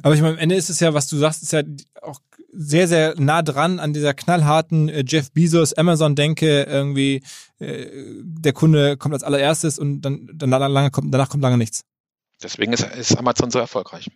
[0.03, 1.63] Aber ich meine, am Ende ist es ja, was du sagst, ist ja
[2.01, 2.19] auch
[2.51, 7.21] sehr, sehr nah dran an dieser knallharten äh, Jeff Bezos, Amazon-Denke, irgendwie
[7.59, 7.87] äh,
[8.21, 11.81] der Kunde kommt als allererstes und dann, dann lange kommt, danach kommt lange nichts.
[12.41, 14.09] Deswegen ist, ist Amazon so erfolgreich.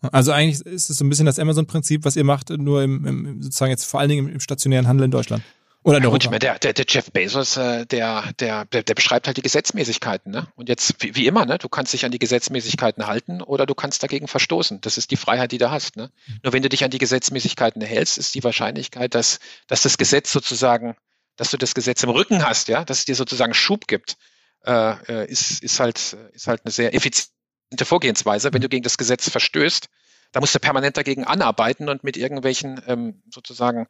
[0.00, 3.42] Also eigentlich ist es so ein bisschen das Amazon-Prinzip, was ihr macht, nur im, im
[3.42, 5.42] sozusagen jetzt vor allen Dingen im stationären Handel in Deutschland.
[5.82, 6.10] Oder ja.
[6.10, 10.30] Gut, der, der, der Jeff Bezos, äh, der, der, der, der beschreibt halt die Gesetzmäßigkeiten.
[10.30, 10.46] Ne?
[10.54, 11.56] Und jetzt, wie, wie immer, ne?
[11.56, 14.82] du kannst dich an die Gesetzmäßigkeiten halten oder du kannst dagegen verstoßen.
[14.82, 15.96] Das ist die Freiheit, die du hast.
[15.96, 16.10] Ne?
[16.42, 20.30] Nur wenn du dich an die Gesetzmäßigkeiten hältst, ist die Wahrscheinlichkeit, dass, dass das Gesetz
[20.30, 20.96] sozusagen,
[21.36, 24.18] dass du das Gesetz im Rücken hast, ja, dass es dir sozusagen Schub gibt,
[24.66, 27.39] äh, äh ist, ist, halt, ist halt eine sehr effiziente
[27.78, 28.52] Vorgehensweise.
[28.52, 29.88] Wenn du gegen das Gesetz verstößt,
[30.32, 33.86] da musst du permanent dagegen anarbeiten und mit irgendwelchen ähm, sozusagen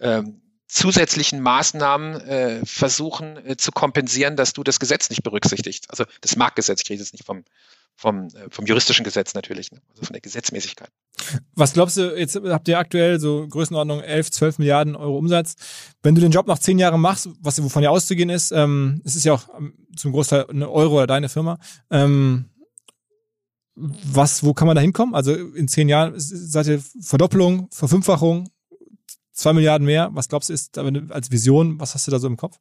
[0.00, 0.40] ähm,
[0.72, 5.90] zusätzlichen Maßnahmen äh, versuchen äh, zu kompensieren, dass du das Gesetz nicht berücksichtigst.
[5.90, 7.44] Also das Marktgesetz, ich rede jetzt nicht vom,
[7.94, 9.82] vom, äh, vom juristischen Gesetz natürlich, ne?
[9.90, 10.88] also von der Gesetzmäßigkeit.
[11.54, 15.56] Was glaubst du, jetzt habt ihr aktuell so Größenordnung 11, 12 Milliarden Euro Umsatz.
[16.02, 19.14] Wenn du den Job nach zehn Jahren machst, was wovon ja auszugehen ist, ähm, es
[19.14, 21.58] ist ja auch ähm, zum Großteil eine Euro oder deine Firma,
[21.90, 22.46] ähm,
[23.82, 25.14] was, wo kann man da hinkommen?
[25.14, 28.50] Also in zehn Jahren seid ihr Verdoppelung, Verfünffachung,
[29.32, 30.10] zwei Milliarden mehr.
[30.12, 31.80] Was glaubst du ist als Vision?
[31.80, 32.58] Was hast du da so im Kopf?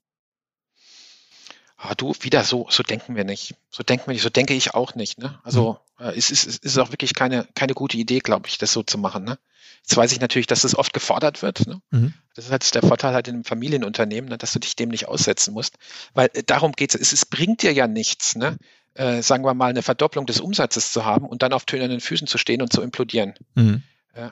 [1.77, 3.55] Ah, du, wieder so, so denken wir nicht.
[3.71, 5.17] So denken wir nicht, so denke ich auch nicht.
[5.17, 5.39] Ne?
[5.43, 6.05] Also mhm.
[6.05, 8.83] äh, es, ist, es ist auch wirklich keine, keine gute Idee, glaube ich, das so
[8.83, 9.23] zu machen.
[9.23, 9.39] Ne?
[9.81, 11.65] Jetzt weiß ich natürlich, dass das oft gefordert wird.
[11.65, 11.81] Ne?
[11.89, 12.13] Mhm.
[12.35, 14.37] Das ist halt der Vorteil halt in einem Familienunternehmen, ne?
[14.37, 15.77] dass du dich dem nicht aussetzen musst.
[16.13, 17.13] Weil äh, darum geht es.
[17.13, 18.57] Es bringt dir ja nichts, ne?
[18.93, 22.27] Äh, sagen wir mal, eine Verdopplung des Umsatzes zu haben und dann auf tönernen Füßen
[22.27, 23.33] zu stehen und zu implodieren.
[23.55, 23.83] Mhm.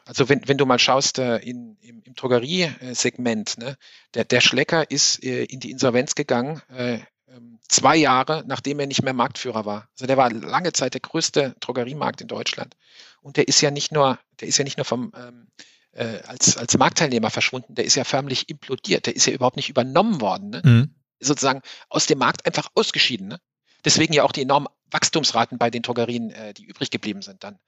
[0.05, 3.77] Also wenn, wenn du mal schaust äh, in, im, im Drogeriesegment, ne,
[4.13, 6.99] der, der Schlecker ist äh, in die Insolvenz gegangen, äh,
[7.29, 9.87] ähm, zwei Jahre nachdem er nicht mehr Marktführer war.
[9.93, 12.75] Also der war lange Zeit der größte Drogeriemarkt in Deutschland.
[13.21, 15.47] Und der ist ja nicht nur, der ist ja nicht nur vom ähm,
[15.91, 19.69] äh, als, als Marktteilnehmer verschwunden, der ist ja förmlich implodiert, der ist ja überhaupt nicht
[19.69, 20.49] übernommen worden.
[20.49, 20.61] Ne?
[20.63, 20.95] Mhm.
[21.19, 23.29] Sozusagen aus dem Markt einfach ausgeschieden.
[23.29, 23.39] Ne?
[23.85, 27.59] Deswegen ja auch die enormen Wachstumsraten bei den Drogerien, äh, die übrig geblieben sind dann.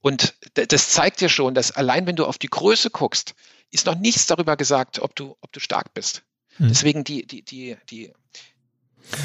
[0.00, 3.34] Und das zeigt dir schon, dass allein wenn du auf die Größe guckst,
[3.70, 6.22] ist noch nichts darüber gesagt, ob du, ob du stark bist.
[6.58, 6.68] Mhm.
[6.68, 8.12] Deswegen die, die, die, die,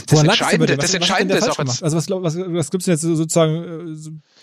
[0.08, 1.84] Das Entscheidende, das Entscheidende ist auch jetzt.
[1.84, 3.96] Also was, was, was gibt's denn jetzt sozusagen?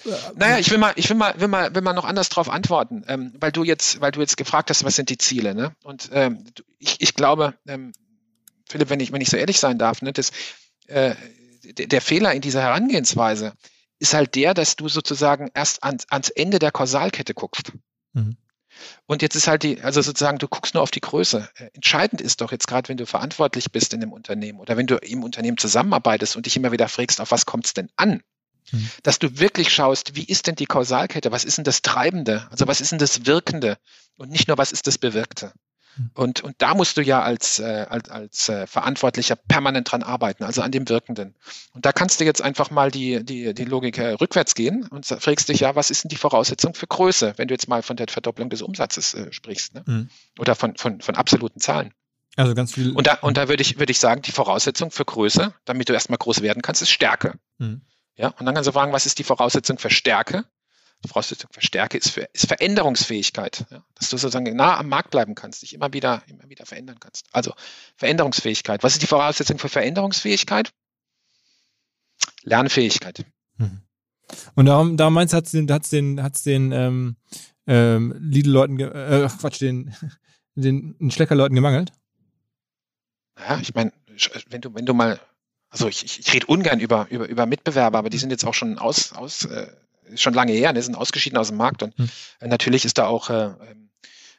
[0.04, 2.28] Äh, äh, naja, ich will mal, ich will mal, will mal, will mal noch anders
[2.28, 5.54] drauf antworten, ähm, weil du jetzt, weil du jetzt gefragt hast, was sind die Ziele,
[5.54, 5.74] ne?
[5.82, 6.44] Und ähm,
[6.78, 7.92] ich, ich glaube, ähm,
[8.68, 10.30] Philipp, wenn ich, wenn ich so ehrlich sein darf, ne, das,
[10.86, 11.14] äh,
[11.72, 13.54] der, Fehler in dieser Herangehensweise
[13.98, 17.72] ist halt der, dass du sozusagen erst ans, ans Ende der Kausalkette guckst.
[18.12, 18.36] Mhm.
[19.06, 21.48] Und jetzt ist halt die, also sozusagen, du guckst nur auf die Größe.
[21.56, 24.86] Äh, entscheidend ist doch jetzt gerade, wenn du verantwortlich bist in einem Unternehmen oder wenn
[24.86, 28.22] du im Unternehmen zusammenarbeitest und dich immer wieder fragst, auf was kommt es denn an?
[28.70, 28.90] Hm.
[29.02, 31.32] Dass du wirklich schaust, wie ist denn die Kausalkette?
[31.32, 32.46] Was ist denn das Treibende?
[32.50, 33.78] Also was ist denn das Wirkende?
[34.16, 35.52] Und nicht nur, was ist das Bewirkte?
[36.14, 40.44] Und, und da musst du ja als, äh, als, als äh, Verantwortlicher permanent dran arbeiten,
[40.44, 41.34] also an dem Wirkenden.
[41.72, 45.06] Und da kannst du jetzt einfach mal die, die, die Logik äh, rückwärts gehen und
[45.06, 47.96] fragst dich ja, was ist denn die Voraussetzung für Größe, wenn du jetzt mal von
[47.96, 49.82] der Verdopplung des Umsatzes äh, sprichst, ne?
[49.86, 50.08] Mhm.
[50.38, 51.92] oder von, von, von absoluten Zahlen.
[52.36, 52.92] Also ganz viel.
[52.92, 55.92] Und da, und da würde ich, würde ich sagen, die Voraussetzung für Größe, damit du
[55.92, 57.34] erstmal groß werden kannst, ist Stärke.
[57.58, 57.82] Mhm.
[58.16, 60.44] Ja, und dann kannst du fragen, was ist die Voraussetzung für Stärke?
[61.08, 63.82] Voraussetzung für Stärke ist, für, ist Veränderungsfähigkeit, ja?
[63.94, 67.26] dass du sozusagen nah am Markt bleiben kannst, dich immer wieder, immer wieder verändern kannst.
[67.32, 67.54] Also
[67.96, 68.82] Veränderungsfähigkeit.
[68.82, 70.72] Was ist die Voraussetzung für Veränderungsfähigkeit?
[72.42, 73.24] Lernfähigkeit.
[73.56, 73.82] Mhm.
[74.54, 77.16] Und darum, da meinst du, hat es den, hat's den, hat's den ähm,
[77.66, 79.94] ähm, Lidl-Leuten, äh, Quatsch, den,
[80.54, 81.92] den, den Schlecker-Leuten gemangelt?
[83.38, 83.92] Ja, ich meine,
[84.48, 85.18] wenn du, wenn du mal,
[85.70, 88.54] also ich, ich, ich rede ungern über, über, über Mitbewerber, aber die sind jetzt auch
[88.54, 89.68] schon aus, aus äh,
[90.16, 92.08] schon lange her, ne, sind ausgeschieden aus dem Markt und hm.
[92.40, 93.50] natürlich ist da auch äh,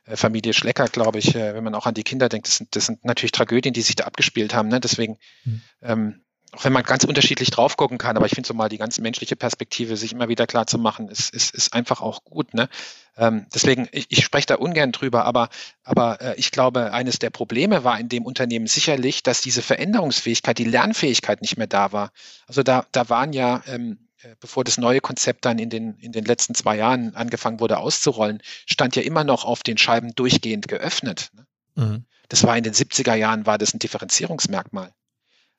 [0.06, 2.76] äh, Familie Schlecker, glaube ich, äh, wenn man auch an die Kinder denkt, das sind,
[2.76, 4.70] das sind natürlich Tragödien, die sich da abgespielt haben.
[4.70, 4.80] Ne?
[4.80, 5.62] Deswegen, hm.
[5.82, 6.22] ähm,
[6.54, 9.02] auch wenn man ganz unterschiedlich drauf gucken kann, aber ich finde so mal die ganze
[9.02, 12.54] menschliche Perspektive, sich immer wieder klar zu machen, ist, ist, ist einfach auch gut.
[12.54, 12.68] Ne?
[13.16, 15.48] Ähm, deswegen, ich, ich spreche da ungern drüber, aber,
[15.84, 20.58] aber äh, ich glaube, eines der Probleme war in dem Unternehmen sicherlich, dass diese Veränderungsfähigkeit,
[20.58, 22.12] die Lernfähigkeit nicht mehr da war.
[22.48, 26.12] Also da, da waren ja ähm, äh, bevor das neue Konzept dann in den, in
[26.12, 30.68] den letzten zwei Jahren angefangen wurde auszurollen, stand ja immer noch auf den Scheiben durchgehend
[30.68, 31.32] geöffnet.
[31.34, 31.46] Ne?
[31.76, 32.06] Mhm.
[32.30, 34.94] Das war in den 70er Jahren, war das ein Differenzierungsmerkmal.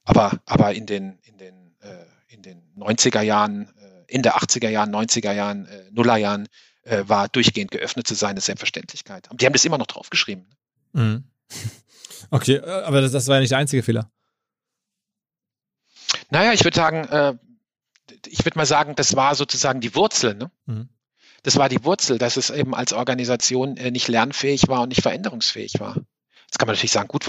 [0.04, 4.68] Aber, aber in den, in den, äh, in den 90er Jahren, äh, in der 80er
[4.68, 6.48] Jahren, 90er Jahren, äh, Nuller Jahren,
[6.82, 9.30] äh, war durchgehend geöffnet zu sein, eine Selbstverständlichkeit.
[9.30, 10.48] Und die haben das immer noch draufgeschrieben.
[10.92, 11.02] Ne?
[11.02, 11.24] Mhm.
[12.30, 14.10] Okay, äh, aber das, das war ja nicht der einzige Fehler.
[16.30, 17.34] Naja, ich würde sagen, äh,
[18.26, 20.34] ich würde mal sagen, das war sozusagen die Wurzel.
[20.34, 20.50] Ne?
[20.66, 20.88] Mhm.
[21.42, 25.02] Das war die Wurzel, dass es eben als Organisation äh, nicht lernfähig war und nicht
[25.02, 25.96] veränderungsfähig war.
[26.46, 27.26] Jetzt kann man natürlich sagen, gut,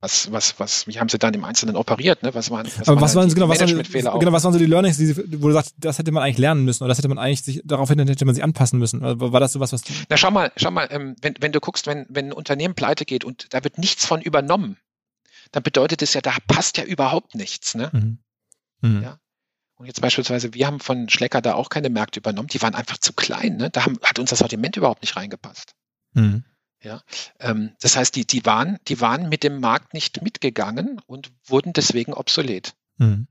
[0.00, 2.32] was, was, was, wie haben sie dann im Einzelnen operiert, ne?
[2.32, 3.82] Was waren, was Aber was waren, genau, was waren,
[4.20, 6.38] genau, was waren so die Learnings, die sie, wo du sagst, das hätte man eigentlich
[6.38, 9.00] lernen müssen oder das hätte man eigentlich sich, daraufhin hätte man sich anpassen müssen?
[9.02, 11.58] War das so was, was du Na, schau mal, schau mal, ähm, wenn, wenn du
[11.58, 14.76] guckst, wenn, wenn ein Unternehmen pleite geht und da wird nichts von übernommen,
[15.50, 17.90] dann bedeutet es ja, da passt ja überhaupt nichts, ne?
[17.92, 18.18] Mhm.
[18.82, 19.02] Mhm.
[19.02, 19.18] Ja.
[19.78, 22.98] Und jetzt beispielsweise, wir haben von Schlecker da auch keine Märkte übernommen, die waren einfach
[22.98, 23.56] zu klein.
[23.56, 23.70] Ne?
[23.70, 25.74] Da haben, hat unser Sortiment überhaupt nicht reingepasst.
[26.14, 26.44] Mhm.
[26.82, 27.02] Ja,
[27.40, 31.72] ähm, das heißt, die, die, waren, die waren mit dem Markt nicht mitgegangen und wurden
[31.72, 32.74] deswegen obsolet.
[32.98, 33.26] Mhm.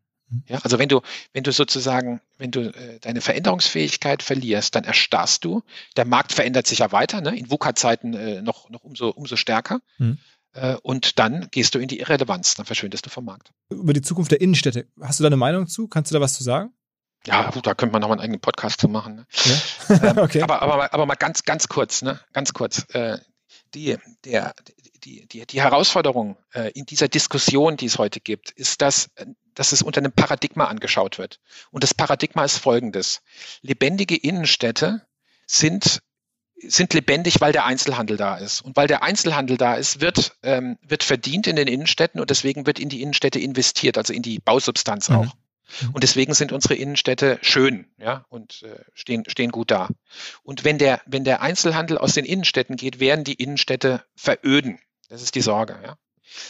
[0.45, 1.01] Ja, also wenn du,
[1.31, 5.63] wenn du sozusagen, wenn du äh, deine Veränderungsfähigkeit verlierst, dann erstarrst du.
[5.95, 7.37] Der Markt verändert sich ja weiter, ne?
[7.37, 9.79] in VUCA-Zeiten äh, noch, noch umso, umso stärker.
[9.97, 10.17] Mhm.
[10.57, 13.51] Äh, und dann gehst du in die Irrelevanz, dann verschwindest du vom Markt.
[13.69, 15.87] Über die Zukunft der Innenstädte, hast du da eine Meinung zu?
[15.87, 16.73] Kannst du da was zu sagen?
[17.25, 19.15] Ja, gut, da könnte man noch mal einen eigenen Podcast zu machen.
[19.15, 19.27] Ne?
[19.89, 20.11] Ja?
[20.11, 20.41] ähm, okay.
[20.41, 22.19] aber, aber, aber mal ganz, ganz kurz, ne?
[22.33, 22.85] ganz kurz.
[22.93, 23.19] Äh,
[23.73, 24.53] die, der,
[25.03, 29.11] die, die, die Herausforderung äh, in dieser Diskussion, die es heute gibt, ist, dass,
[29.53, 31.39] dass es unter einem Paradigma angeschaut wird.
[31.69, 33.21] Und das Paradigma ist folgendes.
[33.61, 35.05] Lebendige Innenstädte
[35.45, 36.01] sind
[36.59, 38.61] sind lebendig, weil der Einzelhandel da ist.
[38.61, 42.65] Und weil der Einzelhandel da ist, wird, ähm, wird verdient in den Innenstädten und deswegen
[42.65, 45.15] wird in die Innenstädte investiert, also in die Bausubstanz mhm.
[45.15, 45.25] auch.
[45.25, 45.89] Mhm.
[45.93, 49.89] Und deswegen sind unsere Innenstädte schön, ja, und äh, stehen, stehen gut da.
[50.43, 54.79] Und wenn der, wenn der Einzelhandel aus den Innenstädten geht, werden die Innenstädte veröden.
[55.09, 55.97] Das ist die Sorge, ja.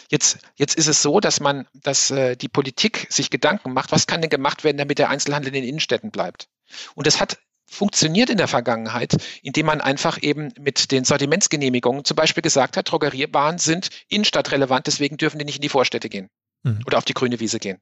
[0.10, 4.08] Jetzt, jetzt ist es so, dass man, dass äh, die Politik sich Gedanken macht, was
[4.08, 6.50] kann denn gemacht werden, damit der Einzelhandel in den Innenstädten bleibt.
[6.96, 7.38] Und das hat
[7.70, 12.92] funktioniert in der Vergangenheit, indem man einfach eben mit den Sortimentsgenehmigungen zum Beispiel gesagt hat,
[12.92, 16.30] Drogeriewaren sind innenstadtrelevant, deswegen dürfen die nicht in die Vorstädte gehen
[16.64, 16.80] mhm.
[16.86, 17.80] oder auf die grüne Wiese gehen.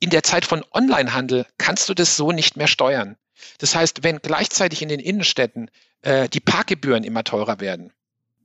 [0.00, 3.16] In der Zeit von Onlinehandel kannst du das so nicht mehr steuern.
[3.58, 5.70] Das heißt, wenn gleichzeitig in den Innenstädten
[6.02, 7.92] äh, die Parkgebühren immer teurer werden,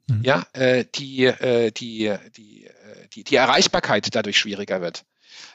[0.08, 0.24] mhm.
[0.24, 5.04] ja, äh, die, äh, die, die, äh, die, die Erreichbarkeit dadurch schwieriger wird,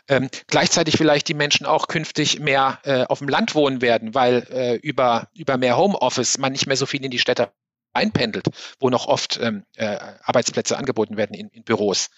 [0.08, 4.46] ähm, gleichzeitig vielleicht die Menschen auch künftig mehr äh, auf dem Land wohnen werden, weil
[4.50, 7.52] äh, über, über mehr Homeoffice man nicht mehr so viel in die Städte
[7.92, 8.46] einpendelt,
[8.80, 12.08] wo noch oft ähm, äh, Arbeitsplätze angeboten werden in, in Büros,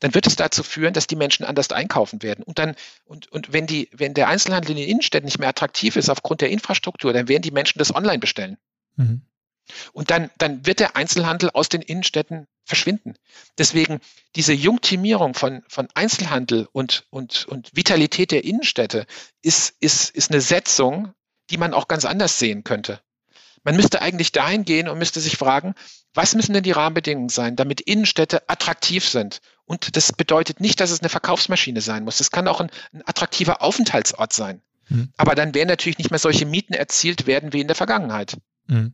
[0.00, 2.44] dann wird es dazu führen, dass die Menschen anders einkaufen werden.
[2.44, 5.96] Und dann, und, und wenn die, wenn der Einzelhandel in den Innenstädten nicht mehr attraktiv
[5.96, 8.58] ist aufgrund der Infrastruktur, dann werden die Menschen das online bestellen.
[8.96, 9.22] Mhm.
[9.92, 13.14] Und dann, dann wird der Einzelhandel aus den Innenstädten verschwinden.
[13.58, 14.00] Deswegen
[14.36, 19.06] diese Jungtimierung von, von Einzelhandel und, und, und Vitalität der Innenstädte
[19.42, 21.12] ist, ist, ist eine Setzung,
[21.50, 23.00] die man auch ganz anders sehen könnte.
[23.64, 25.74] Man müsste eigentlich dahin gehen und müsste sich fragen,
[26.12, 29.40] was müssen denn die Rahmenbedingungen sein, damit Innenstädte attraktiv sind?
[29.64, 32.20] Und das bedeutet nicht, dass es eine Verkaufsmaschine sein muss.
[32.20, 34.60] Es kann auch ein, ein attraktiver Aufenthaltsort sein.
[34.88, 35.12] Mhm.
[35.16, 38.36] Aber dann werden natürlich nicht mehr solche Mieten erzielt werden wie in der Vergangenheit.
[38.66, 38.92] Mhm.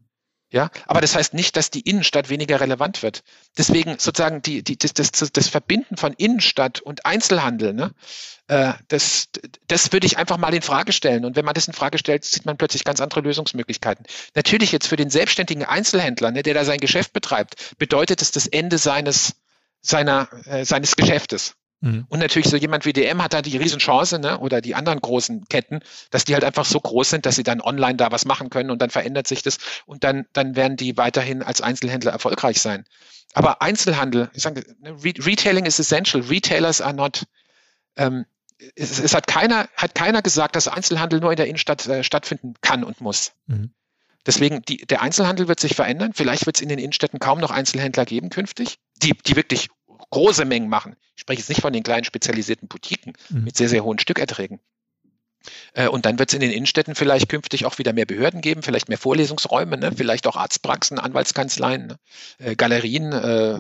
[0.52, 3.22] Ja, aber das heißt nicht, dass die Innenstadt weniger relevant wird.
[3.56, 7.94] Deswegen sozusagen die, die, das, das, das Verbinden von Innenstadt und Einzelhandel, ne,
[8.48, 9.28] äh, das,
[9.68, 11.24] das würde ich einfach mal in Frage stellen.
[11.24, 14.05] Und wenn man das in Frage stellt, sieht man plötzlich ganz andere Lösungsmöglichkeiten.
[14.35, 18.48] Natürlich jetzt für den selbstständigen Einzelhändler, ne, der da sein Geschäft betreibt, bedeutet es das
[18.48, 19.36] Ende seines
[19.82, 21.55] seiner äh, seines Geschäftes.
[21.81, 22.05] Mhm.
[22.09, 25.47] Und natürlich so jemand wie DM hat da die Riesenchance, ne, oder die anderen großen
[25.47, 25.81] Ketten,
[26.11, 28.70] dass die halt einfach so groß sind, dass sie dann online da was machen können
[28.70, 32.85] und dann verändert sich das und dann, dann werden die weiterhin als Einzelhändler erfolgreich sein.
[33.32, 36.23] Aber Einzelhandel, ich sage, ne, Retailing is essential.
[36.24, 37.24] Retailers are not,
[37.97, 38.27] ähm,
[38.74, 42.55] es, es, hat keiner, hat keiner gesagt, dass Einzelhandel nur in der Innenstadt äh, stattfinden
[42.61, 43.32] kann und muss.
[43.47, 43.70] Mhm.
[44.27, 46.12] Deswegen, die, der Einzelhandel wird sich verändern.
[46.15, 49.70] Vielleicht wird es in den Innenstädten kaum noch Einzelhändler geben künftig, die, die wirklich
[50.11, 50.97] große Mengen machen.
[51.16, 53.45] Ich spreche jetzt nicht von den kleinen spezialisierten Boutiquen mhm.
[53.45, 54.61] mit sehr, sehr hohen Stückerträgen.
[55.73, 58.62] Äh, und dann wird es in den Innenstädten vielleicht künftig auch wieder mehr Behörden geben,
[58.62, 59.93] vielleicht mehr Vorlesungsräume, ne?
[59.95, 61.97] vielleicht auch Arztpraxen, Anwaltskanzleien, ne?
[62.39, 63.59] äh, Galerien, äh,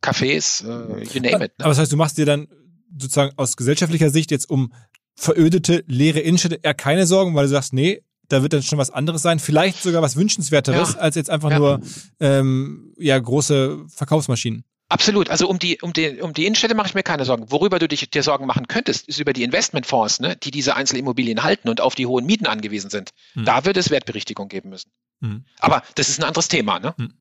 [0.00, 1.58] Cafés, äh, you name it.
[1.58, 1.64] Ne?
[1.64, 2.48] Aber das heißt, du machst dir dann
[2.96, 4.72] sozusagen aus gesellschaftlicher Sicht jetzt um
[5.14, 8.90] verödete, leere Innenstädte eher keine Sorgen, weil du sagst, nee, da wird dann schon was
[8.90, 11.00] anderes sein, vielleicht sogar was Wünschenswerteres, ja.
[11.00, 11.58] als jetzt einfach ja.
[11.58, 11.80] nur
[12.20, 14.64] ähm, ja große Verkaufsmaschinen.
[14.90, 15.28] Absolut.
[15.28, 17.50] Also um die, um die, um die Innenstädte mache ich mir keine Sorgen.
[17.50, 21.42] Worüber du dich dir Sorgen machen könntest, ist über die Investmentfonds, ne, die diese Einzelimmobilien
[21.42, 23.10] halten und auf die hohen Mieten angewiesen sind.
[23.34, 23.44] Hm.
[23.44, 24.90] Da wird es Wertberichtigung geben müssen.
[25.20, 25.44] Hm.
[25.58, 26.94] Aber das ist ein anderes Thema, ne?
[26.96, 27.18] Hm.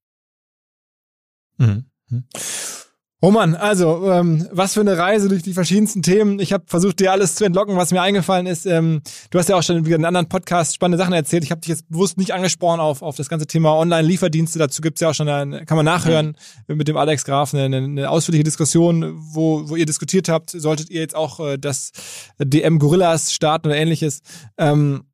[3.19, 6.37] Oh Mann, also ähm, was für eine Reise durch die verschiedensten Themen.
[6.37, 8.67] Ich habe versucht, dir alles zu entlocken, was mir eingefallen ist.
[8.67, 11.43] Ähm, du hast ja auch schon wieder in anderen Podcasts spannende Sachen erzählt.
[11.43, 14.59] Ich habe dich jetzt bewusst nicht angesprochen auf, auf das ganze Thema Online-Lieferdienste.
[14.59, 16.37] Dazu gibt's ja auch schon, eine, kann man nachhören
[16.67, 16.77] mhm.
[16.77, 20.51] mit dem Alex Graf, eine, eine ausführliche Diskussion, wo, wo ihr diskutiert habt.
[20.51, 21.93] Solltet ihr jetzt auch äh, das
[22.37, 24.21] DM Gorillas starten oder ähnliches.
[24.59, 25.05] Ähm,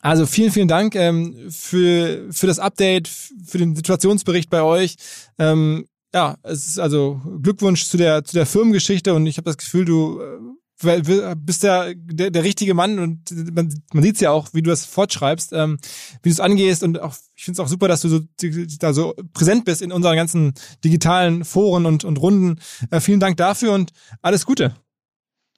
[0.00, 4.94] also vielen, vielen Dank ähm, für, für das Update, für den Situationsbericht bei euch.
[5.40, 9.56] Ähm, ja, es ist also Glückwunsch zu der, zu der Firmengeschichte und ich habe das
[9.56, 14.30] Gefühl, du äh, bist der, der, der richtige Mann und man, man sieht es ja
[14.30, 15.78] auch, wie du das fortschreibst, ähm,
[16.22, 18.20] wie du es angehst und auch, ich finde es auch super, dass du so,
[18.78, 22.60] da so präsent bist in unseren ganzen digitalen Foren und, und Runden.
[22.90, 24.74] Äh, vielen Dank dafür und alles Gute.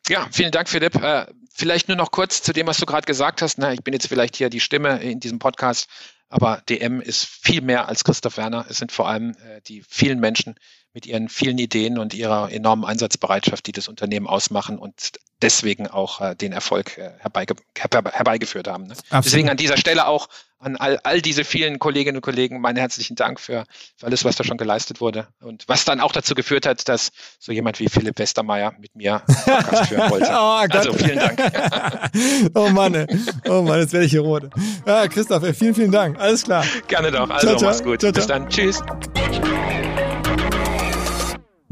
[0.08, 0.96] Ja, vielen Dank, Philipp.
[0.96, 3.58] Äh, vielleicht nur noch kurz zu dem, was du gerade gesagt hast.
[3.58, 5.88] Na, ich bin jetzt vielleicht hier die Stimme in diesem Podcast
[6.28, 8.66] aber DM ist viel mehr als Christoph Werner.
[8.68, 10.54] Es sind vor allem äh, die vielen Menschen
[10.94, 15.12] mit ihren vielen Ideen und ihrer enormen Einsatzbereitschaft, die das Unternehmen ausmachen und
[15.42, 18.86] deswegen auch äh, den Erfolg äh, herbeige herbeigeführt haben.
[18.86, 18.94] Ne?
[19.12, 20.28] Deswegen an dieser Stelle auch
[20.60, 23.66] an all, all diese vielen Kolleginnen und Kollegen meinen herzlichen Dank für,
[23.96, 27.10] für alles, was da schon geleistet wurde und was dann auch dazu geführt hat, dass
[27.38, 30.26] so jemand wie Philipp Westermeier mit mir Podcast führen wollte.
[30.30, 31.40] oh, also vielen Dank.
[32.54, 33.06] oh Mann,
[33.48, 34.48] oh Mann, jetzt werde ich hier rot.
[34.86, 36.18] Ja, Christoph, vielen, vielen Dank.
[36.18, 36.64] Alles klar.
[36.88, 37.28] Gerne doch.
[37.28, 37.70] Also ciao, ciao.
[37.70, 38.00] mach's gut.
[38.00, 38.48] Ciao, Bis dann.
[38.48, 38.80] Tschüss.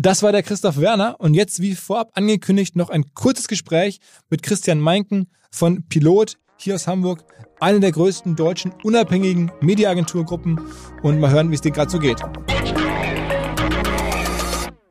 [0.04, 4.00] Das war der Christoph Werner und jetzt wie vorab angekündigt noch ein kurzes Gespräch
[4.30, 7.24] mit Christian Meinken von Pilot hier aus Hamburg,
[7.60, 10.60] eine der größten deutschen unabhängigen Mediaagenturgruppen
[11.04, 12.20] und mal hören, wie es dir gerade so geht.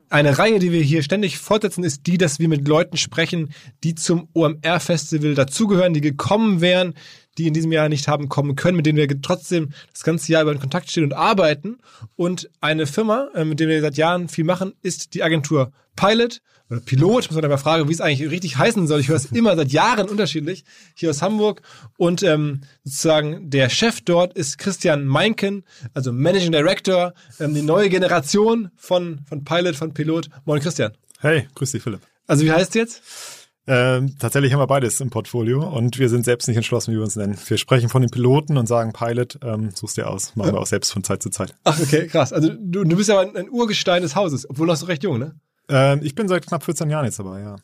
[0.09, 3.95] Eine Reihe, die wir hier ständig fortsetzen, ist die, dass wir mit Leuten sprechen, die
[3.95, 6.93] zum OMR-Festival dazugehören, die gekommen wären,
[7.37, 10.43] die in diesem Jahr nicht haben kommen können, mit denen wir trotzdem das ganze Jahr
[10.43, 11.77] über in Kontakt stehen und arbeiten.
[12.15, 16.41] Und eine Firma, äh, mit der wir seit Jahren viel machen, ist die Agentur Pilot
[16.69, 19.01] oder Pilot, muss man aber fragen, wie es eigentlich richtig heißen soll.
[19.01, 20.63] Ich höre es immer seit Jahren unterschiedlich
[20.95, 21.61] hier aus Hamburg.
[21.97, 25.63] Und ähm, sozusagen der Chef dort ist Christian Meinken,
[25.93, 30.29] also Managing Director, ähm, die neue Generation von, von Pilot, von Pilot.
[30.45, 30.93] Moin Christian.
[31.19, 32.01] Hey, grüß dich Philipp.
[32.25, 33.40] Also wie heißt es jetzt?
[33.67, 37.03] Ähm, tatsächlich haben wir beides im Portfolio und wir sind selbst nicht entschlossen, wie wir
[37.03, 37.37] uns nennen.
[37.45, 40.35] Wir sprechen von den Piloten und sagen Pilot, ähm, suchst dir aus.
[40.35, 41.53] Machen wir auch selbst von Zeit zu Zeit.
[41.63, 42.33] Ach, okay, krass.
[42.33, 45.19] Also du, du bist ja ein, ein Urgestein des Hauses, obwohl noch so recht jung,
[45.19, 45.39] ne?
[45.69, 47.55] Ähm, ich bin seit knapp 14 Jahren jetzt dabei, ja.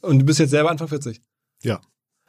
[0.00, 1.22] Und du bist jetzt selber Anfang 40?
[1.62, 1.80] Ja,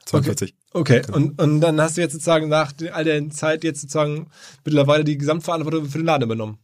[0.05, 0.53] 42.
[0.71, 4.27] Okay, und, und dann hast du jetzt sozusagen nach all der Zeit jetzt sozusagen
[4.63, 6.59] mittlerweile die Gesamtverantwortung für den Laden übernommen.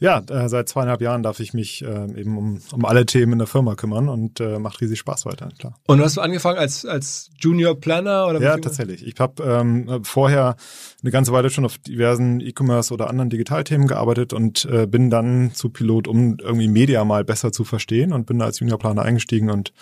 [0.00, 3.38] Ja, äh, seit zweieinhalb Jahren darf ich mich äh, eben um, um alle Themen in
[3.38, 5.78] der Firma kümmern und äh, macht riesig Spaß weiter, klar.
[5.86, 8.40] Und hast du angefangen als, als Junior Planner oder?
[8.40, 9.06] Ja, tatsächlich.
[9.06, 10.56] Ich habe ähm, vorher
[11.02, 15.52] eine ganze Weile schon auf diversen E-Commerce oder anderen Digitalthemen gearbeitet und äh, bin dann
[15.54, 19.02] zu Pilot, um irgendwie Media mal besser zu verstehen und bin da als Junior Planer
[19.02, 19.72] eingestiegen und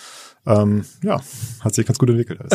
[0.47, 1.21] ähm, ja,
[1.61, 2.41] hat sich ganz gut entwickelt.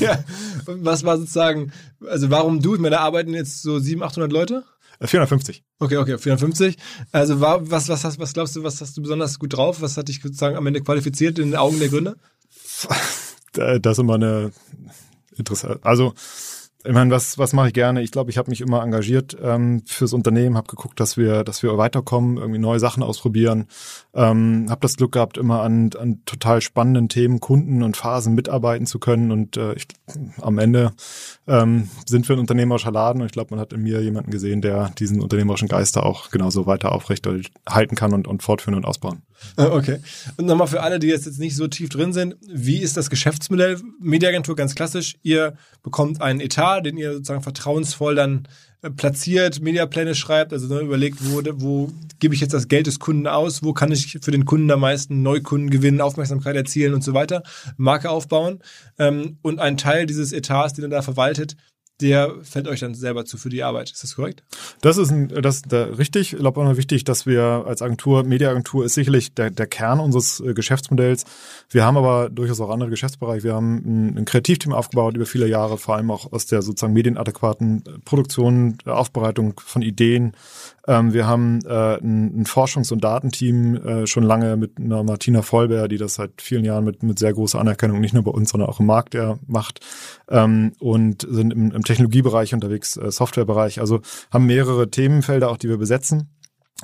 [0.00, 0.24] Ja.
[0.66, 1.72] Was war sozusagen,
[2.06, 2.74] also warum du?
[2.74, 4.64] Ich meine, da arbeiten jetzt so 700, 800 Leute?
[5.04, 5.58] 450.
[5.58, 6.76] Äh, okay, okay, 450.
[7.12, 9.80] Also war, was, was, hast, was glaubst du, was hast du besonders gut drauf?
[9.80, 12.16] Was hat dich sozusagen am Ende qualifiziert in den Augen der Gründer?
[13.54, 14.50] Das ist immer eine
[15.36, 16.14] interessante, also
[16.84, 18.02] ich meine, was, was mache ich gerne?
[18.02, 21.62] Ich glaube, ich habe mich immer engagiert ähm, fürs Unternehmen, habe geguckt, dass wir, dass
[21.62, 23.66] wir weiterkommen, irgendwie neue Sachen ausprobieren.
[24.14, 28.86] Ähm, habe das Glück gehabt, immer an, an total spannenden Themen, Kunden und Phasen mitarbeiten
[28.86, 29.30] zu können.
[29.30, 29.86] Und äh, ich,
[30.40, 30.92] am Ende
[31.46, 34.60] ähm, sind wir ein unternehmerischer Laden und ich glaube, man hat in mir jemanden gesehen,
[34.60, 39.22] der diesen unternehmerischen Geister auch genauso weiter aufrechterhalten kann und, und fortführen und ausbauen.
[39.56, 39.98] Äh, okay.
[40.36, 43.10] Und nochmal für alle, die jetzt, jetzt nicht so tief drin sind, wie ist das
[43.10, 45.16] Geschäftsmodell Mediaagentur ganz klassisch?
[45.22, 48.48] Ihr bekommt einen Etat, den ihr sozusagen vertrauensvoll dann
[48.82, 52.98] äh, platziert, Mediapläne schreibt, also dann überlegt, wo, wo gebe ich jetzt das Geld des
[52.98, 57.04] Kunden aus, wo kann ich für den Kunden am meisten Neukunden gewinnen, Aufmerksamkeit erzielen und
[57.04, 57.42] so weiter,
[57.76, 58.60] Marke aufbauen.
[58.98, 61.56] Ähm, und ein Teil dieses Etats, den ihr da verwaltet,
[62.00, 63.90] der fällt euch dann selber zu für die Arbeit.
[63.90, 64.42] Ist das korrekt?
[64.80, 66.32] Das ist, ein, das da richtig.
[66.32, 70.00] Ich glaube auch noch wichtig, dass wir als Agentur, Mediaagentur ist sicherlich der, der Kern
[70.00, 71.24] unseres äh, Geschäftsmodells.
[71.70, 73.44] Wir haben aber durchaus auch andere Geschäftsbereiche.
[73.44, 76.92] Wir haben ein, ein Kreativteam aufgebaut über viele Jahre, vor allem auch aus der sozusagen
[76.92, 80.32] medienadäquaten Produktion, Aufbereitung von Ideen,
[80.88, 85.42] ähm, wir haben äh, ein, ein, Forschungs- und Datenteam äh, schon lange mit einer Martina
[85.42, 88.50] Vollbär, die das seit vielen Jahren mit, mit sehr großer Anerkennung nicht nur bei uns,
[88.50, 89.80] sondern auch im Markt der macht
[90.28, 93.80] ähm, und sind im, im Technologiebereich unterwegs, äh, Softwarebereich.
[93.80, 94.00] Also
[94.32, 96.30] haben mehrere Themenfelder auch, die wir besetzen.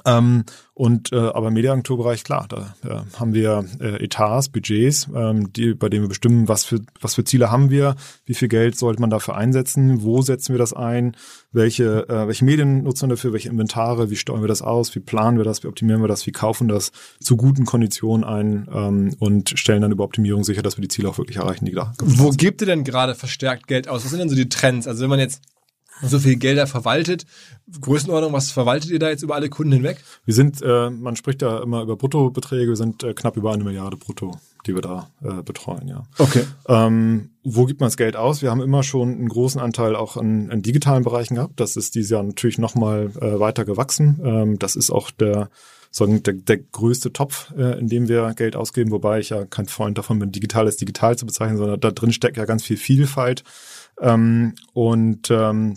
[0.05, 0.45] Ähm,
[0.75, 5.75] und äh, aber im Mediaagenturbereich, klar, da äh, haben wir äh, Etats, Budgets, ähm, die,
[5.75, 7.97] bei denen wir bestimmen, was für, was für Ziele haben wir,
[8.27, 11.17] wie viel Geld sollte man dafür einsetzen, wo setzen wir das ein,
[11.51, 15.01] welche, äh, welche Medien nutzen wir dafür, welche Inventare, wie steuern wir das aus, wie
[15.01, 19.17] planen wir das, wie optimieren wir das, wie kaufen das zu guten Konditionen ein ähm,
[19.19, 21.93] und stellen dann über Optimierung sicher, dass wir die Ziele auch wirklich erreichen, die da.
[21.99, 24.05] Wo gibt ihr denn gerade verstärkt Geld aus?
[24.05, 24.87] Was sind denn so die Trends?
[24.87, 25.43] Also wenn man jetzt
[26.03, 27.27] so viel Gelder verwaltet.
[27.81, 29.99] Größenordnung, was verwaltet ihr da jetzt über alle Kunden hinweg?
[30.25, 33.65] Wir sind, äh, man spricht da immer über Bruttobeträge, wir sind äh, knapp über eine
[33.65, 36.05] Milliarde brutto, die wir da äh, betreuen, ja.
[36.19, 36.45] Okay.
[36.67, 38.43] Ähm, wo gibt man das Geld aus?
[38.43, 41.61] Wir haben immer schon einen großen Anteil auch an, an digitalen Bereichen gehabt.
[41.61, 44.21] Das ist dieses Jahr natürlich nochmal äh, weiter gewachsen.
[44.25, 45.51] Ähm, das ist auch der
[45.91, 49.67] sagen, der, der größte Topf, äh, in dem wir Geld ausgeben, wobei ich ja kein
[49.67, 52.77] Freund davon bin, digital als digital zu bezeichnen, sondern da drin steckt ja ganz viel
[52.77, 53.45] Vielfalt.
[54.01, 55.77] Ähm, und ähm,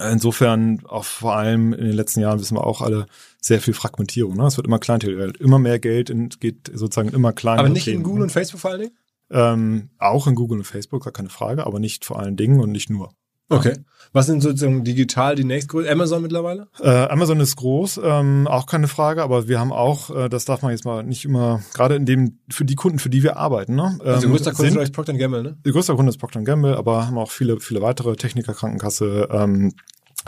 [0.00, 3.06] Insofern auch vor allem in den letzten Jahren wissen wir auch alle
[3.40, 4.36] sehr viel Fragmentierung.
[4.36, 4.46] Ne?
[4.46, 7.60] Es wird immer kleinteiliger, immer mehr Geld in, geht sozusagen immer kleiner.
[7.60, 7.98] Aber nicht Themen.
[7.98, 8.98] in Google und Facebook vor allen Dingen?
[9.30, 12.72] Ähm, auch in Google und Facebook, gar keine Frage, aber nicht vor allen Dingen und
[12.72, 13.12] nicht nur.
[13.48, 13.74] Okay.
[14.12, 15.90] Was sind sozusagen digital die nächstgrößte?
[15.90, 16.68] Amazon mittlerweile?
[16.80, 20.62] Äh, Amazon ist groß, ähm, auch keine Frage, aber wir haben auch, äh, das darf
[20.62, 23.74] man jetzt mal nicht immer, gerade in dem, für die Kunden, für die wir arbeiten,
[23.74, 23.98] ne?
[24.02, 25.58] Ähm, also größter Kunde ist Procter Gamble, ne?
[25.64, 29.74] Der größte Kunde ist Procter Gamble, aber haben auch viele, viele weitere Techniker, Krankenkasse, ähm,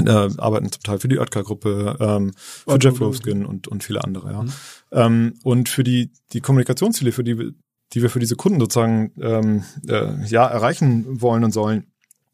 [0.05, 4.33] äh, arbeiten zum Teil für die Oetker-Gruppe, ähm, für Jeff Roskin und, und viele andere,
[4.33, 4.43] ja.
[4.43, 4.53] Mhm.
[4.93, 7.53] Ähm, und für die, die Kommunikationsziele, für die,
[7.93, 11.90] die wir für diese Kunden sozusagen ähm, äh, ja erreichen wollen und sollen,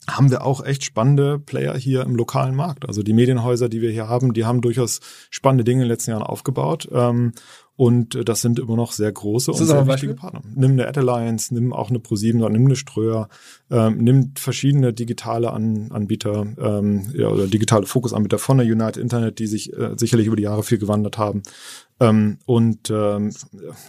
[0.09, 2.87] haben wir auch echt spannende Player hier im lokalen Markt.
[2.87, 5.01] Also die Medienhäuser, die wir hier haben, die haben durchaus
[5.31, 6.89] spannende Dinge in den letzten Jahren aufgebaut.
[6.93, 7.33] Ähm,
[7.77, 10.41] und das sind immer noch sehr große und sehr wichtige Partner.
[10.55, 13.29] Nimm eine Ad Alliance, nimm auch eine Pro7, nimm eine Ströer,
[13.71, 19.39] ähm, nimm verschiedene digitale An Anbieter ähm, ja, oder digitale Fokusanbieter von der United Internet,
[19.39, 21.43] die sich äh, sicherlich über die Jahre viel gewandert haben.
[22.01, 23.35] Ähm, und ähm,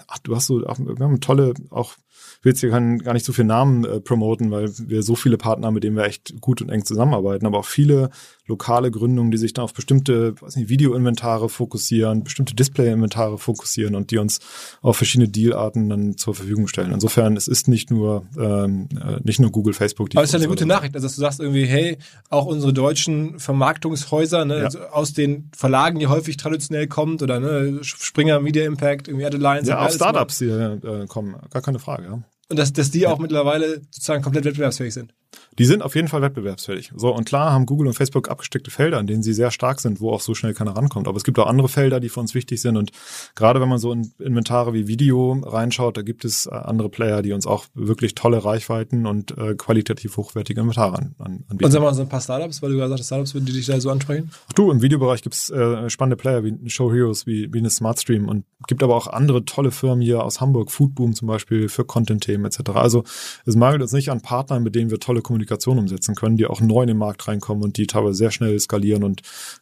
[0.08, 1.94] ach, du hast so, ach, wir haben tolle, auch
[2.42, 5.72] will jetzt hier gar nicht so viel Namen äh, promoten, weil wir so viele Partner,
[5.72, 8.10] mit denen wir echt gut und eng zusammenarbeiten, aber auch viele
[8.48, 14.40] lokale Gründungen, die sich dann auf bestimmte Videoinventare fokussieren, bestimmte Display-Inventare fokussieren und die uns
[14.82, 16.92] auf verschiedene Dealarten dann zur Verfügung stellen.
[16.92, 20.10] Insofern, es ist nicht nur ähm, äh, nicht nur Google, Facebook.
[20.10, 21.98] Die Aber es ist ja eine gute Nachricht, also dass du sagst irgendwie, hey,
[22.30, 24.66] auch unsere deutschen Vermarktungshäuser, ne, ja.
[24.66, 29.68] also aus den Verlagen, die häufig traditionell kommt oder ne, Springer, Media Impact, irgendwie Adeline.
[29.68, 32.04] Ja, auch Startups, die äh, kommen, gar keine Frage.
[32.06, 32.24] Ja.
[32.50, 33.12] Und dass, dass die ja.
[33.12, 35.14] auch mittlerweile sozusagen komplett wettbewerbsfähig sind.
[35.60, 36.92] Die sind auf jeden Fall wettbewerbsfähig.
[36.96, 40.00] So, und klar haben Google und Facebook abgesteckte Felder, in denen sie sehr stark sind,
[40.00, 41.08] wo auch so schnell keiner rankommt.
[41.08, 42.78] Aber es gibt auch andere Felder, die für uns wichtig sind.
[42.78, 42.92] Und
[43.36, 47.22] gerade wenn man so in Inventare wie Video reinschaut, da gibt es äh, andere Player,
[47.22, 51.66] die uns auch wirklich tolle Reichweiten und äh, qualitativ hochwertige Inventare an, an, anbieten.
[51.66, 53.80] Und sag mal, so ein paar Startups, weil du gerade sagst, Startups, die dich da
[53.80, 54.30] so ansprechen?
[54.50, 58.30] Ach du, im Videobereich gibt's äh, spannende Player wie Show Heroes, wie, wie eine Smartstream
[58.30, 62.46] und gibt aber auch andere tolle Firmen hier aus Hamburg, Foodboom zum Beispiel für Content-Themen
[62.46, 62.72] etc.
[62.74, 63.04] Also
[63.46, 66.62] es mangelt uns nicht an Partnern, mit denen wir tolle Kommunikation umsetzen können die auch
[66.62, 69.22] neu in den Markt reinkommen und die teilweise sehr schnell skalieren und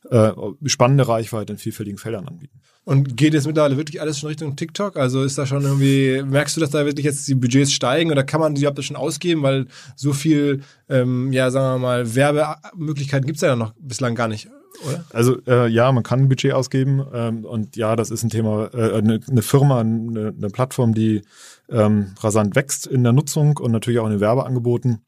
[0.10, 0.32] äh,
[0.65, 2.60] spannende Reichweite in vielfältigen Feldern anbieten.
[2.86, 4.95] Und geht jetzt mittlerweile wirklich alles schon Richtung TikTok?
[4.95, 8.23] Also ist da schon irgendwie, merkst du, dass da wirklich jetzt die Budgets steigen oder
[8.23, 9.65] kann man die überhaupt schon ausgeben, weil
[9.95, 14.49] so viel, ähm, ja, sagen wir mal, Werbemöglichkeiten gibt es ja noch bislang gar nicht.
[14.88, 15.03] Oder?
[15.14, 18.69] Also äh, ja, man kann ein Budget ausgeben ähm, und ja, das ist ein Thema,
[18.73, 21.23] äh, eine, eine Firma, eine, eine Plattform, die
[21.69, 24.99] ähm, rasant wächst in der Nutzung und natürlich auch in den Werbeangeboten.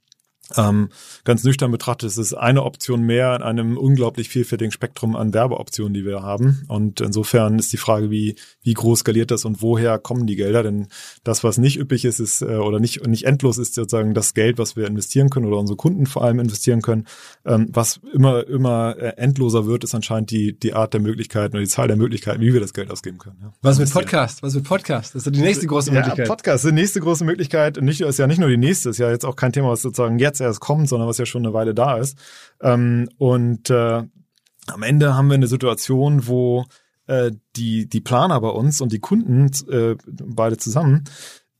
[0.55, 0.89] Ähm,
[1.25, 5.93] ganz nüchtern betrachtet ist es eine Option mehr in einem unglaublich vielfältigen Spektrum an Werbeoptionen,
[5.93, 6.63] die wir haben.
[6.67, 10.63] Und insofern ist die Frage, wie, wie groß skaliert das und woher kommen die Gelder?
[10.63, 10.87] Denn
[11.23, 14.57] das, was nicht üppig ist, ist äh, oder nicht, nicht endlos ist sozusagen das Geld,
[14.57, 17.07] was wir investieren können oder unsere Kunden vor allem investieren können.
[17.45, 21.63] Ähm, was immer, immer äh, endloser wird, ist anscheinend die, die Art der Möglichkeiten oder
[21.63, 23.37] die Zahl der Möglichkeiten, wie wir das Geld ausgeben können.
[23.41, 23.53] Ja.
[23.61, 24.43] Was mit Podcast?
[24.43, 25.15] Was mit Podcast?
[25.15, 26.27] Das ist die nächste große Möglichkeit.
[26.27, 27.81] Ja, Podcast ist die nächste große Möglichkeit.
[27.81, 30.19] Nicht, ist ja nicht nur die nächste, ist ja jetzt auch kein Thema, was sozusagen
[30.19, 32.17] jetzt erst kommt, sondern was ja schon eine Weile da ist.
[32.61, 34.03] Ähm, und äh,
[34.67, 36.65] am Ende haben wir eine Situation, wo
[37.07, 41.05] äh, die, die Planer bei uns und die Kunden äh, beide zusammen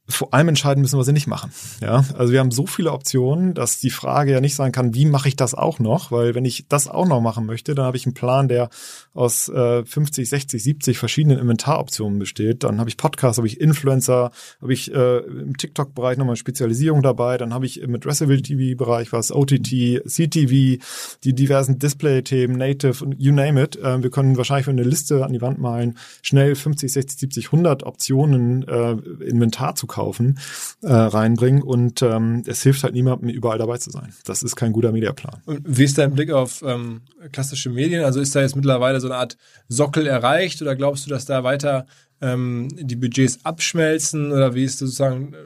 [0.09, 1.51] vor allem entscheiden müssen, was sie nicht machen.
[1.81, 5.05] Ja, also wir haben so viele Optionen, dass die Frage ja nicht sein kann, wie
[5.05, 6.11] mache ich das auch noch?
[6.11, 8.69] Weil wenn ich das auch noch machen möchte, dann habe ich einen Plan, der
[9.13, 12.63] aus äh, 50, 60, 70 verschiedenen Inventaroptionen besteht.
[12.63, 14.31] Dann habe ich Podcasts, habe ich Influencer,
[14.61, 17.37] habe ich äh, im TikTok-Bereich nochmal Spezialisierung dabei.
[17.37, 20.81] Dann habe ich im Addressable TV-Bereich was, OTT, CTV,
[21.23, 23.75] die diversen Display-Themen, Native you name it.
[23.75, 27.45] Äh, wir können wahrscheinlich für eine Liste an die Wand malen, schnell 50, 60, 70,
[27.47, 28.91] 100 Optionen äh,
[29.25, 34.13] Inventar zu kaufen, äh, reinbringen und ähm, es hilft halt niemandem, überall dabei zu sein.
[34.25, 35.41] Das ist kein guter Mediaplan.
[35.45, 37.01] Und wie ist dein Blick auf ähm,
[37.31, 38.03] klassische Medien?
[38.03, 39.37] Also ist da jetzt mittlerweile so eine Art
[39.67, 41.85] Sockel erreicht oder glaubst du, dass da weiter
[42.21, 45.37] ähm, die Budgets abschmelzen oder wie ist sozusagen, äh,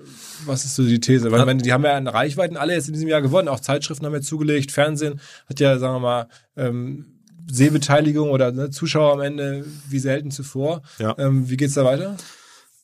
[0.46, 1.32] was ist so die These?
[1.32, 4.06] Weil meine, die haben ja an Reichweiten alle jetzt in diesem Jahr gewonnen, auch Zeitschriften
[4.06, 7.18] haben ja zugelegt, Fernsehen hat ja, sagen wir mal, ähm,
[7.50, 10.82] Sehbeteiligung oder ne, Zuschauer am Ende wie selten zuvor.
[11.00, 11.16] Ja.
[11.18, 12.16] Ähm, wie geht's da weiter?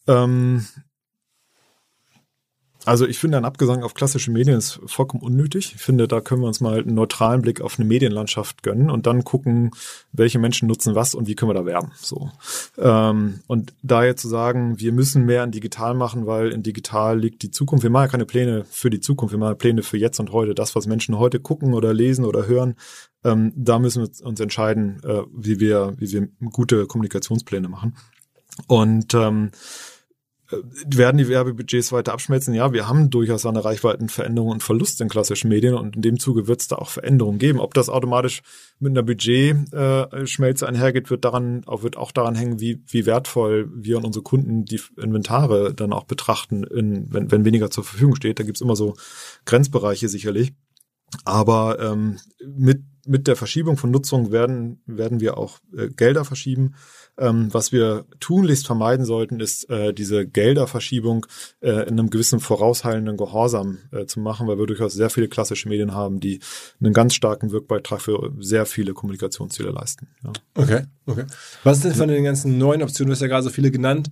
[0.07, 0.65] Ähm,
[2.87, 5.73] also ich finde, ein Abgesang auf klassische Medien ist vollkommen unnötig.
[5.75, 9.05] Ich finde, da können wir uns mal einen neutralen Blick auf eine Medienlandschaft gönnen und
[9.05, 9.71] dann gucken,
[10.13, 11.91] welche Menschen nutzen was und wie können wir da werben.
[11.97, 12.31] So
[12.77, 17.43] ähm, und daher zu sagen, wir müssen mehr in digital machen, weil in digital liegt
[17.43, 17.83] die Zukunft.
[17.83, 20.55] Wir machen ja keine Pläne für die Zukunft, wir machen Pläne für jetzt und heute.
[20.55, 22.75] Das, was Menschen heute gucken oder lesen oder hören,
[23.25, 27.97] ähm, da müssen wir uns entscheiden, äh, wie wir, wie wir gute Kommunikationspläne machen.
[28.67, 29.96] Und ähm, äh,
[30.49, 32.53] werden die Werbebudgets weiter abschmelzen?
[32.53, 36.47] Ja, wir haben durchaus eine Reichweitenveränderung und Verlust in klassischen Medien und in dem Zuge
[36.47, 37.59] wird es da auch Veränderungen geben.
[37.59, 38.41] Ob das automatisch
[38.79, 43.69] mit einer Budgetschmelze äh, einhergeht, wird daran auch wird auch daran hängen, wie wie wertvoll
[43.73, 48.15] wir und unsere Kunden die Inventare dann auch betrachten, in, wenn, wenn weniger zur Verfügung
[48.15, 48.39] steht.
[48.39, 48.95] Da gibt's immer so
[49.45, 50.53] Grenzbereiche sicherlich.
[51.23, 56.75] Aber ähm, mit mit der Verschiebung von Nutzung werden werden wir auch äh, Gelder verschieben
[57.19, 61.25] ähm, was wir tunlichst vermeiden sollten, ist äh, diese Gelderverschiebung
[61.61, 65.67] äh, in einem gewissen vorausheilenden Gehorsam äh, zu machen, weil wir durchaus sehr viele klassische
[65.67, 66.39] Medien haben, die
[66.79, 70.07] einen ganz starken Wirkbeitrag für sehr viele Kommunikationsziele leisten.
[70.23, 70.31] Ja.
[70.55, 71.25] Okay, okay.
[71.63, 74.09] Was ist denn von den ganzen neuen Optionen, du hast ja gerade so viele genannt,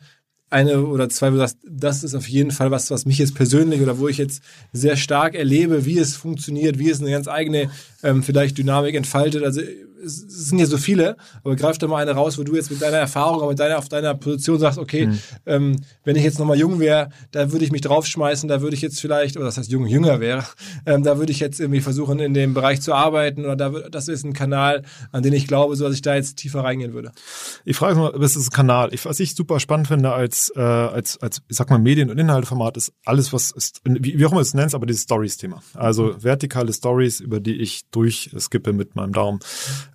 [0.55, 3.35] eine oder zwei, wo du sagst, das ist auf jeden Fall was, was mich jetzt
[3.35, 4.41] persönlich oder wo ich jetzt
[4.71, 7.69] sehr stark erlebe, wie es funktioniert, wie es eine ganz eigene
[8.03, 9.43] ähm, vielleicht Dynamik entfaltet.
[9.43, 9.61] Also
[10.05, 12.81] es sind ja so viele, aber greif da mal eine raus, wo du jetzt mit
[12.81, 15.19] deiner Erfahrung, mit deiner, auf deiner Position sagst, okay, mhm.
[15.45, 18.81] ähm, wenn ich jetzt nochmal jung wäre, da würde ich mich draufschmeißen, da würde ich
[18.81, 20.45] jetzt vielleicht, oder das heißt jung, jünger wäre,
[20.85, 24.07] ähm, da würde ich jetzt irgendwie versuchen, in dem Bereich zu arbeiten oder da, das
[24.07, 27.11] ist ein Kanal, an den ich glaube, so dass ich da jetzt tiefer reingehen würde.
[27.63, 28.93] Ich frage mal, was ist ein Kanal?
[28.93, 32.17] Ich, was ich super spannend finde als, äh, als, als, ich sag mal, Medien- und
[32.17, 35.61] Inhalteformat ist alles, was ist, wie, wie auch immer du es nennst, aber dieses Stories-Thema.
[35.73, 39.39] Also vertikale Stories, über die ich durchskippe mit meinem Daumen.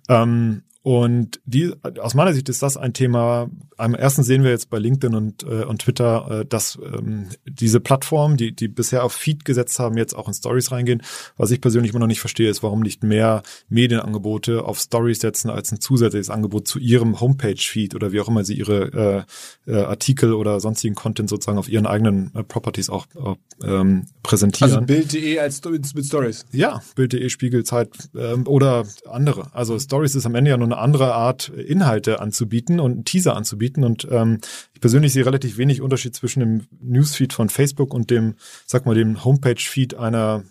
[0.09, 3.51] Ähm, und die, aus meiner Sicht ist das ein Thema.
[3.77, 7.79] Am ersten sehen wir jetzt bei LinkedIn und, äh, und Twitter, äh, dass ähm, diese
[7.79, 11.03] Plattformen, die, die bisher auf Feed gesetzt haben, jetzt auch in Stories reingehen.
[11.37, 15.51] Was ich persönlich immer noch nicht verstehe, ist, warum nicht mehr Medienangebote auf Stories setzen
[15.51, 19.25] als ein zusätzliches Angebot zu ihrem Homepage-Feed oder wie auch immer sie ihre
[19.67, 24.07] äh, äh, Artikel oder sonstigen Content sozusagen auf ihren eigenen äh, Properties auch äh, ähm,
[24.23, 24.73] präsentieren.
[24.73, 25.61] Also Bild.de als
[25.93, 26.45] mit Stories.
[26.51, 29.53] Ja, Bild.de, Spiegelzeit äh, oder andere.
[29.53, 33.35] Also Stories ist am Ende ja nur eine andere Art, Inhalte anzubieten und einen Teaser
[33.35, 33.83] anzubieten.
[33.83, 34.39] Und ähm,
[34.73, 38.35] ich persönlich sehe relativ wenig Unterschied zwischen dem Newsfeed von Facebook und dem,
[38.65, 40.43] sag mal, dem Homepage-Feed einer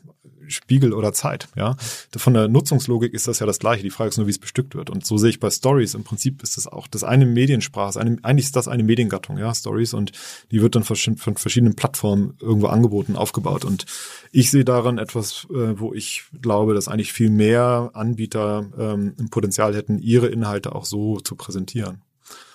[0.50, 1.48] Spiegel oder Zeit.
[1.56, 1.76] Ja,
[2.16, 3.82] von der Nutzungslogik ist das ja das Gleiche.
[3.82, 4.90] Die Frage ist nur, wie es bestückt wird.
[4.90, 5.94] Und so sehe ich bei Stories.
[5.94, 7.98] Im Prinzip ist das auch das eine Mediensprache.
[7.98, 9.94] Eine, eigentlich ist das eine Mediengattung, ja, Stories.
[9.94, 10.12] Und
[10.50, 13.64] die wird dann von verschiedenen Plattformen irgendwo angeboten, aufgebaut.
[13.64, 13.86] Und
[14.32, 19.30] ich sehe daran etwas, äh, wo ich glaube, dass eigentlich viel mehr Anbieter ähm, ein
[19.30, 22.02] Potenzial hätten, ihre Inhalte auch so zu präsentieren.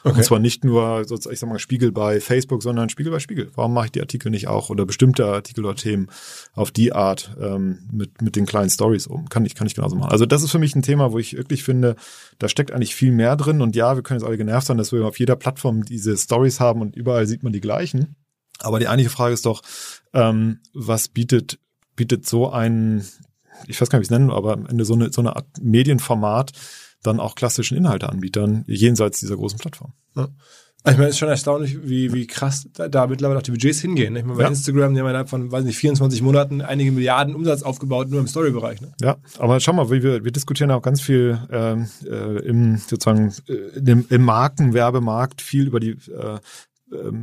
[0.03, 0.17] Okay.
[0.17, 3.49] Und zwar nicht nur, ich sag mal, Spiegel bei Facebook, sondern Spiegel bei Spiegel.
[3.55, 6.07] Warum mache ich die Artikel nicht auch oder bestimmte Artikel oder Themen
[6.53, 9.27] auf die Art ähm, mit, mit den kleinen Stories um?
[9.29, 10.11] Kann ich, kann ich genauso machen.
[10.11, 11.95] Also das ist für mich ein Thema, wo ich wirklich finde,
[12.37, 13.61] da steckt eigentlich viel mehr drin.
[13.61, 16.59] Und ja, wir können jetzt alle genervt sein, dass wir auf jeder Plattform diese Stories
[16.59, 18.15] haben und überall sieht man die gleichen.
[18.59, 19.61] Aber die eigentliche Frage ist doch,
[20.13, 21.59] ähm, was bietet,
[21.95, 23.05] bietet so ein,
[23.67, 25.35] ich weiß gar nicht, wie ich es nennen, aber am Ende so eine, so eine
[25.35, 26.51] Art Medienformat,
[27.05, 29.93] dann auch klassischen Inhalteanbietern jenseits dieser großen Plattform.
[30.15, 30.29] Ja.
[30.87, 33.81] Ich meine, es ist schon erstaunlich, wie, wie krass da, da mittlerweile auch die Budgets
[33.81, 34.15] hingehen.
[34.15, 34.49] Ich meine, bei ja.
[34.49, 38.27] Instagram, die haben innerhalb von, weiß nicht, 24 Monaten einige Milliarden Umsatz aufgebaut, nur im
[38.27, 38.81] Story-Bereich.
[38.81, 38.93] Ne?
[39.01, 43.79] Ja, aber schau mal, wir, wir diskutieren auch ganz viel ähm, äh, im sozusagen äh,
[43.79, 46.37] im, im Markenwerbemarkt viel über die äh,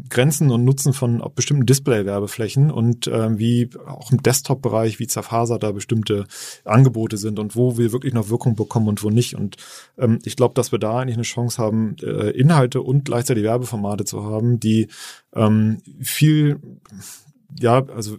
[0.09, 5.71] Grenzen und Nutzen von bestimmten Display-Werbeflächen und äh, wie auch im Desktop-Bereich, wie zerfasert da
[5.71, 6.27] bestimmte
[6.65, 9.37] Angebote sind und wo wir wirklich noch Wirkung bekommen und wo nicht.
[9.37, 9.57] Und
[9.99, 14.05] ähm, ich glaube, dass wir da eigentlich eine Chance haben, äh, Inhalte und gleichzeitig Werbeformate
[14.05, 14.89] zu haben, die
[15.35, 16.61] ähm, viel,
[17.61, 18.19] ja, also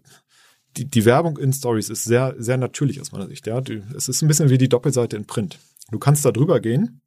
[0.77, 3.45] die, die Werbung in Stories ist sehr, sehr natürlich aus meiner Sicht.
[3.47, 3.61] Ja,
[3.95, 5.59] es ist ein bisschen wie die Doppelseite in Print.
[5.91, 7.01] Du kannst da drüber gehen.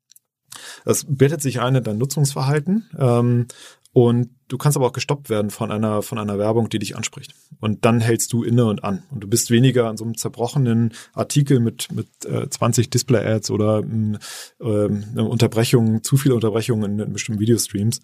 [0.84, 2.88] Das bettet sich ein in dein Nutzungsverhalten.
[2.98, 3.46] Ähm,
[3.96, 7.34] und du kannst aber auch gestoppt werden von einer, von einer Werbung, die dich anspricht.
[7.60, 9.02] Und dann hältst du inne und an.
[9.10, 13.80] Und du bist weniger an so einem zerbrochenen Artikel mit, mit äh, 20 Display-Ads oder
[13.80, 18.00] äh, eine Unterbrechung, zu viele Unterbrechungen in, in bestimmten Videostreams.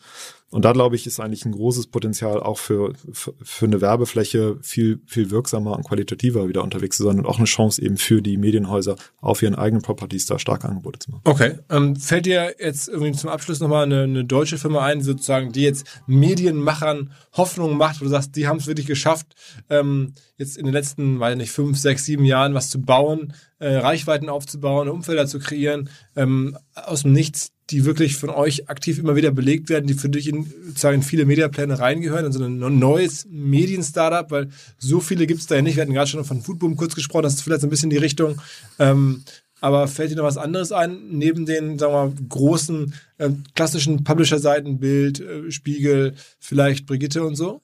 [0.53, 4.59] Und da glaube ich, ist eigentlich ein großes Potenzial auch für, für, für eine Werbefläche
[4.61, 8.21] viel, viel wirksamer und qualitativer wieder unterwegs zu sein und auch eine Chance eben für
[8.21, 11.23] die Medienhäuser auf ihren eigenen Properties da starke Angebote zu machen.
[11.25, 11.55] Okay.
[11.71, 15.63] Ähm, fällt dir jetzt irgendwie zum Abschluss nochmal eine, eine deutsche Firma ein, sozusagen, die
[15.63, 15.87] jetzt
[16.33, 19.35] Medienmachern Hoffnung macht, wo du sagst, die haben es wirklich geschafft,
[19.69, 23.77] ähm, jetzt in den letzten, weiß nicht, fünf, sechs, sieben Jahren was zu bauen, äh,
[23.77, 29.15] Reichweiten aufzubauen, Umfelder zu kreieren, ähm, aus dem Nichts, die wirklich von euch aktiv immer
[29.15, 34.31] wieder belegt werden, die für dich in sozusagen viele Mediapläne reingehören, also ein neues Medien-Startup,
[34.31, 34.49] weil
[34.79, 35.77] so viele gibt es da ja nicht.
[35.77, 37.99] Wir hatten gerade schon von Foodboom kurz gesprochen, das ist vielleicht so ein bisschen die
[37.99, 38.41] Richtung.
[38.79, 39.23] Ähm,
[39.63, 44.03] aber fällt dir noch was anderes ein, neben den, sagen wir mal, großen äh, klassischen
[44.03, 47.63] Publisher-Seiten, Bild, äh, Spiegel, vielleicht Brigitte und so?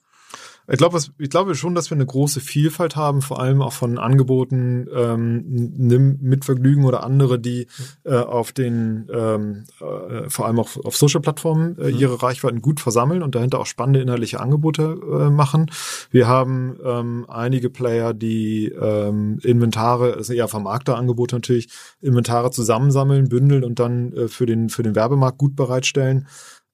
[0.71, 3.97] Ich glaube, ich glaube schon, dass wir eine große Vielfalt haben, vor allem auch von
[3.97, 7.67] Angeboten, ähm, nimm mit Vergnügen oder andere, die
[8.03, 11.97] äh, auf den, ähm, äh, vor allem auch auf Social-Plattformen äh, mhm.
[11.97, 15.71] ihre Reichweiten gut versammeln und dahinter auch spannende inhaltliche Angebote äh, machen.
[16.11, 21.69] Wir haben ähm, einige Player, die ähm, Inventare, also eher Vermarkterangebote natürlich,
[21.99, 26.27] Inventare zusammensammeln, bündeln und dann äh, für den für den Werbemarkt gut bereitstellen.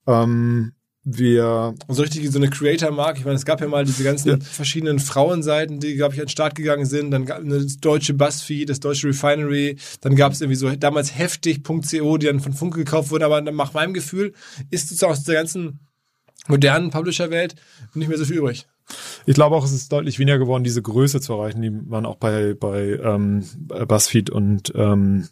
[0.07, 0.73] Ähm,
[1.05, 3.19] wir so richtig so eine Creator-Mark.
[3.19, 4.37] Ich meine, es gab ja mal diese ganzen ja.
[4.39, 7.11] verschiedenen Frauenseiten, die, glaube ich, an den Start gegangen sind.
[7.11, 9.77] Dann gab es das deutsche BuzzFeed, das deutsche Refinery.
[10.01, 13.23] Dann gab es irgendwie so damals heftig.co, die dann von Funke gekauft wurden.
[13.23, 14.33] Aber nach meinem Gefühl
[14.71, 15.79] ist sozusagen aus der ganzen
[16.47, 17.55] modernen Publisher-Welt
[17.93, 18.67] nicht mehr so viel übrig.
[19.27, 22.17] Ich glaube auch, es ist deutlich weniger geworden, diese Größe zu erreichen, die man auch
[22.17, 23.43] bei, bei ähm,
[23.87, 25.27] BuzzFeed und ähm,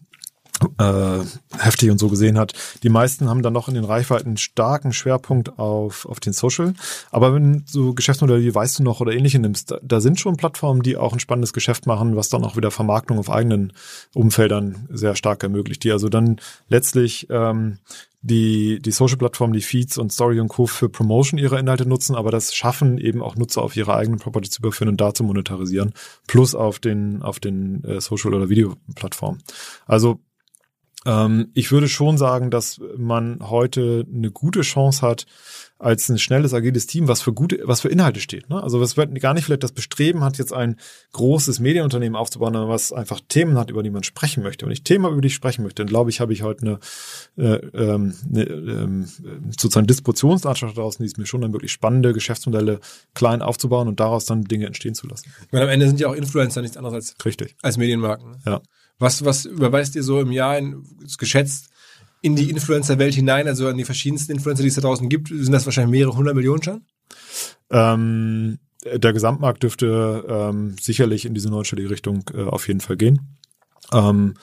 [0.77, 1.19] äh,
[1.57, 2.53] heftig und so gesehen hat.
[2.83, 6.73] Die meisten haben dann noch in den Reichweiten einen starken Schwerpunkt auf, auf den Social.
[7.11, 10.37] Aber wenn so Geschäftsmodelle wie weißt du noch oder ähnliche nimmst, da, da sind schon
[10.37, 13.73] Plattformen, die auch ein spannendes Geschäft machen, was dann auch wieder Vermarktung auf eigenen
[14.13, 16.39] Umfeldern sehr stark ermöglicht, die also dann
[16.69, 17.79] letztlich ähm,
[18.21, 20.65] die, die Social-Plattformen, die Feeds und Story und Co.
[20.65, 24.49] für Promotion ihrer Inhalte nutzen, aber das schaffen eben auch Nutzer auf ihre eigenen Property
[24.49, 25.93] zu überführen und da zu monetarisieren,
[26.25, 29.43] plus auf den, auf den äh, Social- oder Video-Plattformen.
[29.85, 30.19] Also
[31.05, 35.25] ähm, ich würde schon sagen, dass man heute eine gute Chance hat,
[35.83, 38.49] als ein schnelles, agiles Team, was für gute, was für Inhalte steht.
[38.49, 38.63] Ne?
[38.63, 40.77] Also was gar nicht vielleicht das Bestreben hat, jetzt ein
[41.11, 44.65] großes Medienunternehmen aufzubauen, sondern was einfach Themen hat, über die man sprechen möchte.
[44.65, 46.79] Wenn ich Thema, über die ich sprechen möchte, dann glaube ich, habe ich heute
[47.35, 49.05] eine, äh, ähm, eine ähm,
[49.57, 52.79] sozusagen Distributionslandschaft draußen, die ist mir schon dann wirklich spannende Geschäftsmodelle
[53.13, 55.33] klein aufzubauen und daraus dann Dinge entstehen zu lassen.
[55.45, 57.57] Ich meine, am Ende sind ja auch Influencer nichts anderes als, Richtig.
[57.61, 58.31] als Medienmarken.
[58.31, 58.37] Ne?
[58.45, 58.61] Ja.
[58.99, 60.83] Was, was überweist ihr so im Jahr in,
[61.17, 61.69] geschätzt
[62.21, 65.27] in die Influencer-Welt hinein, also an die verschiedensten Influencer, die es da draußen gibt?
[65.27, 66.81] Sind das wahrscheinlich mehrere hundert Millionen schon?
[67.69, 73.37] Ähm, der Gesamtmarkt dürfte ähm, sicherlich in diese neunstellige Richtung äh, auf jeden Fall gehen.
[73.91, 74.35] Ähm,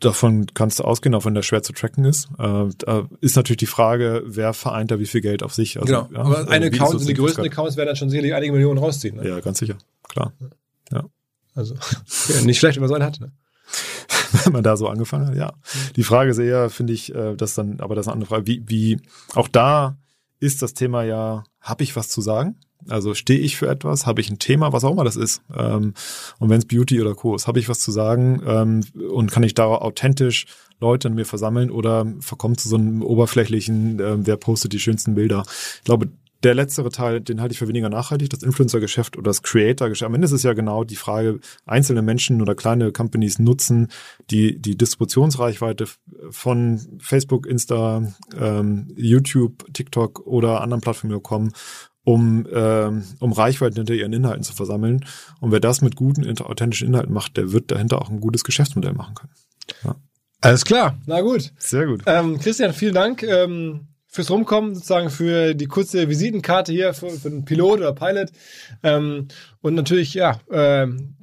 [0.00, 2.28] davon kannst du ausgehen, auch wenn der schwer zu tracken ist.
[2.38, 5.80] Äh, da ist natürlich die Frage, wer vereint da wie viel Geld auf sich.
[5.80, 6.08] Also, genau.
[6.12, 7.44] ja, Aber ein wie ist Account das die größten?
[7.44, 9.16] Accounts werden dann schon sicherlich einige Millionen rausziehen.
[9.16, 9.28] Ne?
[9.28, 9.78] Ja, ganz sicher.
[10.08, 10.32] Klar.
[11.56, 11.74] Also
[12.28, 13.20] ja, nicht schlecht, wenn man so einen hat.
[13.20, 13.32] Ne?
[14.44, 15.52] wenn man da so angefangen hat, ja.
[15.96, 18.46] Die Frage ist eher, finde ich, äh, das dann, aber das ist eine andere Frage,
[18.46, 19.00] wie, wie,
[19.34, 19.96] auch da
[20.38, 22.56] ist das Thema ja, habe ich was zu sagen?
[22.88, 25.42] Also stehe ich für etwas, habe ich ein Thema, was auch immer das ist.
[25.56, 25.94] Ähm,
[26.38, 27.34] und wenn es Beauty oder Co.
[27.34, 30.46] ist, habe ich was zu sagen ähm, und kann ich da authentisch
[30.78, 35.14] Leute an mir versammeln oder verkommt zu so einem oberflächlichen, ähm, wer postet die schönsten
[35.14, 35.44] Bilder.
[35.78, 36.10] Ich glaube,
[36.46, 40.06] der letztere Teil, den halte ich für weniger nachhaltig, das Influencer-Geschäft oder das Creator-Geschäft.
[40.06, 43.88] Am Ende ist es ja genau die Frage, einzelne Menschen oder kleine Companies nutzen
[44.30, 45.86] die, die Distributionsreichweite
[46.30, 51.52] von Facebook, Insta, ähm, YouTube, TikTok oder anderen Plattformen bekommen,
[52.04, 55.04] um, ähm, um Reichweiten hinter ihren Inhalten zu versammeln.
[55.40, 58.92] Und wer das mit guten, authentischen Inhalten macht, der wird dahinter auch ein gutes Geschäftsmodell
[58.92, 59.96] machen können.
[60.40, 60.96] Alles klar.
[61.06, 61.52] Na gut.
[61.58, 62.02] Sehr gut.
[62.06, 67.30] Ähm, Christian, vielen Dank ähm, fürs Rumkommen, sozusagen für die kurze Visitenkarte hier für, für
[67.30, 68.30] den Pilot oder Pilot.
[68.82, 69.28] Ähm,
[69.60, 71.16] und natürlich, ja, ähm,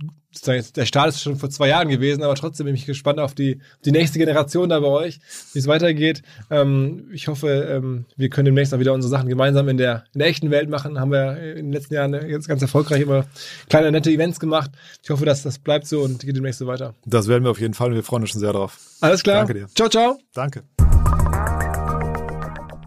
[0.45, 3.59] der Start ist schon vor zwei Jahren gewesen, aber trotzdem bin ich gespannt auf die,
[3.85, 5.19] die nächste Generation da bei euch,
[5.53, 6.23] wie es weitergeht.
[6.49, 10.19] Ähm, ich hoffe, ähm, wir können demnächst auch wieder unsere Sachen gemeinsam in der, in
[10.19, 10.99] der echten Welt machen.
[10.99, 13.25] Haben wir in den letzten Jahren jetzt ganz erfolgreich immer
[13.69, 14.71] kleine, nette Events gemacht.
[15.03, 16.95] Ich hoffe, dass das bleibt so und geht demnächst so weiter.
[17.05, 18.79] Das werden wir auf jeden Fall und wir freuen uns schon sehr drauf.
[19.01, 19.45] Alles klar.
[19.45, 19.67] Danke dir.
[19.75, 20.17] Ciao, ciao.
[20.33, 20.63] Danke.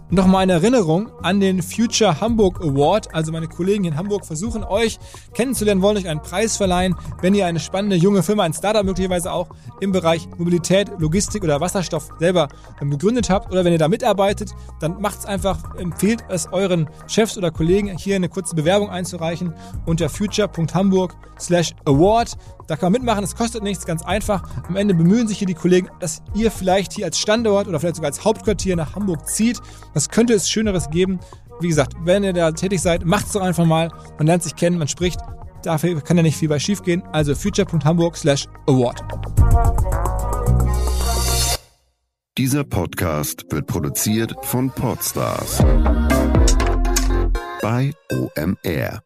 [0.09, 3.12] Nochmal eine Erinnerung an den Future Hamburg Award.
[3.12, 5.01] Also meine Kollegen in Hamburg versuchen euch
[5.35, 9.33] kennenzulernen, wollen euch einen Preis verleihen, wenn ihr eine spannende junge Firma, ein Startup möglicherweise
[9.33, 9.49] auch
[9.81, 12.49] im Bereich Mobilität, Logistik oder Wasserstoff selber
[12.81, 16.89] ähm, gegründet habt oder wenn ihr da mitarbeitet, dann macht es einfach, empfehlt es euren
[17.09, 19.55] Chefs oder Kollegen hier eine kurze Bewerbung einzureichen
[19.87, 22.37] unter future.hamburg slash award.
[22.66, 24.43] Da kann man mitmachen, es kostet nichts, ganz einfach.
[24.68, 27.97] Am Ende bemühen sich hier die Kollegen, dass ihr vielleicht hier als Standort oder vielleicht
[27.97, 29.60] sogar als Hauptquartier nach Hamburg zieht.
[29.94, 31.20] Was könnte es Schöneres geben?
[31.60, 33.90] Wie gesagt, wenn ihr da tätig seid, macht es doch einfach mal.
[34.18, 35.20] Man lernt sich kennen, man spricht.
[35.62, 37.02] Dafür kann ja nicht viel bei schief gehen.
[37.12, 39.02] Also future.hamburg slash award.
[42.38, 45.62] Dieser Podcast wird produziert von Podstars
[47.62, 49.06] bei OMR.